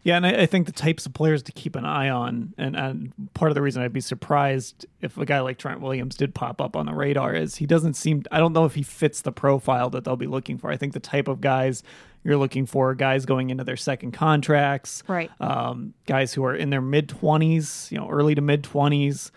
Yeah, 0.06 0.18
and 0.18 0.26
I, 0.28 0.44
I, 0.44 0.46
think 0.46 0.68
the 0.68 0.72
types 0.72 1.08
of 1.08 1.16
players 1.16 1.42
to 1.44 1.52
keep 1.52 1.76
an 1.76 1.84
eye 1.84 2.12
on, 2.12 2.54
and, 2.60 2.76
and 2.76 3.12
part 3.34 3.50
of 3.50 3.56
the 3.56 3.62
reason 3.64 3.82
I'd 3.82 3.92
be 3.92 4.02
surprised 4.02 4.86
if 5.02 5.18
a 5.18 5.26
guy 5.26 5.40
like 5.40 5.58
Trent 5.58 5.82
Williams 5.82 6.16
did 6.16 6.36
pop 6.36 6.62
up 6.62 6.76
on 6.76 6.86
the 6.86 6.94
radar 6.94 7.34
is 7.34 7.56
he 7.56 7.66
doesn't 7.66 7.96
seem. 7.96 8.22
I 8.32 8.38
don't 8.38 8.54
know 8.54 8.66
if 8.66 8.76
he 8.76 8.84
fits 8.84 9.22
the 9.22 9.32
profile 9.32 9.90
that 9.90 10.04
they'll 10.04 10.16
be 10.16 10.28
looking 10.28 10.60
for. 10.60 10.70
I 10.70 10.78
think 10.78 10.94
the 10.94 11.00
type 11.00 11.28
of 11.28 11.42
guys 11.42 11.82
you're 12.24 12.38
looking 12.38 12.68
for 12.68 12.94
guys 12.94 13.26
going 13.26 13.50
into 13.50 13.64
their 13.64 13.76
second 13.76 14.12
contracts, 14.12 15.02
right? 15.08 15.32
Um, 15.40 15.96
guys 16.06 16.36
who 16.36 16.46
are 16.46 16.56
in 16.56 16.70
their 16.70 16.82
mid 16.82 17.10
twenties, 17.10 17.88
you 17.92 17.98
know, 17.98 18.08
early 18.08 18.36
to 18.36 18.42
mid 18.42 18.64
twenties, 18.64 19.32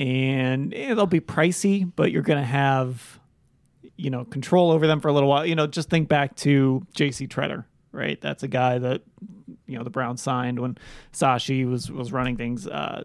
and 0.00 0.74
eh, 0.74 0.94
they'll 0.94 1.06
be 1.06 1.20
pricey, 1.20 1.88
but 1.94 2.10
you're 2.10 2.22
going 2.22 2.40
to 2.40 2.46
have, 2.46 3.20
you 3.96 4.10
know, 4.10 4.24
control 4.24 4.72
over 4.72 4.88
them 4.88 4.98
for 4.98 5.06
a 5.06 5.12
little 5.12 5.28
while. 5.28 5.46
You 5.46 5.54
know, 5.54 5.68
just 5.68 5.90
think 5.90 6.08
back 6.08 6.34
to 6.36 6.84
J.C. 6.92 7.28
Tretter, 7.28 7.66
right? 7.92 8.20
That's 8.20 8.42
a 8.42 8.48
guy 8.48 8.78
that 8.78 9.02
you 9.66 9.76
know 9.78 9.84
the 9.84 9.90
Browns 9.90 10.22
signed 10.22 10.58
when 10.58 10.78
Sashi 11.12 11.68
was 11.68 11.90
was 11.90 12.12
running 12.12 12.36
things. 12.36 12.66
Uh, 12.66 13.04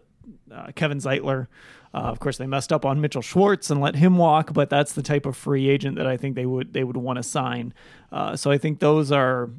uh, 0.52 0.68
Kevin 0.74 0.98
Zeitler. 0.98 1.48
Uh, 1.92 1.98
of 1.98 2.18
course, 2.18 2.38
they 2.38 2.46
messed 2.46 2.72
up 2.72 2.84
on 2.84 3.00
Mitchell 3.00 3.22
Schwartz 3.22 3.70
and 3.70 3.80
let 3.80 3.94
him 3.94 4.18
walk, 4.18 4.52
but 4.52 4.68
that's 4.68 4.94
the 4.94 5.02
type 5.02 5.26
of 5.26 5.36
free 5.36 5.68
agent 5.68 5.96
that 5.96 6.08
I 6.08 6.16
think 6.16 6.34
they 6.34 6.46
would 6.46 6.72
they 6.72 6.82
would 6.82 6.96
want 6.96 7.18
to 7.18 7.22
sign. 7.22 7.72
Uh, 8.10 8.36
so 8.36 8.50
I 8.50 8.58
think 8.58 8.80
those 8.80 9.12
are 9.12 9.50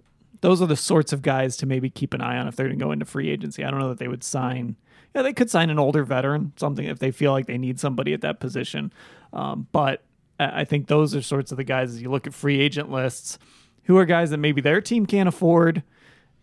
those 0.42 0.62
are 0.62 0.68
the 0.68 0.76
sorts 0.76 1.14
of 1.14 1.22
guys 1.22 1.56
to 1.58 1.66
maybe 1.66 1.90
keep 1.90 2.14
an 2.14 2.22
eye 2.22 2.38
on 2.38 2.48
if 2.48 2.56
they're 2.56 2.68
going 2.68 2.80
to 2.80 2.86
go 2.86 2.92
into 2.92 3.06
free 3.06 3.30
agency. 3.30 3.64
I 3.64 3.72
don't 3.72 3.80
know 3.80 3.90
that 3.90 4.00
they 4.00 4.08
would 4.08 4.24
sign. 4.24 4.76
Yeah, 5.16 5.22
they 5.22 5.32
could 5.34 5.50
sign 5.50 5.70
an 5.70 5.80
older 5.80 6.04
veteran, 6.04 6.52
something 6.58 6.86
if 6.86 7.00
they 7.00 7.12
feel 7.12 7.32
like 7.32 7.46
they 7.46 7.58
need 7.58 7.80
somebody 7.80 8.14
at 8.14 8.22
that 8.22 8.42
position. 8.42 8.92
Um, 9.32 9.68
but 9.72 10.04
I 10.38 10.66
think 10.66 10.88
those 10.88 11.16
are 11.16 11.22
sorts 11.22 11.52
of 11.52 11.58
the 11.58 11.64
guys 11.64 11.92
as 11.92 12.02
you 12.02 12.10
look 12.10 12.28
at 12.28 12.34
free 12.34 12.60
agent 12.60 12.92
lists, 12.92 13.40
who 13.86 13.98
are 13.98 14.06
guys 14.06 14.30
that 14.30 14.38
maybe 14.38 14.62
their 14.62 14.82
team 14.82 15.06
can't 15.06 15.30
afford 15.30 15.84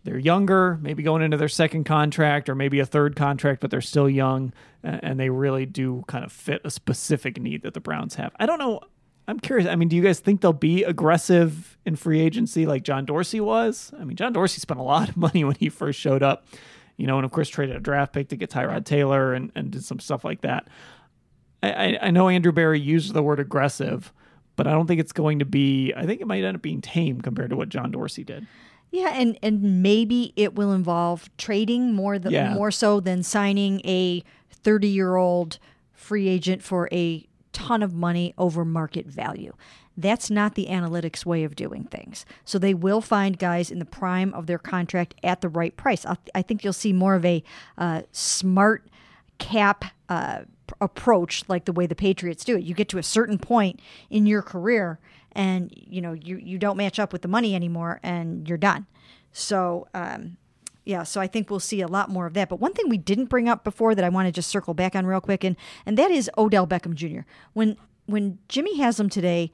they're 0.03 0.17
younger, 0.17 0.77
maybe 0.81 1.01
going 1.01 1.21
into 1.21 1.37
their 1.37 1.47
second 1.47 1.85
contract 1.85 2.49
or 2.49 2.55
maybe 2.55 2.79
a 2.79 2.85
third 2.85 3.15
contract, 3.15 3.61
but 3.61 3.71
they're 3.71 3.81
still 3.81 4.09
young 4.09 4.53
and 4.83 5.17
they 5.17 5.29
really 5.29 5.65
do 5.65 6.03
kind 6.07 6.25
of 6.25 6.31
fit 6.31 6.61
a 6.65 6.69
specific 6.69 7.39
need 7.39 7.63
that 7.63 7.73
the 7.73 7.79
Browns 7.79 8.15
have. 8.15 8.33
I 8.37 8.45
don't 8.45 8.59
know. 8.59 8.81
I'm 9.29 9.39
curious. 9.39 9.69
I 9.69 9.75
mean, 9.75 9.87
do 9.87 9.95
you 9.95 10.01
guys 10.01 10.19
think 10.19 10.41
they'll 10.41 10.51
be 10.51 10.83
aggressive 10.83 11.77
in 11.85 11.95
free 11.95 12.19
agency 12.19 12.65
like 12.65 12.83
John 12.83 13.05
Dorsey 13.05 13.39
was? 13.39 13.93
I 13.97 14.03
mean, 14.03 14.17
John 14.17 14.33
Dorsey 14.33 14.59
spent 14.59 14.81
a 14.81 14.83
lot 14.83 15.07
of 15.07 15.15
money 15.17 15.45
when 15.45 15.55
he 15.55 15.69
first 15.69 15.97
showed 15.97 16.21
up, 16.21 16.45
you 16.97 17.07
know, 17.07 17.17
and 17.17 17.23
of 17.23 17.31
course 17.31 17.47
traded 17.47 17.77
a 17.77 17.79
draft 17.79 18.11
pick 18.11 18.27
to 18.29 18.35
get 18.35 18.49
Tyrod 18.49 18.83
Taylor 18.83 19.33
and, 19.33 19.53
and 19.55 19.71
did 19.71 19.85
some 19.85 19.99
stuff 19.99 20.25
like 20.25 20.41
that. 20.41 20.67
I, 21.61 21.97
I 22.01 22.11
know 22.11 22.27
Andrew 22.27 22.51
Berry 22.51 22.81
used 22.81 23.13
the 23.13 23.23
word 23.23 23.39
aggressive, 23.39 24.11
but 24.55 24.67
I 24.67 24.71
don't 24.71 24.87
think 24.87 24.99
it's 24.99 25.11
going 25.11 25.39
to 25.39 25.45
be, 25.45 25.93
I 25.95 26.05
think 26.05 26.21
it 26.21 26.27
might 26.27 26.43
end 26.43 26.55
up 26.55 26.61
being 26.61 26.81
tame 26.81 27.21
compared 27.21 27.49
to 27.49 27.55
what 27.55 27.69
John 27.69 27.91
Dorsey 27.91 28.23
did. 28.23 28.47
Yeah, 28.91 29.09
and 29.15 29.39
and 29.41 29.81
maybe 29.81 30.33
it 30.35 30.53
will 30.53 30.71
involve 30.71 31.35
trading 31.37 31.93
more 31.93 32.19
the, 32.19 32.29
yeah. 32.29 32.53
more 32.53 32.69
so 32.69 32.99
than 32.99 33.23
signing 33.23 33.81
a 33.85 34.23
30-year-old 34.63 35.57
free 35.93 36.27
agent 36.27 36.61
for 36.61 36.87
a 36.91 37.25
ton 37.53 37.81
of 37.81 37.95
money 37.95 38.35
over 38.37 38.63
market 38.63 39.07
value. 39.07 39.53
That's 39.97 40.29
not 40.29 40.53
the 40.53 40.67
analytics 40.67 41.25
way 41.25 41.43
of 41.43 41.55
doing 41.55 41.85
things. 41.85 42.23
So 42.45 42.59
they 42.59 42.75
will 42.75 43.01
find 43.01 43.37
guys 43.39 43.71
in 43.71 43.79
the 43.79 43.85
prime 43.85 44.31
of 44.33 44.45
their 44.45 44.59
contract 44.59 45.15
at 45.23 45.41
the 45.41 45.49
right 45.49 45.75
price. 45.75 46.05
I, 46.05 46.17
I 46.35 46.41
think 46.43 46.63
you'll 46.63 46.73
see 46.73 46.93
more 46.93 47.15
of 47.15 47.25
a 47.25 47.43
uh, 47.79 48.03
smart 48.11 48.87
cap 49.39 49.85
uh, 50.09 50.41
approach 50.81 51.43
like 51.47 51.65
the 51.65 51.73
way 51.73 51.85
the 51.85 51.95
Patriots 51.95 52.43
do 52.43 52.57
it. 52.57 52.63
You 52.63 52.73
get 52.73 52.89
to 52.89 52.97
a 52.97 53.03
certain 53.03 53.37
point 53.37 53.79
in 54.09 54.25
your 54.25 54.41
career 54.41 54.99
and 55.31 55.71
you 55.75 56.01
know 56.01 56.13
you 56.13 56.37
you 56.37 56.57
don't 56.57 56.77
match 56.77 56.99
up 56.99 57.11
with 57.11 57.21
the 57.21 57.27
money 57.27 57.55
anymore 57.55 57.99
and 58.03 58.47
you're 58.47 58.57
done. 58.57 58.85
So 59.31 59.87
um, 59.93 60.37
yeah 60.85 61.03
so 61.03 61.21
i 61.21 61.27
think 61.27 61.49
we'll 61.49 61.59
see 61.59 61.81
a 61.81 61.87
lot 61.87 62.09
more 62.09 62.25
of 62.25 62.33
that. 62.33 62.49
But 62.49 62.59
one 62.59 62.73
thing 62.73 62.89
we 62.89 62.97
didn't 62.97 63.25
bring 63.25 63.49
up 63.49 63.63
before 63.63 63.95
that 63.95 64.05
i 64.05 64.09
want 64.09 64.27
to 64.27 64.31
just 64.31 64.49
circle 64.49 64.73
back 64.73 64.95
on 64.95 65.05
real 65.05 65.21
quick 65.21 65.43
and 65.43 65.55
and 65.85 65.97
that 65.97 66.11
is 66.11 66.29
odell 66.37 66.67
beckham 66.67 66.93
jr 66.93 67.21
when 67.53 67.77
when 68.05 68.39
jimmy 68.47 68.77
haslam 68.77 69.09
today 69.09 69.51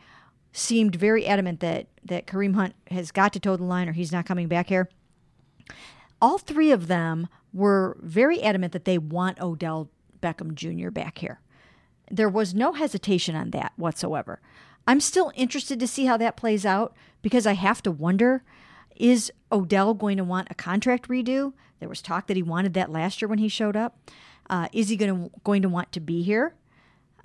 seemed 0.51 0.95
very 0.95 1.25
adamant 1.25 1.59
that 1.59 1.87
that 2.03 2.25
kareem 2.25 2.55
hunt 2.55 2.75
has 2.89 3.11
got 3.11 3.33
to 3.33 3.39
toe 3.39 3.55
the 3.55 3.63
line 3.63 3.87
or 3.87 3.93
he's 3.93 4.11
not 4.11 4.25
coming 4.25 4.47
back 4.47 4.67
here 4.67 4.89
all 6.21 6.37
three 6.37 6.71
of 6.71 6.87
them 6.87 7.27
were 7.53 7.97
very 8.01 8.41
adamant 8.41 8.73
that 8.73 8.85
they 8.85 8.97
want 8.97 9.39
odell 9.39 9.89
beckham 10.21 10.53
jr 10.53 10.89
back 10.89 11.19
here 11.19 11.39
there 12.11 12.29
was 12.29 12.53
no 12.53 12.73
hesitation 12.73 13.35
on 13.35 13.51
that 13.51 13.71
whatsoever 13.75 14.39
I'm 14.89 14.99
still 14.99 15.31
interested 15.35 15.79
to 15.79 15.87
see 15.87 16.05
how 16.05 16.17
that 16.17 16.35
plays 16.35 16.65
out 16.65 16.95
because 17.21 17.45
I 17.45 17.53
have 17.53 17.83
to 17.83 17.91
wonder 17.91 18.43
is 18.95 19.31
Odell 19.51 19.93
going 19.93 20.17
to 20.17 20.23
want 20.23 20.47
a 20.49 20.55
contract 20.55 21.07
redo? 21.07 21.53
There 21.79 21.87
was 21.87 22.01
talk 22.01 22.25
that 22.25 22.35
he 22.35 22.41
wanted 22.41 22.73
that 22.73 22.91
last 22.91 23.21
year 23.21 23.29
when 23.29 23.37
he 23.37 23.47
showed 23.47 23.77
up. 23.77 23.97
Uh, 24.49 24.67
is 24.73 24.89
he 24.89 24.97
going 24.97 25.29
to 25.29 25.39
going 25.43 25.61
to 25.61 25.69
want 25.69 25.91
to 25.91 25.99
be 25.99 26.23
here? 26.23 26.55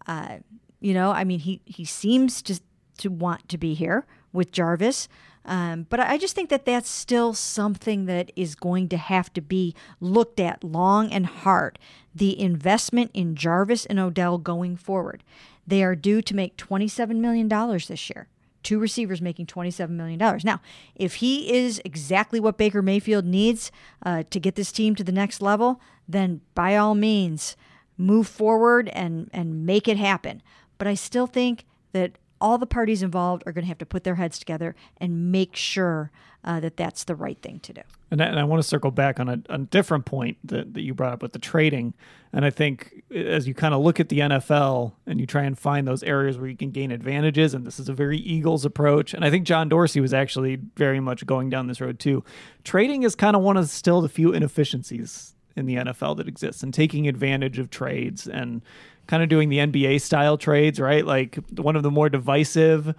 Uh, 0.07 0.41
you 0.81 0.93
know, 0.93 1.11
I 1.11 1.25
mean, 1.25 1.41
he 1.41 1.63
he 1.65 1.87
seems 1.87 2.43
to 2.43 2.61
to 2.99 3.09
want 3.09 3.49
to 3.49 3.57
be 3.57 3.73
here 3.73 4.07
with 4.33 4.53
Jarvis, 4.53 5.09
um, 5.45 5.87
but 5.91 6.01
I 6.01 6.17
just 6.17 6.35
think 6.35 6.49
that 6.51 6.65
that's 6.65 6.89
still 6.89 7.35
something 7.35 8.07
that 8.07 8.33
is 8.35 8.55
going 8.55 8.89
to 8.89 8.97
have 8.97 9.33
to 9.35 9.41
be 9.41 9.75
looked 10.01 10.41
at 10.41 10.65
long 10.65 11.13
and 11.13 11.27
hard. 11.27 11.79
The 12.15 12.39
investment 12.41 13.11
in 13.13 13.37
Jarvis 13.37 13.85
and 13.87 13.99
Odell 13.99 14.39
going 14.39 14.77
forward. 14.77 15.23
They 15.67 15.83
are 15.83 15.95
due 15.95 16.23
to 16.23 16.37
make 16.37 16.57
$27 16.57 17.17
million 17.17 17.49
this 17.49 18.11
year. 18.11 18.29
Two 18.63 18.79
receivers 18.79 19.21
making 19.21 19.47
$27 19.47 19.91
million. 19.91 20.19
Now, 20.43 20.61
if 20.95 21.17
he 21.17 21.53
is 21.53 21.83
exactly 21.85 22.41
what 22.41 22.57
Baker 22.57 22.81
Mayfield 22.81 23.27
needs 23.27 23.71
uh, 24.03 24.23
to 24.31 24.41
get 24.41 24.55
this 24.55 24.73
team 24.73 24.95
to 24.95 25.05
the 25.05 25.13
next 25.13 25.43
level, 25.43 25.81
then 26.09 26.41
by 26.55 26.77
all 26.77 26.95
means, 26.95 27.57
move 27.99 28.27
forward 28.27 28.89
and, 28.89 29.29
and 29.35 29.67
make 29.67 29.87
it 29.87 29.99
happen. 29.99 30.43
But 30.79 30.89
I 30.89 30.95
still 30.95 31.27
think 31.27 31.67
that 31.93 32.19
all 32.45 32.59
the 32.59 32.67
parties 32.67 33.03
involved 33.03 33.43
are 33.47 33.53
going 33.53 33.63
to 33.63 33.69
have 33.69 33.79
to 33.79 33.87
put 33.87 34.05
their 34.05 34.17
heads 34.17 34.39
together 34.39 34.77
and 34.99 35.33
make 35.33 35.57
sure 35.57 36.11
uh, 36.45 36.61
that 36.61 36.77
that's 36.77 37.05
the 37.05 37.15
right 37.15 37.41
thing 37.41 37.59
to 37.61 37.73
do. 37.73 37.81
And 38.11 38.21
I, 38.21 38.27
and 38.27 38.39
I 38.39 38.45
want 38.45 38.63
to 38.63 38.69
circle 38.69 38.91
back 38.91 39.19
on 39.19 39.31
a, 39.31 39.41
a, 39.49 39.59
different 39.59 40.05
point 40.05 40.37
that, 40.45 40.75
that 40.75 40.83
you 40.83 40.93
brought 40.93 41.15
up 41.15 41.23
with 41.23 41.33
the 41.33 41.39
trading. 41.39 41.95
And 42.35 42.45
I 42.45 42.51
think 42.51 43.03
as 43.11 43.49
you 43.49 43.55
kind 43.55 43.73
of 43.73 43.81
look 43.81 43.99
at 43.99 44.11
the 44.11 44.19
NFL 44.19 44.93
and 45.07 45.19
you 45.19 45.27
try 45.27 45.45
and 45.45 45.59
find 45.59 45.89
those 45.89 46.03
areas 46.03 46.37
where 46.37 46.47
you 46.47 46.57
can 46.57 46.71
gain 46.71 46.91
advantages, 46.91 47.55
and 47.55 47.67
this 47.67 47.81
is 47.81 47.89
a 47.89 47.95
very 47.95 48.19
Eagles 48.19 48.67
approach. 48.67 49.15
And 49.15 49.25
I 49.25 49.31
think 49.31 49.47
John 49.47 49.71
Dorsey 49.71 50.01
was 50.01 50.13
actually 50.13 50.57
very 50.77 51.01
much 51.01 51.25
going 51.25 51.49
down 51.49 51.67
this 51.67 51.81
road 51.81 51.99
too. 51.99 52.23
Trading 52.63 53.05
is 53.05 53.15
kind 53.15 53.35
of 53.35 53.41
one 53.41 53.57
of 53.57 53.71
still 53.71 54.03
the 54.03 54.11
few 54.11 54.35
inefficiencies 54.35 55.35
in 55.57 55.65
the 55.65 55.77
NFL 55.77 56.19
that 56.19 56.29
exists 56.29 56.63
and 56.63 56.75
taking 56.75 57.09
advantage 57.09 57.59
of 57.59 57.71
trades 57.71 58.29
and 58.29 58.61
kind 59.07 59.23
of 59.23 59.29
doing 59.29 59.49
the 59.49 59.59
NBA 59.59 60.01
style 60.01 60.37
trades, 60.39 60.81
right? 60.81 61.05
Like 61.05 61.37
one 61.57 61.77
of 61.77 61.83
the 61.83 61.91
more 61.91 62.09
divisive 62.09 62.95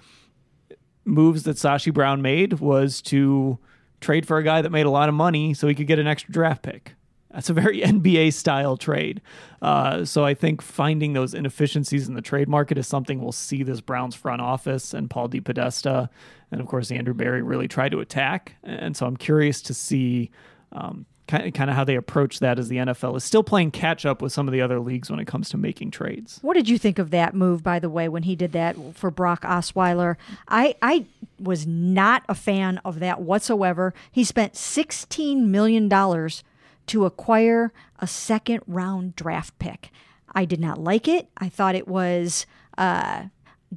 moves 1.03 1.43
that 1.43 1.58
Sashi 1.58 1.93
Brown 1.93 2.22
made 2.22 2.53
was 2.53 3.01
to 3.03 3.60
trade 4.01 4.28
for 4.28 4.38
a 4.38 4.43
guy 4.43 4.62
that 4.62 4.72
made 4.72 4.86
a 4.86 4.89
lot 4.89 5.10
of 5.10 5.16
money 5.16 5.53
so 5.53 5.68
he 5.68 5.76
could 5.76 5.88
get 5.88 5.99
an 5.99 6.08
extra 6.08 6.32
draft 6.32 6.64
pick. 6.64 6.95
That's 7.32 7.49
a 7.49 7.53
very 7.53 7.82
NBA 7.82 8.34
style 8.34 8.78
trade. 8.78 9.22
Uh, 9.62 10.06
so 10.06 10.24
I 10.24 10.34
think 10.34 10.62
finding 10.62 11.14
those 11.14 11.34
inefficiencies 11.34 12.08
in 12.08 12.16
the 12.16 12.22
trade 12.22 12.47
market 12.47 12.78
is 12.78 12.88
something 12.88 13.22
we'll 13.22 13.32
see 13.32 13.64
this 13.64 13.82
Browns 13.82 14.16
front 14.16 14.41
office 14.41 14.93
and 14.93 15.10
Paul 15.10 15.30
DePodesta 15.30 16.10
and 16.51 16.62
of 16.62 16.68
course 16.68 16.91
Andrew 16.91 17.14
Berry 17.14 17.41
really 17.41 17.68
try 17.68 17.89
to 17.89 17.99
attack. 17.99 18.56
And 18.64 18.95
so 18.95 19.06
I'm 19.06 19.18
curious 19.18 19.62
to 19.64 19.74
see 19.74 20.32
um, 20.72 21.06
kind 21.28 21.69
of, 21.69 21.76
how 21.76 21.84
they 21.84 21.95
approach 21.95 22.39
that 22.39 22.59
as 22.59 22.69
the 22.69 22.78
NFL 22.78 23.17
is 23.17 23.23
still 23.23 23.43
playing 23.43 23.71
catch 23.71 24.05
up 24.05 24.21
with 24.21 24.32
some 24.32 24.47
of 24.47 24.51
the 24.51 24.61
other 24.61 24.80
leagues 24.80 25.09
when 25.09 25.19
it 25.19 25.26
comes 25.26 25.49
to 25.49 25.57
making 25.57 25.91
trades. 25.91 26.39
What 26.41 26.53
did 26.53 26.69
you 26.69 26.78
think 26.78 26.99
of 26.99 27.11
that 27.11 27.34
move, 27.34 27.63
by 27.63 27.80
the 27.80 27.89
way, 27.89 28.07
when 28.07 28.23
he 28.23 28.36
did 28.36 28.51
that 28.53 28.76
for 28.93 29.09
Brock 29.11 29.41
Osweiler? 29.41 30.15
I, 30.47 30.76
I 30.82 31.05
was 31.39 31.65
not 31.65 32.23
a 32.30 32.36
fan 32.36 32.80
of 32.86 32.99
that 32.99 33.21
whatsoever. 33.21 33.93
He 34.11 34.23
spent 34.23 34.53
$16 34.53 35.45
million 35.47 35.89
to 35.89 37.05
acquire 37.05 37.73
a 37.99 38.07
second 38.07 38.61
round 38.67 39.15
draft 39.15 39.57
pick. 39.59 39.89
I 40.34 40.45
did 40.45 40.59
not 40.59 40.80
like 40.80 41.07
it. 41.07 41.30
I 41.38 41.49
thought 41.49 41.76
it 41.76 41.88
was. 41.88 42.45
Uh, 42.78 43.26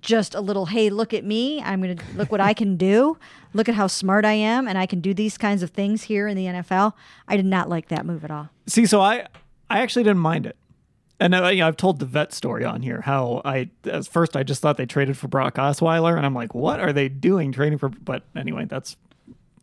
just 0.01 0.34
a 0.34 0.41
little, 0.41 0.66
hey, 0.66 0.91
look 0.91 1.12
at 1.14 1.24
me. 1.24 1.61
I'm 1.62 1.80
going 1.82 1.97
to 1.97 2.05
look 2.14 2.30
what 2.30 2.41
I 2.41 2.55
can 2.55 2.76
do. 2.76 3.18
Look 3.53 3.68
at 3.68 3.74
how 3.74 3.86
smart 3.86 4.24
I 4.24 4.32
am. 4.32 4.68
And 4.68 4.78
I 4.78 4.86
can 4.86 5.01
do 5.01 5.14
these 5.14 5.39
kinds 5.39 5.62
of 5.62 5.70
things 5.70 6.05
here 6.05 6.28
in 6.28 6.36
the 6.36 6.47
NFL. 6.47 6.93
I 7.26 7.36
did 7.36 7.47
not 7.47 7.68
like 7.68 7.89
that 7.89 8.07
move 8.07 8.24
at 8.24 8.30
all. 8.30 8.51
See, 8.66 8.86
so 8.86 9.01
I, 9.01 9.26
I 9.70 9.80
actually 9.80 10.05
didn't 10.05 10.18
mind 10.18 10.47
it. 10.47 10.57
And 11.20 11.34
uh, 11.34 11.49
you 11.49 11.61
know, 11.61 11.66
I've 11.66 11.76
told 11.76 11.99
the 11.99 12.07
vet 12.07 12.32
story 12.32 12.64
on 12.64 12.82
here 12.82 13.01
how 13.01 13.43
I, 13.45 13.70
at 13.84 14.07
first, 14.07 14.36
I 14.36 14.45
just 14.45 14.62
thought 14.62 14.76
they 14.76 14.86
traded 14.86 15.16
for 15.16 15.26
Brock 15.26 15.57
Osweiler. 15.57 16.16
And 16.16 16.24
I'm 16.24 16.34
like, 16.34 16.55
what 16.55 16.78
are 16.78 16.93
they 16.93 17.09
doing 17.09 17.51
trading 17.51 17.78
for? 17.78 17.89
But 17.89 18.22
anyway, 18.36 18.66
that's 18.66 18.97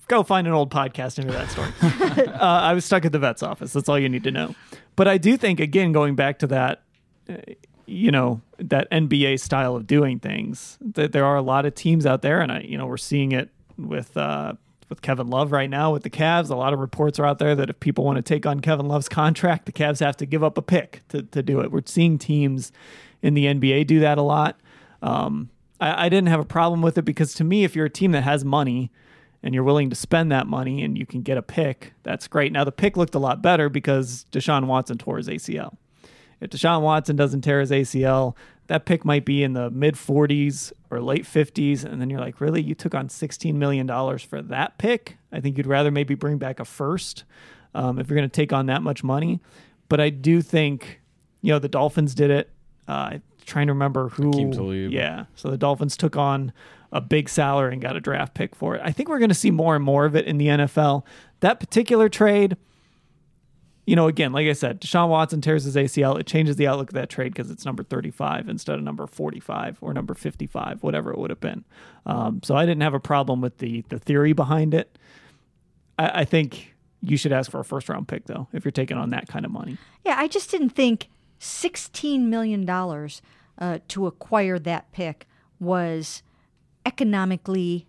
go 0.07 0.23
find 0.23 0.47
an 0.47 0.53
old 0.53 0.69
podcast 0.69 1.17
into 1.17 1.31
that 1.31 1.49
story. 1.49 1.71
uh, 2.33 2.39
I 2.39 2.73
was 2.73 2.85
stuck 2.85 3.05
at 3.05 3.11
the 3.11 3.19
vet's 3.19 3.41
office. 3.41 3.73
That's 3.73 3.89
all 3.89 3.97
you 3.97 4.09
need 4.09 4.23
to 4.23 4.31
know. 4.31 4.55
But 4.95 5.07
I 5.07 5.17
do 5.17 5.37
think, 5.37 5.59
again, 5.59 5.91
going 5.91 6.15
back 6.15 6.39
to 6.39 6.47
that, 6.47 6.83
uh, 7.29 7.37
you 7.85 8.11
know 8.11 8.41
that 8.57 8.89
NBA 8.91 9.39
style 9.39 9.75
of 9.75 9.87
doing 9.87 10.19
things. 10.19 10.77
That 10.81 11.11
there 11.11 11.25
are 11.25 11.35
a 11.35 11.41
lot 11.41 11.65
of 11.65 11.75
teams 11.75 12.05
out 12.05 12.21
there, 12.21 12.41
and 12.41 12.51
I, 12.51 12.61
you 12.61 12.77
know, 12.77 12.85
we're 12.85 12.97
seeing 12.97 13.31
it 13.31 13.49
with 13.77 14.15
uh, 14.17 14.53
with 14.89 15.01
Kevin 15.01 15.27
Love 15.27 15.51
right 15.51 15.69
now 15.69 15.91
with 15.91 16.03
the 16.03 16.09
Cavs. 16.09 16.49
A 16.49 16.55
lot 16.55 16.73
of 16.73 16.79
reports 16.79 17.19
are 17.19 17.25
out 17.25 17.39
there 17.39 17.55
that 17.55 17.69
if 17.69 17.79
people 17.79 18.03
want 18.03 18.17
to 18.17 18.21
take 18.21 18.45
on 18.45 18.59
Kevin 18.59 18.87
Love's 18.87 19.09
contract, 19.09 19.65
the 19.65 19.71
Cavs 19.71 19.99
have 19.99 20.17
to 20.17 20.25
give 20.25 20.43
up 20.43 20.57
a 20.57 20.61
pick 20.61 21.01
to, 21.09 21.23
to 21.23 21.41
do 21.41 21.59
it. 21.61 21.71
We're 21.71 21.81
seeing 21.85 22.17
teams 22.17 22.71
in 23.21 23.33
the 23.33 23.45
NBA 23.45 23.87
do 23.87 23.99
that 23.99 24.17
a 24.17 24.21
lot. 24.21 24.59
Um, 25.01 25.49
I, 25.79 26.05
I 26.05 26.09
didn't 26.09 26.27
have 26.27 26.39
a 26.39 26.45
problem 26.45 26.81
with 26.81 26.97
it 26.97 27.03
because 27.03 27.33
to 27.35 27.43
me, 27.43 27.63
if 27.63 27.75
you're 27.75 27.85
a 27.85 27.89
team 27.89 28.11
that 28.11 28.23
has 28.23 28.45
money 28.45 28.91
and 29.41 29.53
you're 29.53 29.63
willing 29.63 29.89
to 29.89 29.95
spend 29.95 30.31
that 30.31 30.47
money 30.47 30.83
and 30.83 30.97
you 30.97 31.05
can 31.05 31.21
get 31.21 31.37
a 31.37 31.41
pick, 31.41 31.93
that's 32.03 32.27
great. 32.27 32.51
Now, 32.51 32.63
the 32.63 32.71
pick 32.71 32.97
looked 32.97 33.15
a 33.15 33.19
lot 33.19 33.41
better 33.41 33.69
because 33.69 34.25
Deshaun 34.31 34.65
Watson 34.65 34.97
tore 34.97 35.17
his 35.17 35.27
ACL. 35.27 35.75
If 36.41 36.51
Deshaun 36.51 36.81
Watson 36.81 37.15
doesn't 37.15 37.41
tear 37.41 37.59
his 37.59 37.71
ACL, 37.71 38.35
that 38.67 38.85
pick 38.85 39.05
might 39.05 39.25
be 39.25 39.43
in 39.43 39.53
the 39.53 39.69
mid 39.69 39.95
40s 39.95 40.73
or 40.89 41.01
late 41.01 41.23
50s. 41.23 41.83
And 41.83 42.01
then 42.01 42.09
you're 42.09 42.19
like, 42.19 42.41
really? 42.41 42.61
You 42.61 42.75
took 42.75 42.95
on 42.95 43.07
$16 43.07 43.53
million 43.53 43.87
for 44.19 44.41
that 44.41 44.77
pick? 44.77 45.17
I 45.31 45.39
think 45.39 45.57
you'd 45.57 45.67
rather 45.67 45.91
maybe 45.91 46.15
bring 46.15 46.37
back 46.37 46.59
a 46.59 46.65
first 46.65 47.23
um, 47.73 47.99
if 47.99 48.09
you're 48.09 48.17
going 48.17 48.29
to 48.29 48.35
take 48.35 48.53
on 48.53 48.65
that 48.67 48.81
much 48.81 49.03
money. 49.03 49.39
But 49.87 49.99
I 50.01 50.09
do 50.09 50.41
think, 50.41 51.01
you 51.41 51.53
know, 51.53 51.59
the 51.59 51.69
Dolphins 51.69 52.15
did 52.15 52.31
it. 52.31 52.49
Uh, 52.87 53.19
trying 53.45 53.67
to 53.67 53.73
remember 53.73 54.09
who. 54.09 54.31
Yeah. 54.91 55.25
So 55.35 55.49
the 55.49 55.57
Dolphins 55.57 55.95
took 55.95 56.15
on 56.17 56.51
a 56.91 57.01
big 57.01 57.29
salary 57.29 57.73
and 57.73 57.81
got 57.81 57.95
a 57.95 57.99
draft 57.99 58.33
pick 58.33 58.55
for 58.55 58.75
it. 58.75 58.81
I 58.83 58.91
think 58.91 59.09
we're 59.09 59.19
going 59.19 59.29
to 59.29 59.35
see 59.35 59.51
more 59.51 59.75
and 59.75 59.83
more 59.83 60.05
of 60.05 60.15
it 60.15 60.25
in 60.25 60.37
the 60.37 60.47
NFL. 60.47 61.03
That 61.41 61.59
particular 61.59 62.09
trade, 62.09 62.57
you 63.85 63.95
know, 63.95 64.07
again, 64.07 64.31
like 64.31 64.47
I 64.47 64.53
said, 64.53 64.81
Deshaun 64.81 65.09
Watson 65.09 65.41
tears 65.41 65.63
his 65.63 65.75
ACL. 65.75 66.19
It 66.19 66.25
changes 66.25 66.55
the 66.55 66.67
outlook 66.67 66.89
of 66.89 66.95
that 66.95 67.09
trade 67.09 67.33
because 67.33 67.51
it's 67.51 67.65
number 67.65 67.83
35 67.83 68.49
instead 68.49 68.77
of 68.77 68.83
number 68.83 69.05
45 69.05 69.77
or 69.81 69.93
number 69.93 70.15
55, 70.15 70.81
whatever 70.81 71.11
it 71.11 71.19
would 71.19 71.29
have 71.29 71.39
been. 71.39 71.63
Um, 72.05 72.41
so 72.43 72.55
I 72.55 72.65
didn't 72.65 72.81
have 72.81 72.95
a 72.95 72.99
problem 72.99 73.41
with 73.41 73.59
the 73.59 73.83
the 73.89 73.99
theory 73.99 74.33
behind 74.33 74.73
it. 74.73 74.97
I, 75.99 76.21
I 76.21 76.25
think 76.25 76.75
you 77.01 77.17
should 77.17 77.31
ask 77.31 77.51
for 77.51 77.59
a 77.59 77.65
first 77.65 77.87
round 77.87 78.07
pick 78.07 78.25
though 78.25 78.47
if 78.53 78.65
you're 78.65 78.71
taking 78.71 78.97
on 78.97 79.11
that 79.11 79.27
kind 79.27 79.45
of 79.45 79.51
money. 79.51 79.77
Yeah, 80.03 80.15
I 80.17 80.27
just 80.27 80.49
didn't 80.49 80.69
think 80.69 81.09
$16 81.39 82.21
million 82.21 82.67
uh, 82.69 83.79
to 83.87 84.07
acquire 84.07 84.57
that 84.59 84.91
pick 84.91 85.27
was 85.59 86.23
economically 86.85 87.87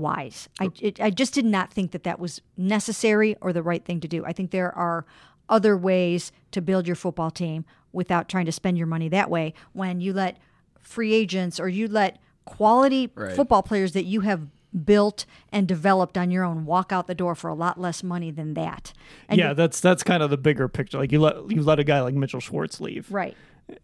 wise. 0.00 0.48
I, 0.60 0.70
it, 0.80 1.00
I 1.00 1.10
just 1.10 1.34
did 1.34 1.44
not 1.44 1.72
think 1.72 1.92
that 1.92 2.02
that 2.04 2.18
was 2.18 2.40
necessary 2.56 3.36
or 3.40 3.52
the 3.52 3.62
right 3.62 3.84
thing 3.84 4.00
to 4.00 4.08
do. 4.08 4.24
I 4.24 4.32
think 4.32 4.50
there 4.50 4.76
are 4.76 5.04
other 5.48 5.76
ways 5.76 6.32
to 6.52 6.60
build 6.60 6.86
your 6.86 6.96
football 6.96 7.30
team 7.30 7.64
without 7.92 8.28
trying 8.28 8.46
to 8.46 8.52
spend 8.52 8.78
your 8.78 8.86
money 8.86 9.08
that 9.08 9.28
way 9.30 9.52
when 9.72 10.00
you 10.00 10.12
let 10.12 10.38
free 10.78 11.12
agents 11.12 11.58
or 11.60 11.68
you 11.68 11.88
let 11.88 12.18
quality 12.44 13.10
Right. 13.14 13.34
football 13.36 13.62
players 13.62 13.92
that 13.92 14.04
you 14.04 14.20
have 14.22 14.46
built 14.84 15.26
and 15.52 15.66
developed 15.66 16.16
on 16.16 16.30
your 16.30 16.44
own 16.44 16.64
walk 16.64 16.92
out 16.92 17.08
the 17.08 17.14
door 17.14 17.34
for 17.34 17.48
a 17.48 17.54
lot 17.54 17.80
less 17.80 18.04
money 18.04 18.30
than 18.30 18.54
that. 18.54 18.92
And 19.28 19.38
yeah, 19.38 19.52
that's 19.52 19.80
that's 19.80 20.04
kind 20.04 20.22
of 20.22 20.30
the 20.30 20.36
bigger 20.38 20.68
picture. 20.68 20.98
Like 20.98 21.10
you 21.10 21.20
let 21.20 21.50
you 21.50 21.62
let 21.62 21.80
a 21.80 21.84
guy 21.84 22.00
like 22.00 22.14
Mitchell 22.14 22.38
Schwartz 22.40 22.80
leave. 22.80 23.10
right. 23.10 23.36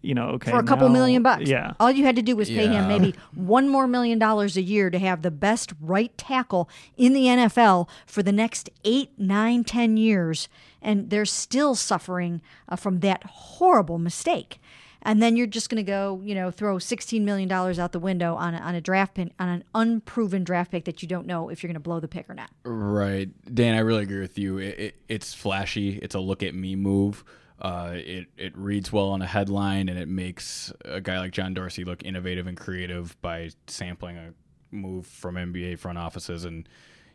You 0.03 0.14
know, 0.14 0.28
okay. 0.30 0.51
for 0.51 0.59
a 0.59 0.62
couple 0.62 0.89
now- 0.89 0.93
million 0.95 1.22
bucks. 1.22 1.49
Yeah. 1.49 1.72
All 1.80 1.91
you 1.91 2.05
had 2.05 2.16
to 2.16 2.22
do 2.22 2.37
was 2.37 2.49
pay 2.49 2.64
Yeah. 2.64 2.82
him 2.82 2.89
maybe 2.89 3.14
one 3.34 3.68
more 3.68 3.87
million 3.87 4.18
dollars 4.18 4.57
a 4.57 4.62
year 4.62 4.91
to 4.91 4.99
have 4.99 5.22
the 5.22 5.30
best 5.30 5.72
right 5.80 6.16
tackle 6.18 6.68
in 6.97 7.12
the 7.12 7.26
NFL 7.26 7.89
for 8.07 8.22
the 8.22 8.32
next 8.32 8.70
eight, 8.84 9.11
nine, 9.18 9.64
ten 9.64 9.97
years. 9.97 10.49
And 10.82 11.11
they're 11.11 11.24
still 11.24 11.74
suffering 11.74 12.41
uh, 12.68 12.76
from 12.76 13.01
that 13.01 13.24
horrible 13.24 13.99
mistake. 13.99 14.61
And 15.03 15.22
then 15.22 15.37
you're 15.37 15.47
just 15.47 15.68
going 15.70 15.76
to 15.84 15.89
go, 15.89 16.20
you 16.24 16.34
know, 16.34 16.51
throw 16.51 16.78
$16 16.78 17.20
million 17.22 17.51
out 17.53 17.93
the 17.93 18.01
window 18.01 18.34
on 18.34 18.55
a, 18.55 18.59
on 18.59 18.74
a 18.74 18.80
draft 18.80 19.14
pick, 19.14 19.30
on 19.39 19.49
an 19.49 19.64
unproven 19.72 20.43
draft 20.43 20.72
pick 20.72 20.84
that 20.87 21.01
you 21.01 21.07
don't 21.07 21.28
know 21.28 21.49
if 21.49 21.62
you're 21.62 21.68
going 21.68 21.74
to 21.74 21.80
blow 21.80 22.01
the 22.01 22.09
pick 22.09 22.28
or 22.28 22.34
not. 22.34 22.51
Right, 22.64 23.28
Dan. 23.55 23.76
I 23.76 23.80
really 23.80 24.03
agree 24.03 24.18
with 24.20 24.37
you. 24.37 24.59
It, 24.59 24.78
it, 24.78 24.95
it's 25.09 25.32
flashy. 25.32 25.99
It's 26.03 26.16
a 26.16 26.18
look 26.20 26.43
at 26.43 26.57
me 26.57 26.74
move. 26.74 27.22
Uh, 27.61 27.92
it 27.94 28.26
it 28.36 28.57
reads 28.57 28.92
well 28.92 29.09
on 29.09 29.22
a 29.22 29.26
headline, 29.26 29.88
and 29.88 29.98
it 29.98 30.09
makes 30.09 30.72
a 30.84 31.00
guy 31.00 31.18
like 31.18 31.32
John 31.32 31.54
Dorsey 31.54 31.84
look 31.84 32.04
innovative 32.04 32.46
and 32.46 32.57
creative 32.57 33.20
by 33.22 33.50
sampling 33.66 34.16
a 34.18 34.34
move 34.70 35.07
from 35.07 35.36
NBA 35.36 35.78
front 35.78 35.96
offices 35.98 36.44
and 36.44 36.68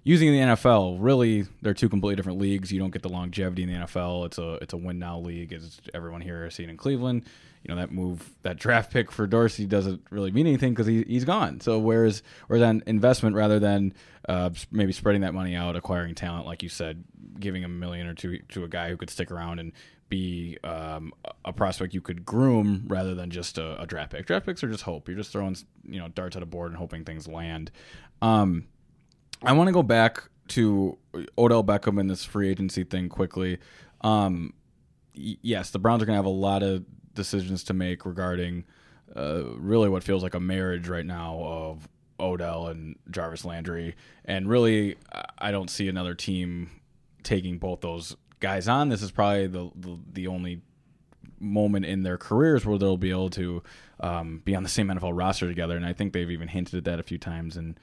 using 0.03 0.31
the 0.31 0.39
NFL. 0.39 0.97
Really, 0.99 1.45
they're 1.61 1.73
two 1.73 1.89
completely 1.89 2.15
different 2.15 2.39
leagues. 2.39 2.71
You 2.71 2.79
don't 2.79 2.91
get 2.91 3.03
the 3.03 3.09
longevity 3.09 3.63
in 3.63 3.69
the 3.69 3.85
NFL. 3.85 4.25
It's 4.25 4.37
a 4.37 4.53
it's 4.55 4.73
a 4.73 4.77
win 4.77 4.99
now 4.99 5.19
league, 5.19 5.53
as 5.53 5.79
everyone 5.93 6.21
here 6.21 6.43
has 6.43 6.55
seen 6.55 6.69
in 6.69 6.77
Cleveland. 6.77 7.23
You 7.63 7.75
know 7.75 7.79
that 7.79 7.91
move, 7.91 8.27
that 8.41 8.57
draft 8.57 8.91
pick 8.91 9.11
for 9.11 9.27
Dorsey 9.27 9.67
doesn't 9.67 10.01
really 10.09 10.31
mean 10.31 10.47
anything 10.47 10.73
because 10.73 10.87
he, 10.87 11.03
he's 11.03 11.25
gone. 11.25 11.59
So 11.59 11.77
whereas 11.77 12.23
whereas 12.47 12.63
on 12.63 12.81
investment 12.87 13.35
rather 13.35 13.59
than 13.59 13.93
uh, 14.27 14.49
maybe 14.71 14.91
spreading 14.91 15.21
that 15.21 15.35
money 15.35 15.55
out, 15.55 15.75
acquiring 15.75 16.15
talent, 16.15 16.47
like 16.47 16.63
you 16.63 16.69
said, 16.69 17.03
giving 17.39 17.63
a 17.63 17.67
million 17.67 18.07
or 18.07 18.15
two 18.15 18.39
to 18.49 18.63
a 18.63 18.67
guy 18.67 18.89
who 18.89 18.97
could 18.97 19.11
stick 19.11 19.29
around 19.29 19.59
and 19.59 19.73
be 20.12 20.59
um, 20.64 21.12
a 21.43 21.51
prospect 21.51 21.95
you 21.95 22.01
could 22.01 22.24
groom 22.24 22.84
rather 22.88 23.16
than 23.16 23.32
just 23.32 23.57
a, 23.57 23.82
a 23.82 23.88
draft 23.88 24.12
pick. 24.12 24.28
Draft 24.28 24.45
picks 24.45 24.64
are 24.64 24.70
just 24.70 24.84
hope. 24.84 25.07
You're 25.07 25.18
just 25.18 25.32
throwing 25.32 25.55
you 25.84 25.99
know 25.99 26.09
darts 26.09 26.36
at 26.36 26.43
a 26.43 26.45
board 26.45 26.70
and 26.70 26.78
hoping 26.78 27.03
things 27.03 27.28
land. 27.28 27.72
Um, 28.22 28.68
I 29.41 29.53
want 29.53 29.70
to 29.70 29.72
go 29.74 29.82
back 29.82 30.30
to 30.49 30.97
Odell 31.38 31.64
Beckham 31.64 31.99
and 31.99 32.07
this 32.09 32.24
free 32.24 32.49
agency 32.49 32.84
thing 32.84 33.09
quickly. 33.09 33.57
Um, 34.01 34.53
y- 35.16 35.38
yes, 35.41 35.72
the 35.72 35.80
Browns 35.80 36.03
are 36.03 36.05
going 36.05 36.14
to 36.14 36.20
have 36.20 36.26
a 36.26 36.30
lot 36.30 36.62
of 36.62 36.86
decisions 37.16 37.64
to 37.66 37.74
make 37.74 38.05
regarding 38.05 38.66
uh, 39.16 39.43
really 39.55 39.89
what 39.89 40.03
feels 40.03 40.22
like 40.24 40.36
a 40.36 40.39
marriage 40.39 40.88
right 40.88 41.05
now 41.05 41.39
of 41.41 41.88
Odell 42.20 42.68
and 42.68 42.97
Jarvis 43.09 43.45
Landry. 43.45 43.95
And 44.26 44.47
really, 44.47 44.97
I- 45.12 45.26
I 45.39 45.51
don't 45.51 45.70
see 45.70 45.88
another 45.88 46.14
team 46.14 46.70
taking 47.24 47.57
both 47.57 47.82
those 47.82 48.16
guys 48.41 48.67
on. 48.67 48.89
This 48.89 49.01
is 49.01 49.11
probably 49.11 49.47
the, 49.47 49.71
the, 49.75 49.99
the 50.11 50.27
only 50.27 50.61
moment 51.39 51.85
in 51.85 52.03
their 52.03 52.17
careers 52.17 52.65
where 52.65 52.77
they'll 52.77 52.97
be 52.97 53.11
able 53.11 53.29
to 53.29 53.63
um, 53.99 54.41
be 54.43 54.55
on 54.55 54.63
the 54.63 54.69
same 54.69 54.87
NFL 54.87 55.17
roster 55.17 55.47
together. 55.47 55.77
And 55.77 55.85
I 55.85 55.93
think 55.93 56.13
they've 56.13 56.29
even 56.29 56.49
hinted 56.49 56.75
at 56.75 56.83
that 56.85 56.99
a 56.99 57.03
few 57.03 57.17
times 57.17 57.57
in, 57.57 57.77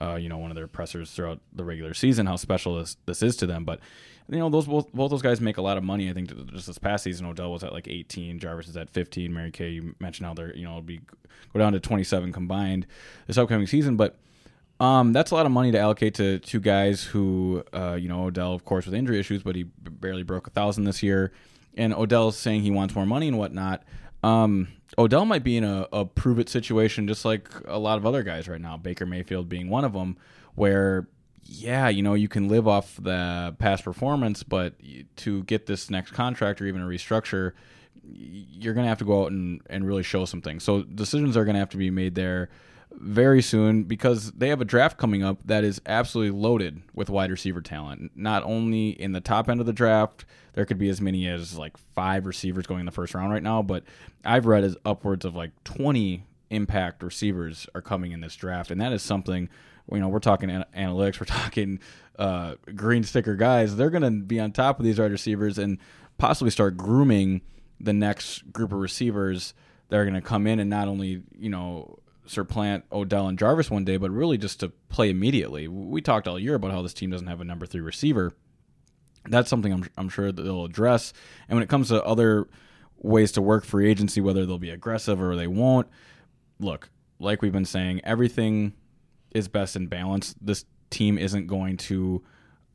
uh, 0.00 0.14
you 0.14 0.28
know, 0.28 0.38
one 0.38 0.50
of 0.50 0.56
their 0.56 0.66
pressers 0.66 1.12
throughout 1.12 1.40
the 1.52 1.64
regular 1.64 1.94
season, 1.94 2.26
how 2.26 2.36
special 2.36 2.76
this, 2.76 2.96
this 3.06 3.22
is 3.22 3.36
to 3.36 3.46
them. 3.46 3.64
But, 3.64 3.80
you 4.28 4.38
know, 4.38 4.48
those 4.48 4.66
both, 4.66 4.92
both 4.92 5.10
those 5.10 5.22
guys 5.22 5.40
make 5.40 5.58
a 5.58 5.62
lot 5.62 5.76
of 5.76 5.84
money. 5.84 6.08
I 6.08 6.12
think 6.12 6.34
just 6.52 6.66
this 6.66 6.78
past 6.78 7.04
season, 7.04 7.26
Odell 7.26 7.52
was 7.52 7.62
at 7.62 7.72
like 7.72 7.88
18, 7.88 8.38
Jarvis 8.38 8.68
is 8.68 8.76
at 8.76 8.90
15. 8.90 9.32
Mary 9.32 9.50
Kay, 9.50 9.70
you 9.70 9.94
mentioned 10.00 10.26
how 10.26 10.34
they're, 10.34 10.54
you 10.56 10.64
know, 10.64 10.70
it'll 10.70 10.82
be 10.82 11.00
go 11.52 11.58
down 11.58 11.72
to 11.72 11.80
27 11.80 12.32
combined 12.32 12.86
this 13.26 13.38
upcoming 13.38 13.66
season. 13.66 13.96
But, 13.96 14.16
um, 14.80 15.12
that's 15.12 15.30
a 15.30 15.34
lot 15.34 15.46
of 15.46 15.52
money 15.52 15.72
to 15.72 15.78
allocate 15.78 16.14
to 16.14 16.38
two 16.40 16.60
guys 16.60 17.02
who, 17.02 17.62
uh, 17.72 17.94
you 17.94 18.08
know, 18.08 18.24
Odell, 18.24 18.54
of 18.54 18.64
course, 18.64 18.86
with 18.86 18.94
injury 18.94 19.18
issues, 19.18 19.42
but 19.42 19.54
he 19.54 19.64
barely 19.78 20.22
broke 20.22 20.46
a 20.46 20.50
thousand 20.50 20.84
this 20.84 21.02
year. 21.02 21.32
And 21.76 21.94
Odell's 21.94 22.36
saying 22.36 22.62
he 22.62 22.70
wants 22.70 22.94
more 22.94 23.06
money 23.06 23.28
and 23.28 23.38
whatnot. 23.38 23.82
Um, 24.22 24.68
Odell 24.96 25.24
might 25.24 25.44
be 25.44 25.56
in 25.56 25.64
a, 25.64 25.86
a 25.92 26.04
prove 26.04 26.38
it 26.38 26.48
situation, 26.48 27.06
just 27.06 27.24
like 27.24 27.48
a 27.66 27.78
lot 27.78 27.98
of 27.98 28.06
other 28.06 28.22
guys 28.22 28.48
right 28.48 28.60
now. 28.60 28.76
Baker 28.76 29.06
Mayfield 29.06 29.48
being 29.48 29.68
one 29.68 29.84
of 29.84 29.92
them, 29.92 30.16
where 30.54 31.08
yeah, 31.46 31.88
you 31.88 32.02
know, 32.02 32.14
you 32.14 32.28
can 32.28 32.48
live 32.48 32.66
off 32.66 32.96
the 33.00 33.54
past 33.58 33.84
performance, 33.84 34.42
but 34.42 34.74
to 35.16 35.42
get 35.44 35.66
this 35.66 35.90
next 35.90 36.12
contract 36.12 36.60
or 36.60 36.66
even 36.66 36.80
a 36.80 36.86
restructure, 36.86 37.52
you're 38.02 38.74
going 38.74 38.84
to 38.84 38.88
have 38.88 38.98
to 38.98 39.04
go 39.04 39.24
out 39.24 39.32
and, 39.32 39.60
and 39.68 39.86
really 39.86 40.02
show 40.02 40.24
some 40.24 40.40
things. 40.40 40.64
So 40.64 40.82
decisions 40.82 41.36
are 41.36 41.44
going 41.44 41.54
to 41.54 41.60
have 41.60 41.70
to 41.70 41.76
be 41.76 41.90
made 41.90 42.14
there 42.14 42.48
very 42.98 43.42
soon 43.42 43.84
because 43.84 44.32
they 44.32 44.48
have 44.48 44.60
a 44.60 44.64
draft 44.64 44.96
coming 44.98 45.22
up 45.22 45.38
that 45.44 45.64
is 45.64 45.80
absolutely 45.86 46.38
loaded 46.38 46.82
with 46.94 47.10
wide 47.10 47.30
receiver 47.30 47.60
talent. 47.60 48.12
Not 48.14 48.42
only 48.44 48.90
in 48.90 49.12
the 49.12 49.20
top 49.20 49.48
end 49.48 49.60
of 49.60 49.66
the 49.66 49.72
draft, 49.72 50.24
there 50.54 50.64
could 50.64 50.78
be 50.78 50.88
as 50.88 51.00
many 51.00 51.26
as 51.28 51.58
like 51.58 51.76
five 51.94 52.26
receivers 52.26 52.66
going 52.66 52.80
in 52.80 52.86
the 52.86 52.92
first 52.92 53.14
round 53.14 53.32
right 53.32 53.42
now, 53.42 53.62
but 53.62 53.84
I've 54.24 54.46
read 54.46 54.64
as 54.64 54.76
upwards 54.84 55.24
of 55.24 55.34
like 55.34 55.50
20 55.64 56.24
impact 56.50 57.02
receivers 57.02 57.66
are 57.74 57.82
coming 57.82 58.12
in 58.12 58.20
this 58.20 58.36
draft, 58.36 58.70
and 58.70 58.80
that 58.80 58.92
is 58.92 59.02
something. 59.02 59.48
You 59.92 59.98
know, 59.98 60.08
we're 60.08 60.18
talking 60.20 60.50
an- 60.50 60.64
analytics, 60.76 61.20
we're 61.20 61.26
talking 61.26 61.80
uh, 62.18 62.54
green 62.74 63.04
sticker 63.04 63.36
guys. 63.36 63.76
They're 63.76 63.90
going 63.90 64.02
to 64.02 64.24
be 64.24 64.40
on 64.40 64.52
top 64.52 64.78
of 64.78 64.84
these 64.84 64.98
wide 64.98 65.12
receivers 65.12 65.58
and 65.58 65.78
possibly 66.16 66.50
start 66.50 66.76
grooming 66.76 67.42
the 67.80 67.92
next 67.92 68.52
group 68.52 68.72
of 68.72 68.78
receivers 68.78 69.52
that 69.88 69.96
are 69.96 70.04
going 70.04 70.14
to 70.14 70.20
come 70.20 70.46
in 70.46 70.58
and 70.60 70.70
not 70.70 70.88
only 70.88 71.22
you 71.36 71.50
know 71.50 71.98
supplant 72.26 72.84
Odell 72.92 73.28
and 73.28 73.38
Jarvis 73.38 73.70
one 73.70 73.84
day, 73.84 73.96
but 73.96 74.10
really 74.10 74.38
just 74.38 74.60
to 74.60 74.70
play 74.88 75.10
immediately. 75.10 75.68
We 75.68 76.00
talked 76.00 76.26
all 76.26 76.38
year 76.38 76.54
about 76.54 76.70
how 76.70 76.82
this 76.82 76.94
team 76.94 77.10
doesn't 77.10 77.26
have 77.26 77.40
a 77.40 77.44
number 77.44 77.66
three 77.66 77.80
receiver. 77.80 78.32
That's 79.26 79.48
something 79.48 79.72
I'm, 79.72 79.84
I'm 79.96 80.08
sure 80.08 80.32
that 80.32 80.42
they'll 80.42 80.64
address. 80.64 81.12
And 81.48 81.56
when 81.56 81.62
it 81.62 81.68
comes 81.68 81.88
to 81.88 82.02
other 82.04 82.46
ways 82.98 83.32
to 83.32 83.42
work 83.42 83.64
free 83.64 83.90
agency, 83.90 84.20
whether 84.20 84.46
they'll 84.46 84.58
be 84.58 84.70
aggressive 84.70 85.20
or 85.20 85.36
they 85.36 85.46
won't, 85.46 85.88
look, 86.58 86.90
like 87.18 87.42
we've 87.42 87.52
been 87.52 87.64
saying, 87.64 88.00
everything 88.04 88.74
is 89.34 89.48
best 89.48 89.76
in 89.76 89.86
balance. 89.86 90.34
This 90.40 90.64
team 90.90 91.18
isn't 91.18 91.46
going 91.46 91.76
to 91.76 92.22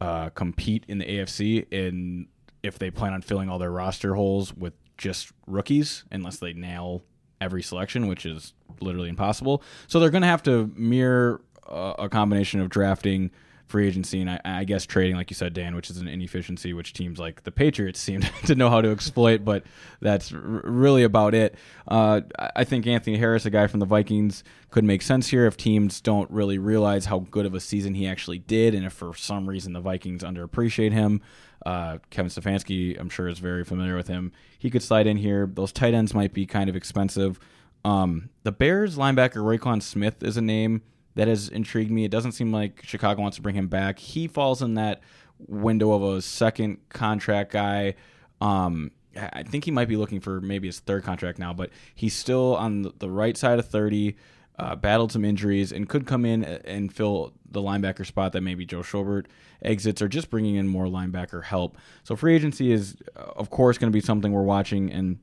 uh, 0.01 0.29
compete 0.29 0.85
in 0.87 0.97
the 0.99 1.05
AFC 1.05 1.71
in 1.71 2.27
if 2.61 2.77
they 2.77 2.91
plan 2.91 3.13
on 3.13 3.21
filling 3.21 3.49
all 3.49 3.57
their 3.57 3.71
roster 3.71 4.15
holes 4.15 4.53
with 4.53 4.73
just 4.97 5.31
rookies, 5.47 6.03
unless 6.11 6.37
they 6.37 6.53
nail 6.53 7.03
every 7.41 7.63
selection, 7.63 8.07
which 8.07 8.25
is 8.25 8.53
literally 8.81 9.09
impossible. 9.09 9.63
So 9.87 9.99
they're 9.99 10.09
going 10.09 10.21
to 10.21 10.27
have 10.27 10.43
to 10.43 10.71
mirror 10.75 11.41
uh, 11.67 11.93
a 11.99 12.09
combination 12.09 12.59
of 12.59 12.69
drafting 12.69 13.31
free 13.69 13.87
agency 13.87 14.19
and 14.19 14.31
I, 14.31 14.41
I 14.43 14.63
guess 14.63 14.85
trading, 14.87 15.15
like 15.15 15.29
you 15.29 15.35
said, 15.35 15.53
Dan, 15.53 15.75
which 15.75 15.91
is 15.91 15.97
an 15.97 16.07
inefficiency 16.07 16.73
which 16.73 16.93
teams 16.93 17.19
like 17.19 17.43
the 17.43 17.51
Patriots 17.51 17.99
seem 18.01 18.21
to 18.45 18.55
know 18.55 18.69
how 18.69 18.81
to 18.81 18.89
exploit, 18.89 19.45
but 19.45 19.63
that's 20.01 20.33
r- 20.33 20.39
really 20.39 21.03
about 21.03 21.35
it. 21.35 21.55
Uh, 21.87 22.21
I 22.55 22.63
think 22.63 22.87
Anthony 22.87 23.17
Harris, 23.17 23.45
a 23.45 23.49
guy 23.51 23.67
from 23.67 23.79
the 23.79 23.85
Vikings, 23.85 24.43
could 24.71 24.83
make 24.83 25.01
sense 25.01 25.27
here 25.27 25.45
if 25.45 25.55
teams 25.55 26.01
don't 26.01 26.29
really 26.31 26.57
realize 26.57 27.05
how 27.05 27.19
good 27.19 27.45
of 27.45 27.53
a 27.53 27.59
season 27.59 27.93
he 27.93 28.07
actually 28.07 28.39
did, 28.39 28.73
and 28.73 28.85
if 28.85 28.93
for 28.93 29.15
some 29.15 29.47
reason 29.47 29.73
the 29.73 29.81
Vikings 29.81 30.23
underappreciate 30.23 30.91
him. 30.91 31.21
Uh, 31.65 31.97
Kevin 32.09 32.29
Stefanski, 32.29 32.99
I'm 32.99 33.09
sure, 33.09 33.27
is 33.27 33.39
very 33.39 33.63
familiar 33.63 33.95
with 33.95 34.07
him. 34.07 34.31
He 34.57 34.69
could 34.69 34.83
slide 34.83 35.07
in 35.07 35.17
here. 35.17 35.49
Those 35.51 35.71
tight 35.71 35.93
ends 35.93 36.13
might 36.13 36.33
be 36.33 36.45
kind 36.45 36.69
of 36.69 36.75
expensive. 36.75 37.39
Um, 37.85 38.29
the 38.43 38.51
Bears 38.51 38.97
linebacker 38.97 39.37
Roquan 39.37 39.81
Smith 39.81 40.23
is 40.23 40.37
a 40.37 40.41
name 40.41 40.81
that 41.15 41.27
has 41.27 41.49
intrigued 41.49 41.91
me. 41.91 42.05
It 42.05 42.11
doesn't 42.11 42.33
seem 42.33 42.51
like 42.51 42.81
Chicago 42.83 43.21
wants 43.21 43.37
to 43.37 43.41
bring 43.41 43.55
him 43.55 43.67
back. 43.67 43.99
He 43.99 44.27
falls 44.27 44.61
in 44.61 44.75
that 44.75 45.01
window 45.37 45.91
of 45.91 46.03
a 46.03 46.21
second 46.21 46.77
contract 46.89 47.51
guy. 47.51 47.95
Um, 48.41 48.91
I 49.15 49.43
think 49.43 49.65
he 49.65 49.71
might 49.71 49.87
be 49.87 49.97
looking 49.97 50.19
for 50.19 50.39
maybe 50.39 50.67
his 50.67 50.79
third 50.79 51.03
contract 51.03 51.39
now, 51.39 51.53
but 51.53 51.71
he's 51.95 52.15
still 52.15 52.55
on 52.55 52.93
the 52.99 53.09
right 53.09 53.35
side 53.35 53.59
of 53.59 53.67
30, 53.67 54.15
uh, 54.59 54.75
battled 54.75 55.11
some 55.11 55.23
injuries, 55.23 55.71
and 55.71 55.87
could 55.87 56.05
come 56.05 56.25
in 56.25 56.43
and 56.43 56.93
fill 56.93 57.33
the 57.49 57.61
linebacker 57.61 58.05
spot 58.05 58.33
that 58.33 58.41
maybe 58.41 58.65
Joe 58.65 58.81
Schobert 58.81 59.25
exits 59.61 60.01
or 60.01 60.07
just 60.07 60.29
bringing 60.29 60.55
in 60.55 60.67
more 60.67 60.85
linebacker 60.85 61.45
help. 61.45 61.77
So 62.03 62.15
free 62.15 62.35
agency 62.35 62.71
is, 62.71 62.97
of 63.15 63.49
course, 63.49 63.77
going 63.77 63.91
to 63.91 63.95
be 63.95 64.05
something 64.05 64.31
we're 64.31 64.43
watching. 64.43 64.91
And 64.91 65.19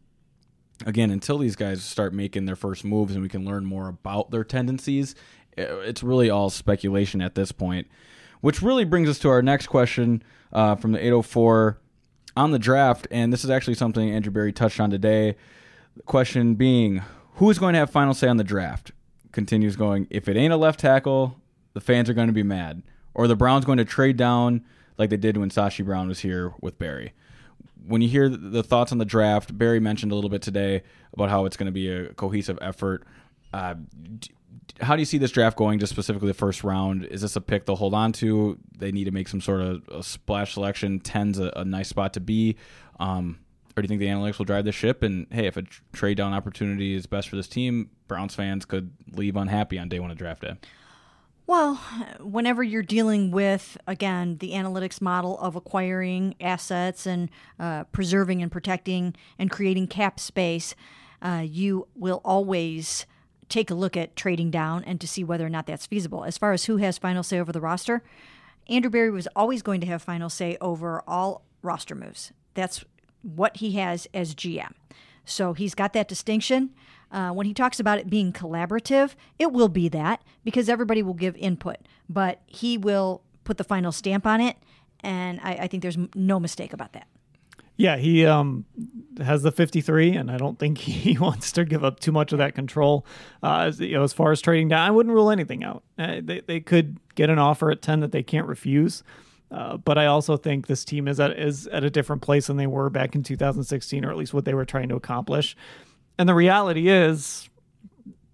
again, 0.87 1.11
until 1.11 1.39
these 1.39 1.55
guys 1.55 1.85
start 1.85 2.15
making 2.15 2.47
their 2.47 2.57
first 2.57 2.85
moves 2.85 3.15
and 3.15 3.23
we 3.23 3.29
can 3.29 3.45
learn 3.45 3.67
more 3.67 3.89
about 3.89 4.31
their 4.31 4.45
tendencies, 4.45 5.15
it's 5.57 6.03
really 6.03 6.31
all 6.31 6.51
speculation 6.51 7.21
at 7.21 7.35
this 7.35 7.53
point. 7.53 7.89
Which 8.41 8.63
really 8.63 8.85
brings 8.85 9.09
us 9.09 9.19
to 9.21 9.29
our 9.29 9.43
next 9.43 9.67
question 9.67 10.23
uh, 10.53 10.77
from 10.77 10.93
the 10.93 10.99
804 10.99 11.79
on 12.37 12.51
the 12.53 12.59
draft. 12.59 13.07
And 13.11 13.33
this 13.33 13.45
is 13.45 13.51
actually 13.51 13.75
something 13.75 14.11
Andrew 14.11 14.33
Berry 14.33 14.53
touched 14.53 14.81
on 14.81 14.91
today. 14.91 15.37
The 15.97 16.03
question 16.03 16.55
being, 16.55 17.03
who 17.35 17.51
is 17.51 17.59
going 17.59 17.73
to 17.73 17.79
have 17.79 17.91
final 17.91 18.15
say 18.15 18.29
on 18.29 18.37
the 18.37 18.45
draft? 18.45 18.93
Continues 19.37 19.77
going, 19.77 20.07
if 20.09 20.29
it 20.29 20.37
ain't 20.39 20.55
a 20.55 20.57
left 20.57 20.81
tackle, 20.81 21.37
the 21.75 21.81
fans 21.83 22.09
are 22.09 22.15
going 22.15 22.29
to 22.29 22.33
be 22.33 22.43
mad. 22.43 22.83
Or 23.13 23.29
the 23.29 23.37
Browns 23.37 23.67
going 23.67 23.77
to 23.77 23.85
trade 23.85 24.17
down 24.17 24.65
like 24.97 25.11
they 25.11 25.19
did 25.19 25.37
when 25.37 25.51
Sashi 25.51 25.85
Brown 25.85 26.09
was 26.09 26.21
here 26.21 26.55
with 26.63 26.79
Berry. 26.79 27.13
When 27.87 28.01
you 28.01 28.09
hear 28.09 28.31
the 28.31 28.63
thoughts 28.63 28.93
on 28.93 28.99
the 28.99 29.05
draft, 29.05 29.59
Berry 29.59 29.79
mentioned 29.79 30.11
a 30.11 30.15
little 30.15 30.31
bit 30.31 30.41
today 30.41 30.85
about 31.13 31.29
how 31.29 31.45
it's 31.45 31.55
going 31.55 31.67
to 31.67 31.73
be 31.73 31.91
a 31.91 32.15
cohesive 32.15 32.59
effort. 32.63 33.07
Uh, 33.53 33.75
how 34.81 34.97
do 34.97 35.03
you 35.03 35.07
see 35.07 35.19
this 35.19 35.33
draft 35.33 35.59
going? 35.59 35.81
Just 35.81 35.93
specifically 35.93 36.29
the 36.29 36.35
first 36.35 36.65
round, 36.65 37.05
is 37.05 37.21
this 37.21 37.37
a 37.37 37.43
pick 37.43 37.67
they'll 37.67 37.77
hold 37.77 37.93
on 37.93 38.13
to? 38.13 38.59
They 38.79 38.91
need 38.91 39.05
to 39.05 39.11
make 39.11 39.29
some 39.29 39.43
sort 39.43 39.61
of 39.61 39.87
a 39.89 40.03
splash 40.03 40.55
selection. 40.55 40.99
Ten's 40.99 41.39
a, 41.39 41.53
a 41.57 41.65
nice 41.67 41.89
spot 41.91 42.15
to 42.15 42.21
be. 42.21 42.57
Um, 42.99 43.41
or 43.77 43.83
do 43.83 43.85
you 43.85 43.89
think 43.89 44.01
the 44.01 44.07
analytics 44.07 44.39
will 44.39 44.47
drive 44.47 44.65
the 44.65 44.73
ship? 44.73 45.03
And 45.03 45.27
hey, 45.31 45.47
if 45.47 45.57
a 45.57 45.63
trade 45.93 46.17
down 46.17 46.33
opportunity 46.33 46.95
is 46.95 47.07
best 47.07 47.29
for 47.29 47.37
this 47.37 47.49
team, 47.49 47.91
Browns 48.09 48.35
fans 48.35 48.65
could 48.65 48.93
leave 49.13 49.37
unhappy 49.37 49.79
on 49.79 49.89
day 49.89 50.01
one 50.01 50.11
of 50.11 50.17
draft 50.17 50.43
day. 50.43 50.57
Well, 51.47 51.77
whenever 52.19 52.65
you're 52.65 52.83
dealing 52.83 53.31
with, 53.31 53.79
again, 53.87 54.39
the 54.39 54.51
analytics 54.51 55.01
model 55.01 55.39
of 55.39 55.55
acquiring 55.55 56.35
assets 56.41 57.07
and 57.07 57.31
uh, 57.61 57.85
preserving 57.85 58.43
and 58.43 58.51
protecting 58.51 59.15
and 59.39 59.49
creating 59.49 59.87
cap 59.87 60.19
space, 60.19 60.75
uh, 61.23 61.45
you 61.45 61.87
will 61.95 62.21
always 62.25 63.07
take 63.49 63.71
a 63.71 63.75
look 63.75 63.97
at 63.97 64.17
trading 64.17 64.51
down 64.51 64.83
and 64.85 65.01
to 65.01 65.07
see 65.07 65.23
whether 65.23 65.47
or 65.47 65.51
not 65.51 65.67
that's 65.67 65.87
feasible. 65.87 66.25
As 66.25 66.37
far 66.37 66.53
as 66.53 66.65
who 66.65 66.79
has 66.79 66.99
final 66.99 67.23
say 67.23 67.39
over 67.39 67.53
the 67.53 67.61
roster, 67.61 68.03
Andrew 68.69 68.91
Berry 68.91 69.11
was 69.11 69.29
always 69.37 69.63
going 69.63 69.81
to 69.83 69.87
have 69.87 70.03
final 70.03 70.29
say 70.29 70.57
over 70.61 71.03
all 71.07 71.45
roster 71.63 71.95
moves. 71.95 72.33
That's 72.55 72.85
what 73.35 73.59
he 73.59 73.73
has 73.73 74.07
as 74.15 74.35
GM. 74.35 74.73
So 75.25 75.53
he's 75.53 75.75
got 75.75 75.93
that 75.95 76.09
distinction. 76.09 76.71
Uh, 77.11 77.31
when 77.31 77.47
he 77.47 77.55
talks 77.55 77.81
about 77.81 77.99
it 77.99 78.09
being 78.09 78.33
collaborative, 78.33 79.15
it 79.39 79.53
will 79.53 79.69
be 79.69 79.89
that 79.89 80.23
because 80.45 80.69
everybody 80.69 81.03
will 81.03 81.15
give 81.15 81.37
input, 81.37 81.77
but 82.09 82.41
he 82.47 82.79
will 82.79 83.23
put 83.45 83.59
the 83.59 83.65
final 83.65 83.93
stamp 83.93 84.27
on 84.27 84.41
it. 84.41 84.57
And 85.01 85.41
I, 85.43 85.53
I 85.53 85.67
think 85.67 85.83
there's 85.83 85.99
no 86.15 86.41
mistake 86.41 86.73
about 86.73 86.93
that. 86.93 87.07
Yeah, 87.77 87.99
he 87.99 88.25
um, 88.25 88.65
has 89.23 89.43
the 89.43 89.53
53, 89.53 90.13
and 90.13 90.31
I 90.31 90.39
don't 90.39 90.59
think 90.59 90.79
he 90.79 91.19
wants 91.19 91.53
to 91.53 91.65
give 91.65 91.85
up 91.85 92.01
too 92.01 92.13
much 92.13 92.33
of 92.33 92.39
that 92.39 92.55
control. 92.55 93.07
Uh, 93.43 93.67
as, 93.67 93.81
you 93.81 93.95
know, 93.95 94.03
as 94.03 94.13
far 94.13 94.33
as 94.33 94.41
trading 94.41 94.69
down, 94.69 94.87
I 94.87 94.91
wouldn't 94.91 95.15
rule 95.15 95.31
anything 95.31 95.63
out. 95.63 95.83
Uh, 95.99 96.21
they, 96.23 96.41
they 96.41 96.61
could 96.61 96.99
get 97.15 97.31
an 97.31 97.39
offer 97.39 97.71
at 97.71 97.83
10 97.83 98.01
that 98.01 98.13
they 98.13 98.23
can't 98.23 98.47
refuse. 98.47 99.03
Uh, 99.51 99.77
but 99.77 99.97
I 99.97 100.07
also 100.07 100.37
think 100.37 100.67
this 100.67 100.85
team 100.85 101.07
is 101.07 101.21
at 101.21 101.39
is 101.39 101.67
at 101.69 101.85
a 101.85 101.91
different 101.91 102.23
place 102.23 102.49
than 102.49 102.57
they 102.57 102.67
were 102.67 102.91
back 102.91 103.15
in 103.15 103.23
2016, 103.23 104.05
or 104.05 104.11
at 104.11 104.17
least 104.17 104.35
what 104.35 104.45
they 104.45 104.55
were 104.55 104.65
trying 104.65 104.89
to 104.89 104.97
accomplish. 104.97 105.57
And 106.19 106.29
the 106.29 106.35
reality 106.35 106.89
is, 106.89 107.49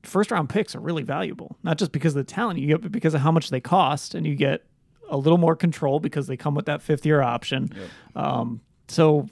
first 0.02 0.30
round 0.30 0.48
picks 0.48 0.74
are 0.74 0.80
really 0.80 1.02
valuable, 1.02 1.56
not 1.62 1.78
just 1.78 1.92
because 1.92 2.16
of 2.16 2.26
the 2.26 2.32
talent 2.32 2.58
you 2.58 2.66
get, 2.66 2.80
but 2.80 2.92
because 2.92 3.14
of 3.14 3.20
how 3.20 3.30
much 3.30 3.50
they 3.50 3.60
cost, 3.60 4.14
and 4.14 4.26
you 4.26 4.34
get 4.34 4.64
a 5.10 5.16
little 5.16 5.38
more 5.38 5.54
control 5.54 6.00
because 6.00 6.26
they 6.26 6.36
come 6.36 6.54
with 6.54 6.66
that 6.66 6.80
fifth 6.80 7.04
year 7.04 7.20
option. 7.20 7.70
Yep. 7.74 8.24
Um, 8.24 8.60
so, 8.88 9.28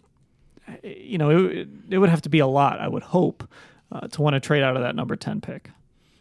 you 0.82 1.16
know, 1.16 1.48
it, 1.48 1.68
it 1.88 1.98
would 1.98 2.10
have 2.10 2.22
to 2.22 2.28
be 2.28 2.40
a 2.40 2.46
lot, 2.46 2.80
I 2.80 2.88
would 2.88 3.02
hope, 3.02 3.48
uh, 3.90 4.06
to 4.08 4.22
want 4.22 4.34
to 4.34 4.40
trade 4.40 4.62
out 4.62 4.76
of 4.76 4.82
that 4.82 4.94
number 4.94 5.16
10 5.16 5.40
pick. 5.40 5.70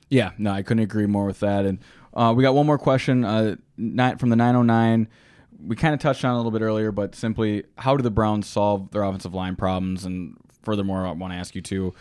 Yeah, 0.10 0.32
no, 0.38 0.52
I 0.52 0.64
couldn't 0.64 0.84
agree 0.84 1.06
more 1.06 1.26
with 1.26 1.42
that. 1.42 1.66
And 1.66 1.80
uh, 2.14 2.34
we 2.36 2.42
got 2.42 2.56
one 2.56 2.66
more 2.66 2.78
question 2.78 3.26
uh, 3.26 3.58
not 3.78 4.20
from 4.20 4.30
the 4.30 4.36
909. 4.36 5.08
We 5.62 5.76
kind 5.76 5.94
of 5.94 6.00
touched 6.00 6.24
on 6.24 6.34
a 6.34 6.38
little 6.38 6.52
bit 6.52 6.62
earlier, 6.62 6.92
but 6.92 7.16
simply, 7.16 7.64
how 7.78 7.98
do 7.98 8.04
the 8.04 8.12
Browns 8.12 8.48
solve 8.48 8.92
their 8.92 9.04
offensive 9.04 9.34
line 9.34 9.56
problems? 9.56 10.06
And 10.06 10.38
furthermore, 10.64 11.06
I 11.06 11.12
want 11.12 11.34
to 11.34 11.38
ask 11.38 11.56
you 11.56 11.62
too. 11.62 11.94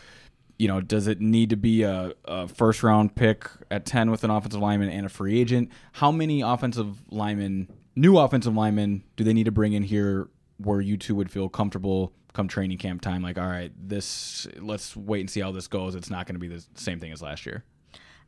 You 0.58 0.68
know, 0.68 0.80
does 0.80 1.06
it 1.06 1.20
need 1.20 1.50
to 1.50 1.56
be 1.56 1.82
a, 1.82 2.12
a 2.24 2.48
first 2.48 2.82
round 2.82 3.14
pick 3.14 3.48
at 3.70 3.86
ten 3.86 4.10
with 4.10 4.24
an 4.24 4.30
offensive 4.30 4.60
lineman 4.60 4.90
and 4.90 5.06
a 5.06 5.08
free 5.08 5.40
agent? 5.40 5.70
How 5.92 6.10
many 6.10 6.40
offensive 6.40 7.02
linemen, 7.10 7.72
new 7.94 8.18
offensive 8.18 8.56
linemen, 8.56 9.04
do 9.16 9.24
they 9.24 9.32
need 9.32 9.44
to 9.44 9.52
bring 9.52 9.72
in 9.72 9.82
here 9.82 10.28
where 10.58 10.80
you 10.80 10.96
two 10.96 11.14
would 11.14 11.30
feel 11.30 11.48
comfortable 11.48 12.12
come 12.34 12.46
training 12.46 12.78
camp 12.78 13.00
time 13.00 13.22
like 13.22 13.38
all 13.38 13.46
right 13.46 13.72
this 13.76 14.46
let's 14.60 14.94
wait 14.96 15.20
and 15.20 15.30
see 15.30 15.40
how 15.40 15.50
this 15.50 15.66
goes 15.66 15.94
it's 15.96 16.10
not 16.10 16.26
going 16.26 16.34
to 16.34 16.38
be 16.38 16.46
the 16.46 16.64
same 16.74 17.00
thing 17.00 17.10
as 17.10 17.20
last 17.22 17.46
year 17.46 17.64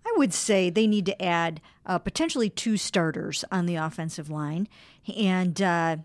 I 0.07 0.13
would 0.17 0.33
say 0.33 0.71
they 0.71 0.87
need 0.87 1.07
to 1.07 1.23
add 1.23 1.61
uh, 1.87 1.99
potentially 1.99 2.51
two 2.51 2.77
starters 2.77 3.45
on 3.51 3.67
the 3.67 3.77
offensive 3.77 4.31
line. 4.31 4.69
And, 5.17 5.61
uh, 5.61 5.97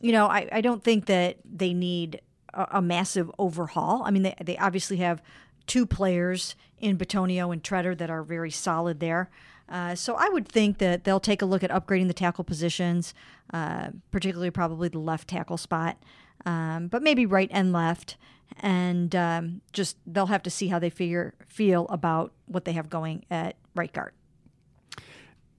you 0.00 0.12
know, 0.12 0.26
I, 0.26 0.48
I, 0.52 0.60
don't 0.60 0.82
think 0.82 1.06
that 1.06 1.38
they 1.44 1.74
need 1.74 2.20
a, 2.54 2.66
a, 2.72 2.82
massive 2.82 3.30
overhaul. 3.38 4.02
I 4.04 4.10
mean, 4.10 4.22
they, 4.22 4.34
they 4.42 4.56
obviously 4.58 4.98
have 4.98 5.22
two 5.66 5.86
players 5.86 6.56
in 6.78 6.96
Bitonio 6.96 7.52
and 7.52 7.62
Tretter 7.62 7.96
that 7.98 8.10
are 8.10 8.22
very 8.22 8.50
solid 8.50 9.00
there. 9.00 9.30
Uh, 9.68 9.94
so 9.94 10.14
I 10.14 10.28
would 10.30 10.48
think 10.48 10.78
that 10.78 11.04
they'll 11.04 11.20
take 11.20 11.42
a 11.42 11.46
look 11.46 11.62
at 11.62 11.70
upgrading 11.70 12.08
the 12.08 12.14
tackle 12.14 12.44
positions, 12.44 13.12
uh, 13.52 13.88
particularly 14.10 14.50
probably 14.50 14.88
the 14.88 14.98
left 14.98 15.28
tackle 15.28 15.58
spot, 15.58 15.98
um, 16.46 16.88
but 16.88 17.02
maybe 17.02 17.26
right 17.26 17.48
and 17.52 17.72
left, 17.72 18.16
and 18.60 19.14
um, 19.14 19.60
just 19.72 19.96
they'll 20.06 20.26
have 20.26 20.42
to 20.44 20.50
see 20.50 20.68
how 20.68 20.78
they 20.78 20.90
figure 20.90 21.34
feel 21.46 21.86
about 21.88 22.32
what 22.46 22.64
they 22.64 22.72
have 22.72 22.90
going 22.90 23.24
at 23.30 23.56
right 23.74 23.92
guard. 23.92 24.12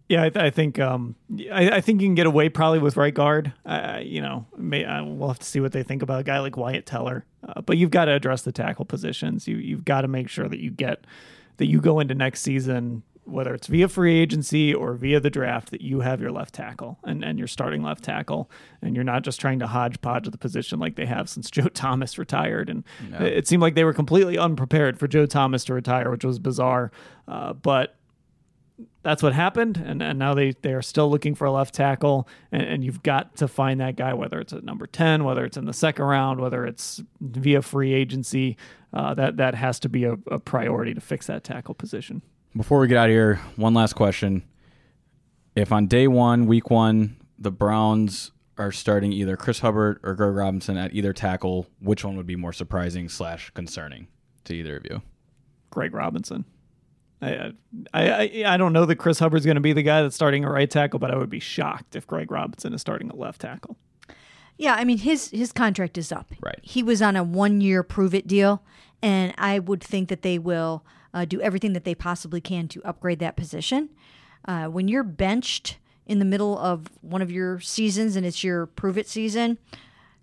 Yeah, 0.10 0.24
I, 0.24 0.30
th- 0.30 0.44
I 0.44 0.50
think 0.50 0.80
um, 0.80 1.16
I, 1.52 1.70
I, 1.70 1.82
think 1.82 2.02
you 2.02 2.08
can 2.08 2.16
get 2.16 2.26
away 2.26 2.50
probably 2.50 2.80
with 2.80 2.98
right 2.98 3.14
guard. 3.14 3.54
Uh, 3.64 4.00
you 4.02 4.22
know, 4.22 4.48
may, 4.58 4.84
uh, 4.84 5.04
we'll 5.04 5.28
have 5.28 5.38
to 5.38 5.46
see 5.46 5.60
what 5.60 5.72
they 5.72 5.84
think 5.84 6.02
about 6.02 6.20
a 6.20 6.24
guy 6.24 6.40
like 6.40 6.58
Wyatt 6.58 6.88
Teller. 6.88 7.26
Uh, 7.48 7.62
but 7.62 7.78
you've 7.78 7.92
got 7.92 8.06
to 8.06 8.14
address 8.14 8.42
the 8.42 8.52
tackle 8.52 8.86
positions. 8.86 9.48
You 9.48 9.58
you've 9.58 9.86
got 9.86 10.02
to 10.02 10.08
make 10.08 10.28
sure 10.28 10.50
that 10.50 10.60
you 10.60 10.72
get 10.72 11.06
that 11.58 11.68
you 11.68 11.80
go 11.80 12.00
into 12.00 12.16
next 12.16 12.42
season 12.42 13.04
whether 13.30 13.54
it's 13.54 13.68
via 13.68 13.88
free 13.88 14.20
agency 14.20 14.74
or 14.74 14.94
via 14.94 15.20
the 15.20 15.30
draft, 15.30 15.72
that 15.72 15.82
you 15.82 16.02
have 16.02 16.22
your 16.22 16.32
left 16.32 16.56
tackle 16.56 17.00
and, 17.04 17.24
and 17.24 17.38
your 17.38 17.48
starting 17.48 17.84
left 17.84 18.04
tackle, 18.04 18.50
and 18.82 18.96
you're 18.96 19.04
not 19.04 19.24
just 19.24 19.40
trying 19.40 19.60
to 19.60 19.68
hodgepodge 19.68 20.30
the 20.30 20.38
position 20.38 20.80
like 20.80 20.96
they 20.96 21.06
have 21.06 21.30
since 21.30 21.50
Joe 21.52 21.68
Thomas 21.68 22.18
retired. 22.18 22.70
And 22.70 22.84
no. 23.10 23.20
it 23.20 23.48
seemed 23.48 23.62
like 23.62 23.76
they 23.76 23.84
were 23.84 23.94
completely 23.94 24.38
unprepared 24.38 25.00
for 25.00 25.08
Joe 25.08 25.26
Thomas 25.26 25.64
to 25.66 25.74
retire, 25.74 26.10
which 26.12 26.26
was 26.26 26.40
bizarre. 26.40 26.92
Uh, 27.28 27.54
but 27.54 27.96
that's 29.02 29.24
what 29.24 29.34
happened, 29.34 29.78
and, 29.78 30.02
and 30.02 30.20
now 30.20 30.34
they, 30.34 30.52
they 30.62 30.74
are 30.74 30.82
still 30.82 31.10
looking 31.10 31.36
for 31.36 31.46
a 31.46 31.52
left 31.52 31.74
tackle, 31.74 32.28
and, 32.52 32.64
and 32.64 32.84
you've 32.84 33.04
got 33.04 33.36
to 33.38 33.48
find 33.48 33.80
that 33.80 33.96
guy, 33.96 34.14
whether 34.14 34.40
it's 34.40 34.54
at 34.54 34.64
number 34.64 34.88
10, 34.88 35.24
whether 35.24 35.46
it's 35.46 35.58
in 35.58 35.66
the 35.66 35.74
second 35.74 36.06
round, 36.06 36.40
whether 36.40 36.66
it's 36.66 37.02
via 37.22 37.62
free 37.62 37.94
agency. 37.94 38.58
Uh, 38.92 39.14
that, 39.14 39.38
that 39.38 39.56
has 39.56 39.80
to 39.80 39.90
be 39.90 40.04
a, 40.04 40.18
a 40.32 40.40
priority 40.40 40.94
to 40.94 41.02
fix 41.02 41.28
that 41.28 41.44
tackle 41.44 41.76
position. 41.76 42.22
Before 42.56 42.80
we 42.80 42.88
get 42.88 42.98
out 42.98 43.10
of 43.10 43.14
here, 43.14 43.36
one 43.56 43.74
last 43.74 43.94
question. 43.94 44.44
If 45.56 45.72
on 45.72 45.88
day 45.88 46.08
one, 46.08 46.48
week 46.48 46.70
one, 46.70 47.18
the 47.38 47.52
Browns 47.52 48.32
are 48.58 48.72
starting 48.72 49.14
either 49.14 49.38
Chris 49.38 49.60
Hubbard 49.60 50.00
or 50.04 50.16
Greg 50.16 50.34
Robinson 50.34 50.78
at 50.78 50.94
either 50.94 51.14
tackle, 51.14 51.68
which 51.80 52.04
one 52.04 52.18
would 52.18 52.26
be 52.26 52.36
more 52.36 52.54
surprising 52.54 53.08
slash 53.08 53.52
concerning 53.52 54.08
to 54.46 54.54
either 54.54 54.78
of 54.78 54.86
you? 54.90 55.02
Greg 55.70 55.94
Robinson. 55.94 56.46
I, 57.22 57.54
I 57.94 58.44
I 58.46 58.58
don't 58.58 58.74
know 58.74 58.86
that 58.86 58.96
Chris 58.96 59.20
Hubbard's 59.20 59.46
going 59.46 59.56
to 59.56 59.62
be 59.62 59.74
the 59.74 59.84
guy 59.84 60.02
that's 60.02 60.16
starting 60.16 60.46
a 60.46 60.50
right 60.50 60.70
tackle, 60.70 61.00
but 61.00 61.12
I 61.12 61.18
would 61.18 61.30
be 61.30 61.40
shocked 61.40 61.96
if 61.96 62.08
Greg 62.08 62.32
Robinson 62.32 62.74
is 62.74 62.82
starting 62.82 63.10
a 63.10 63.16
left 63.16 63.42
tackle. 63.42 63.78
Yeah, 64.58 64.76
I 64.76 64.86
mean 64.86 64.98
his 64.98 65.30
his 65.30 65.52
contract 65.52 65.98
is 65.98 66.12
up. 66.12 66.32
Right. 66.42 66.60
He 66.62 66.82
was 66.82 67.02
on 67.02 67.16
a 67.16 67.24
one 67.24 67.62
year 67.62 67.84
prove 67.84 68.14
it 68.14 68.26
deal, 68.26 68.64
and 69.02 69.34
I 69.38 69.60
would 69.60 69.84
think 69.84 70.10
that 70.10 70.22
they 70.22 70.40
will 70.40 70.86
uh, 71.14 71.26
do 71.26 71.42
everything 71.42 71.74
that 71.74 71.84
they 71.84 71.96
possibly 71.96 72.42
can 72.42 72.68
to 72.70 72.84
upgrade 72.84 73.20
that 73.20 73.36
position. 73.36 73.90
Uh, 74.46 74.66
when 74.66 74.88
you're 74.88 75.04
benched 75.04 75.78
in 76.06 76.20
the 76.20 76.26
middle 76.26 76.58
of 76.58 76.90
one 77.02 77.22
of 77.22 77.32
your 77.32 77.60
seasons 77.60 78.16
and 78.16 78.26
it's 78.26 78.44
your 78.44 78.66
prove 78.66 78.98
it 78.98 79.08
season, 79.08 79.58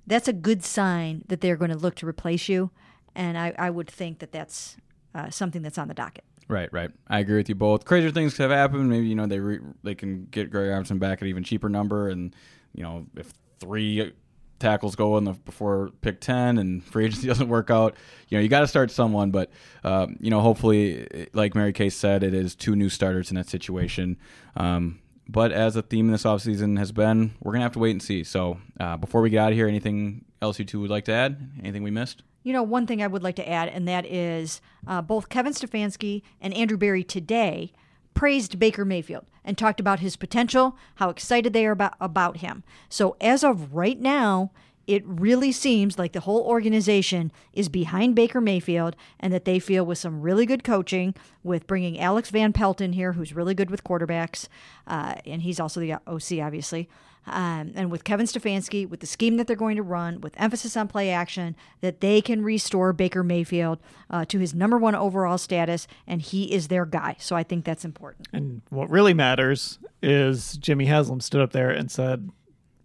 that's 0.07 0.29
a 0.29 0.33
good 0.33 0.65
sign 0.65 1.25
that 1.29 1.41
they're 1.41 1.57
going 1.57 1.71
to 1.71 1.77
look 1.77 1.95
to 1.97 2.07
replace 2.07 2.49
you. 2.49 2.71
And 3.15 3.39
I, 3.39 3.55
I 3.59 3.71
would 3.71 3.89
think 3.89 4.19
that 4.21 4.33
that's 4.33 4.77
uh, 5.15 5.31
something 5.31 5.63
that's 5.63 5.79
on 5.79 5.89
the 5.89 5.95
docket. 5.95 6.25
Right, 6.49 6.73
right. 6.73 6.91
I 7.09 7.21
agree 7.21 7.39
with 7.39 7.49
you 7.49 7.55
both. 7.55 7.85
Crazier 7.85 8.11
things 8.11 8.37
have 8.37 8.51
happened. 8.51 8.89
Maybe 8.89 9.07
you 9.07 9.17
know 9.17 9.27
they 9.27 9.41
re- 9.41 9.59
they 9.83 9.97
can 9.97 10.27
get 10.27 10.51
Greg 10.51 10.71
Robinson 10.71 10.99
back 10.99 11.21
at 11.21 11.27
even 11.27 11.43
cheaper 11.43 11.69
number, 11.69 12.09
and 12.09 12.37
you 12.73 12.85
know 12.85 13.07
if 13.17 13.33
three 13.59 14.13
tackles 14.59 14.97
go 14.97 15.17
in 15.19 15.25
the 15.25 15.33
before 15.33 15.91
pick 16.01 16.21
ten 16.21 16.59
and 16.59 16.83
free 16.85 17.05
agency 17.07 17.27
doesn't 17.27 17.49
work 17.49 17.71
out, 17.71 17.97
you 18.29 18.39
know 18.39 18.43
you 18.43 18.49
got 18.49 18.61
to 18.61 18.69
start 18.69 18.91
someone. 18.91 19.31
But 19.31 19.51
um, 19.85 20.17
you 20.21 20.31
know 20.31 20.41
hopefully, 20.41 21.29
like 21.33 21.55
Mary 21.55 21.73
Kay 21.73 21.91
said, 21.91 22.23
it 22.23 22.35
is 22.35 22.55
two 22.55 22.77
new 22.77 22.89
starters 22.89 23.31
in 23.31 23.37
that 23.37 23.49
situation. 23.49 24.17
Um, 24.57 25.01
but 25.29 25.53
as 25.53 25.77
a 25.77 25.83
theme 25.83 26.07
in 26.07 26.13
this 26.13 26.23
offseason 26.25 26.79
has 26.79 26.93
been, 26.93 27.35
we're 27.43 27.53
gonna 27.53 27.65
have 27.65 27.73
to 27.73 27.79
wait 27.79 27.91
and 27.93 28.03
see. 28.03 28.25
So 28.25 28.59
uh, 28.79 28.97
before 28.97 29.21
we 29.21 29.31
get 29.31 29.39
out 29.39 29.53
of 29.53 29.57
here, 29.57 29.67
anything 29.67 30.25
else 30.41 30.59
you 30.59 30.65
two 30.65 30.81
would 30.81 30.91
like 30.91 31.05
to 31.07 31.13
add? 31.13 31.51
Anything 31.61 31.83
we 31.83 31.91
missed? 31.91 32.23
You 32.43 32.53
know, 32.53 32.63
one 32.63 32.87
thing 32.87 33.03
I 33.03 33.09
would 33.09 33.25
like 33.25 33.37
to 33.37 33.49
add, 33.49 33.69
and 33.71 33.89
that 33.89 34.07
is 34.07 34.61
uh, 34.87 35.03
both 35.03 35.29
Kevin 35.29 35.53
Stefanski 35.53 36.23
and 36.41 36.55
Andrew 36.55 36.77
Berry 36.77 37.03
today 37.03 37.73
praised 38.15 38.59
Baker 38.59 38.85
Mayfield 38.85 39.27
and 39.47 39.57
talked 39.57 39.81
about 39.81 40.01
his 40.01 40.17
potential, 40.17 40.77
how 40.97 41.09
excited 41.09 41.55
they 41.55 41.65
are 41.65 41.73
about, 41.73 41.95
about 42.01 42.39
him. 42.39 42.65
So, 42.91 43.17
as 43.21 43.43
of 43.43 43.75
right 43.75 43.99
now, 43.99 44.51
it 44.87 45.03
really 45.07 45.51
seems 45.51 45.99
like 45.99 46.13
the 46.13 46.21
whole 46.21 46.43
organization 46.43 47.33
is 47.53 47.69
behind 47.69 48.15
Baker 48.15 48.41
Mayfield 48.41 48.95
and 49.19 49.33
that 49.33 49.45
they 49.45 49.59
feel 49.59 49.85
with 49.85 49.99
some 49.99 50.21
really 50.21 50.47
good 50.47 50.63
coaching, 50.63 51.15
with 51.43 51.67
bringing 51.67 51.99
Alex 51.99 52.31
Van 52.31 52.53
Pelt 52.53 52.81
in 52.81 52.93
here, 52.93 53.13
who's 53.13 53.33
really 53.33 53.55
good 53.55 53.71
with 53.71 53.83
quarterbacks, 53.83 54.49
uh, 54.87 55.15
and 55.25 55.43
he's 55.43 55.59
also 55.59 55.81
the 55.81 55.95
OC, 55.95 56.41
obviously, 56.45 56.89
um, 57.27 57.73
and 57.75 57.91
with 57.91 58.05
Kevin 58.05 58.27
Stefanski, 58.27 58.89
with 58.89 59.01
the 59.01 59.07
scheme 59.07 59.37
that 59.37 59.47
they're 59.47 59.57
going 59.57 59.77
to 59.77 59.83
run, 59.83 60.21
with 60.21 60.35
emphasis 60.39 60.77
on 60.77 60.89
play 60.89 61.11
action, 61.11 61.57
that 61.81 62.01
they 62.01 62.21
can 62.21 62.43
restore 62.43 62.93
Baker 62.93 63.23
Mayfield 63.23 63.79
uh, 64.11 64.25
to 64.27 64.39
his 64.39 64.55
number 64.55 64.79
one 64.79 64.95
overall 64.95 65.39
status, 65.39 65.87
and 66.07 66.23
he 66.23 66.53
is 66.53 66.69
their 66.69 66.87
guy. 66.87 67.17
So 67.19 67.37
I 67.37 67.43
think 67.43 67.65
that's 67.65 67.85
important. 67.85 68.29
And 68.33 68.63
what 68.71 68.91
really 68.91 69.15
matters 69.15 69.79
is 70.03 70.57
Jimmy 70.57 70.87
Haslam 70.87 71.21
stood 71.21 71.41
up 71.41 71.53
there 71.53 71.71
and 71.71 71.91
said, 71.91 72.31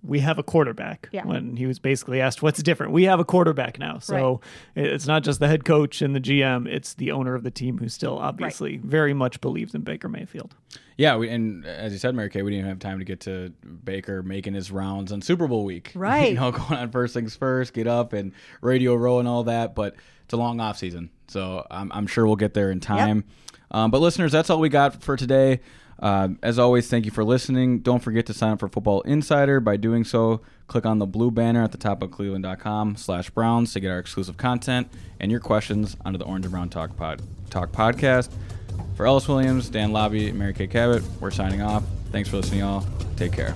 we 0.03 0.19
have 0.19 0.39
a 0.39 0.43
quarterback 0.43 1.09
Yeah. 1.11 1.25
when 1.25 1.55
he 1.57 1.65
was 1.67 1.79
basically 1.79 2.19
asked 2.21 2.41
what's 2.41 2.61
different 2.63 2.91
we 2.91 3.03
have 3.03 3.19
a 3.19 3.25
quarterback 3.25 3.77
now 3.79 3.99
so 3.99 4.41
it's 4.75 5.05
not 5.05 5.23
just 5.23 5.39
the 5.39 5.47
head 5.47 5.63
coach 5.65 6.01
and 6.01 6.15
the 6.15 6.19
gm 6.19 6.67
it's 6.67 6.93
the 6.95 7.11
owner 7.11 7.35
of 7.35 7.43
the 7.43 7.51
team 7.51 7.77
who 7.77 7.87
still 7.89 8.17
obviously 8.17 8.77
very 8.77 9.13
much 9.13 9.41
believes 9.41 9.75
in 9.75 9.81
baker 9.81 10.09
mayfield 10.09 10.55
Yeah, 10.97 11.15
we, 11.17 11.29
and 11.29 11.65
as 11.65 11.91
you 11.93 11.97
said, 11.97 12.13
Mary 12.13 12.29
Kay, 12.29 12.43
we 12.43 12.51
didn't 12.51 12.59
even 12.65 12.69
have 12.69 12.79
time 12.79 12.99
to 12.99 13.05
get 13.05 13.21
to 13.21 13.51
Baker 13.83 14.21
making 14.21 14.53
his 14.53 14.69
rounds 14.71 15.11
on 15.11 15.21
Super 15.23 15.47
Bowl 15.47 15.65
week. 15.65 15.93
Right. 15.95 16.29
you 16.29 16.35
know, 16.35 16.51
going 16.51 16.73
on 16.79 16.91
first 16.91 17.15
things 17.15 17.35
first, 17.35 17.73
get 17.73 17.87
up 17.87 18.13
and 18.13 18.33
radio 18.61 18.93
row 18.93 19.17
and 19.17 19.27
all 19.27 19.43
that. 19.45 19.73
But 19.73 19.95
it's 20.25 20.33
a 20.33 20.37
long 20.37 20.59
off 20.59 20.77
season, 20.77 21.09
so 21.27 21.65
I'm, 21.71 21.91
I'm 21.91 22.05
sure 22.05 22.27
we'll 22.27 22.35
get 22.35 22.53
there 22.53 22.69
in 22.69 22.81
time. 22.81 23.23
Um, 23.71 23.89
but 23.89 23.99
listeners, 23.99 24.31
that's 24.31 24.49
all 24.51 24.59
we 24.59 24.69
got 24.69 25.01
for 25.01 25.15
today. 25.17 25.61
Um, 26.01 26.39
as 26.41 26.57
always, 26.57 26.89
thank 26.89 27.05
you 27.05 27.11
for 27.11 27.23
listening. 27.23 27.79
Don't 27.79 27.99
forget 28.01 28.25
to 28.25 28.33
sign 28.33 28.53
up 28.53 28.59
for 28.59 28.67
Football 28.67 29.01
Insider. 29.01 29.59
By 29.59 29.77
doing 29.77 30.03
so, 30.03 30.41
click 30.67 30.85
on 30.85 30.99
the 30.99 31.05
blue 31.05 31.29
banner 31.29 31.63
at 31.63 31.71
the 31.71 31.77
top 31.77 32.01
of 32.01 32.09
cleveland.com 32.11 32.95
slash 32.95 33.29
browns 33.29 33.73
to 33.73 33.79
get 33.79 33.91
our 33.91 33.99
exclusive 33.99 34.37
content 34.37 34.87
and 35.19 35.29
your 35.31 35.39
questions 35.39 35.95
onto 36.03 36.17
the 36.17 36.25
Orange 36.25 36.45
and 36.45 36.51
Brown 36.51 36.69
Talk, 36.69 36.97
pod, 36.97 37.21
Talk 37.49 37.71
podcast. 37.71 38.29
For 38.95 39.05
Ellis 39.05 39.27
Williams, 39.27 39.69
Dan 39.69 39.91
Lobby, 39.91 40.31
Mary 40.31 40.53
Kay 40.53 40.67
Cabot, 40.67 41.03
we're 41.19 41.31
signing 41.31 41.61
off. 41.61 41.83
Thanks 42.11 42.29
for 42.29 42.37
listening, 42.37 42.61
y'all. 42.61 42.85
Take 43.15 43.31
care. 43.33 43.53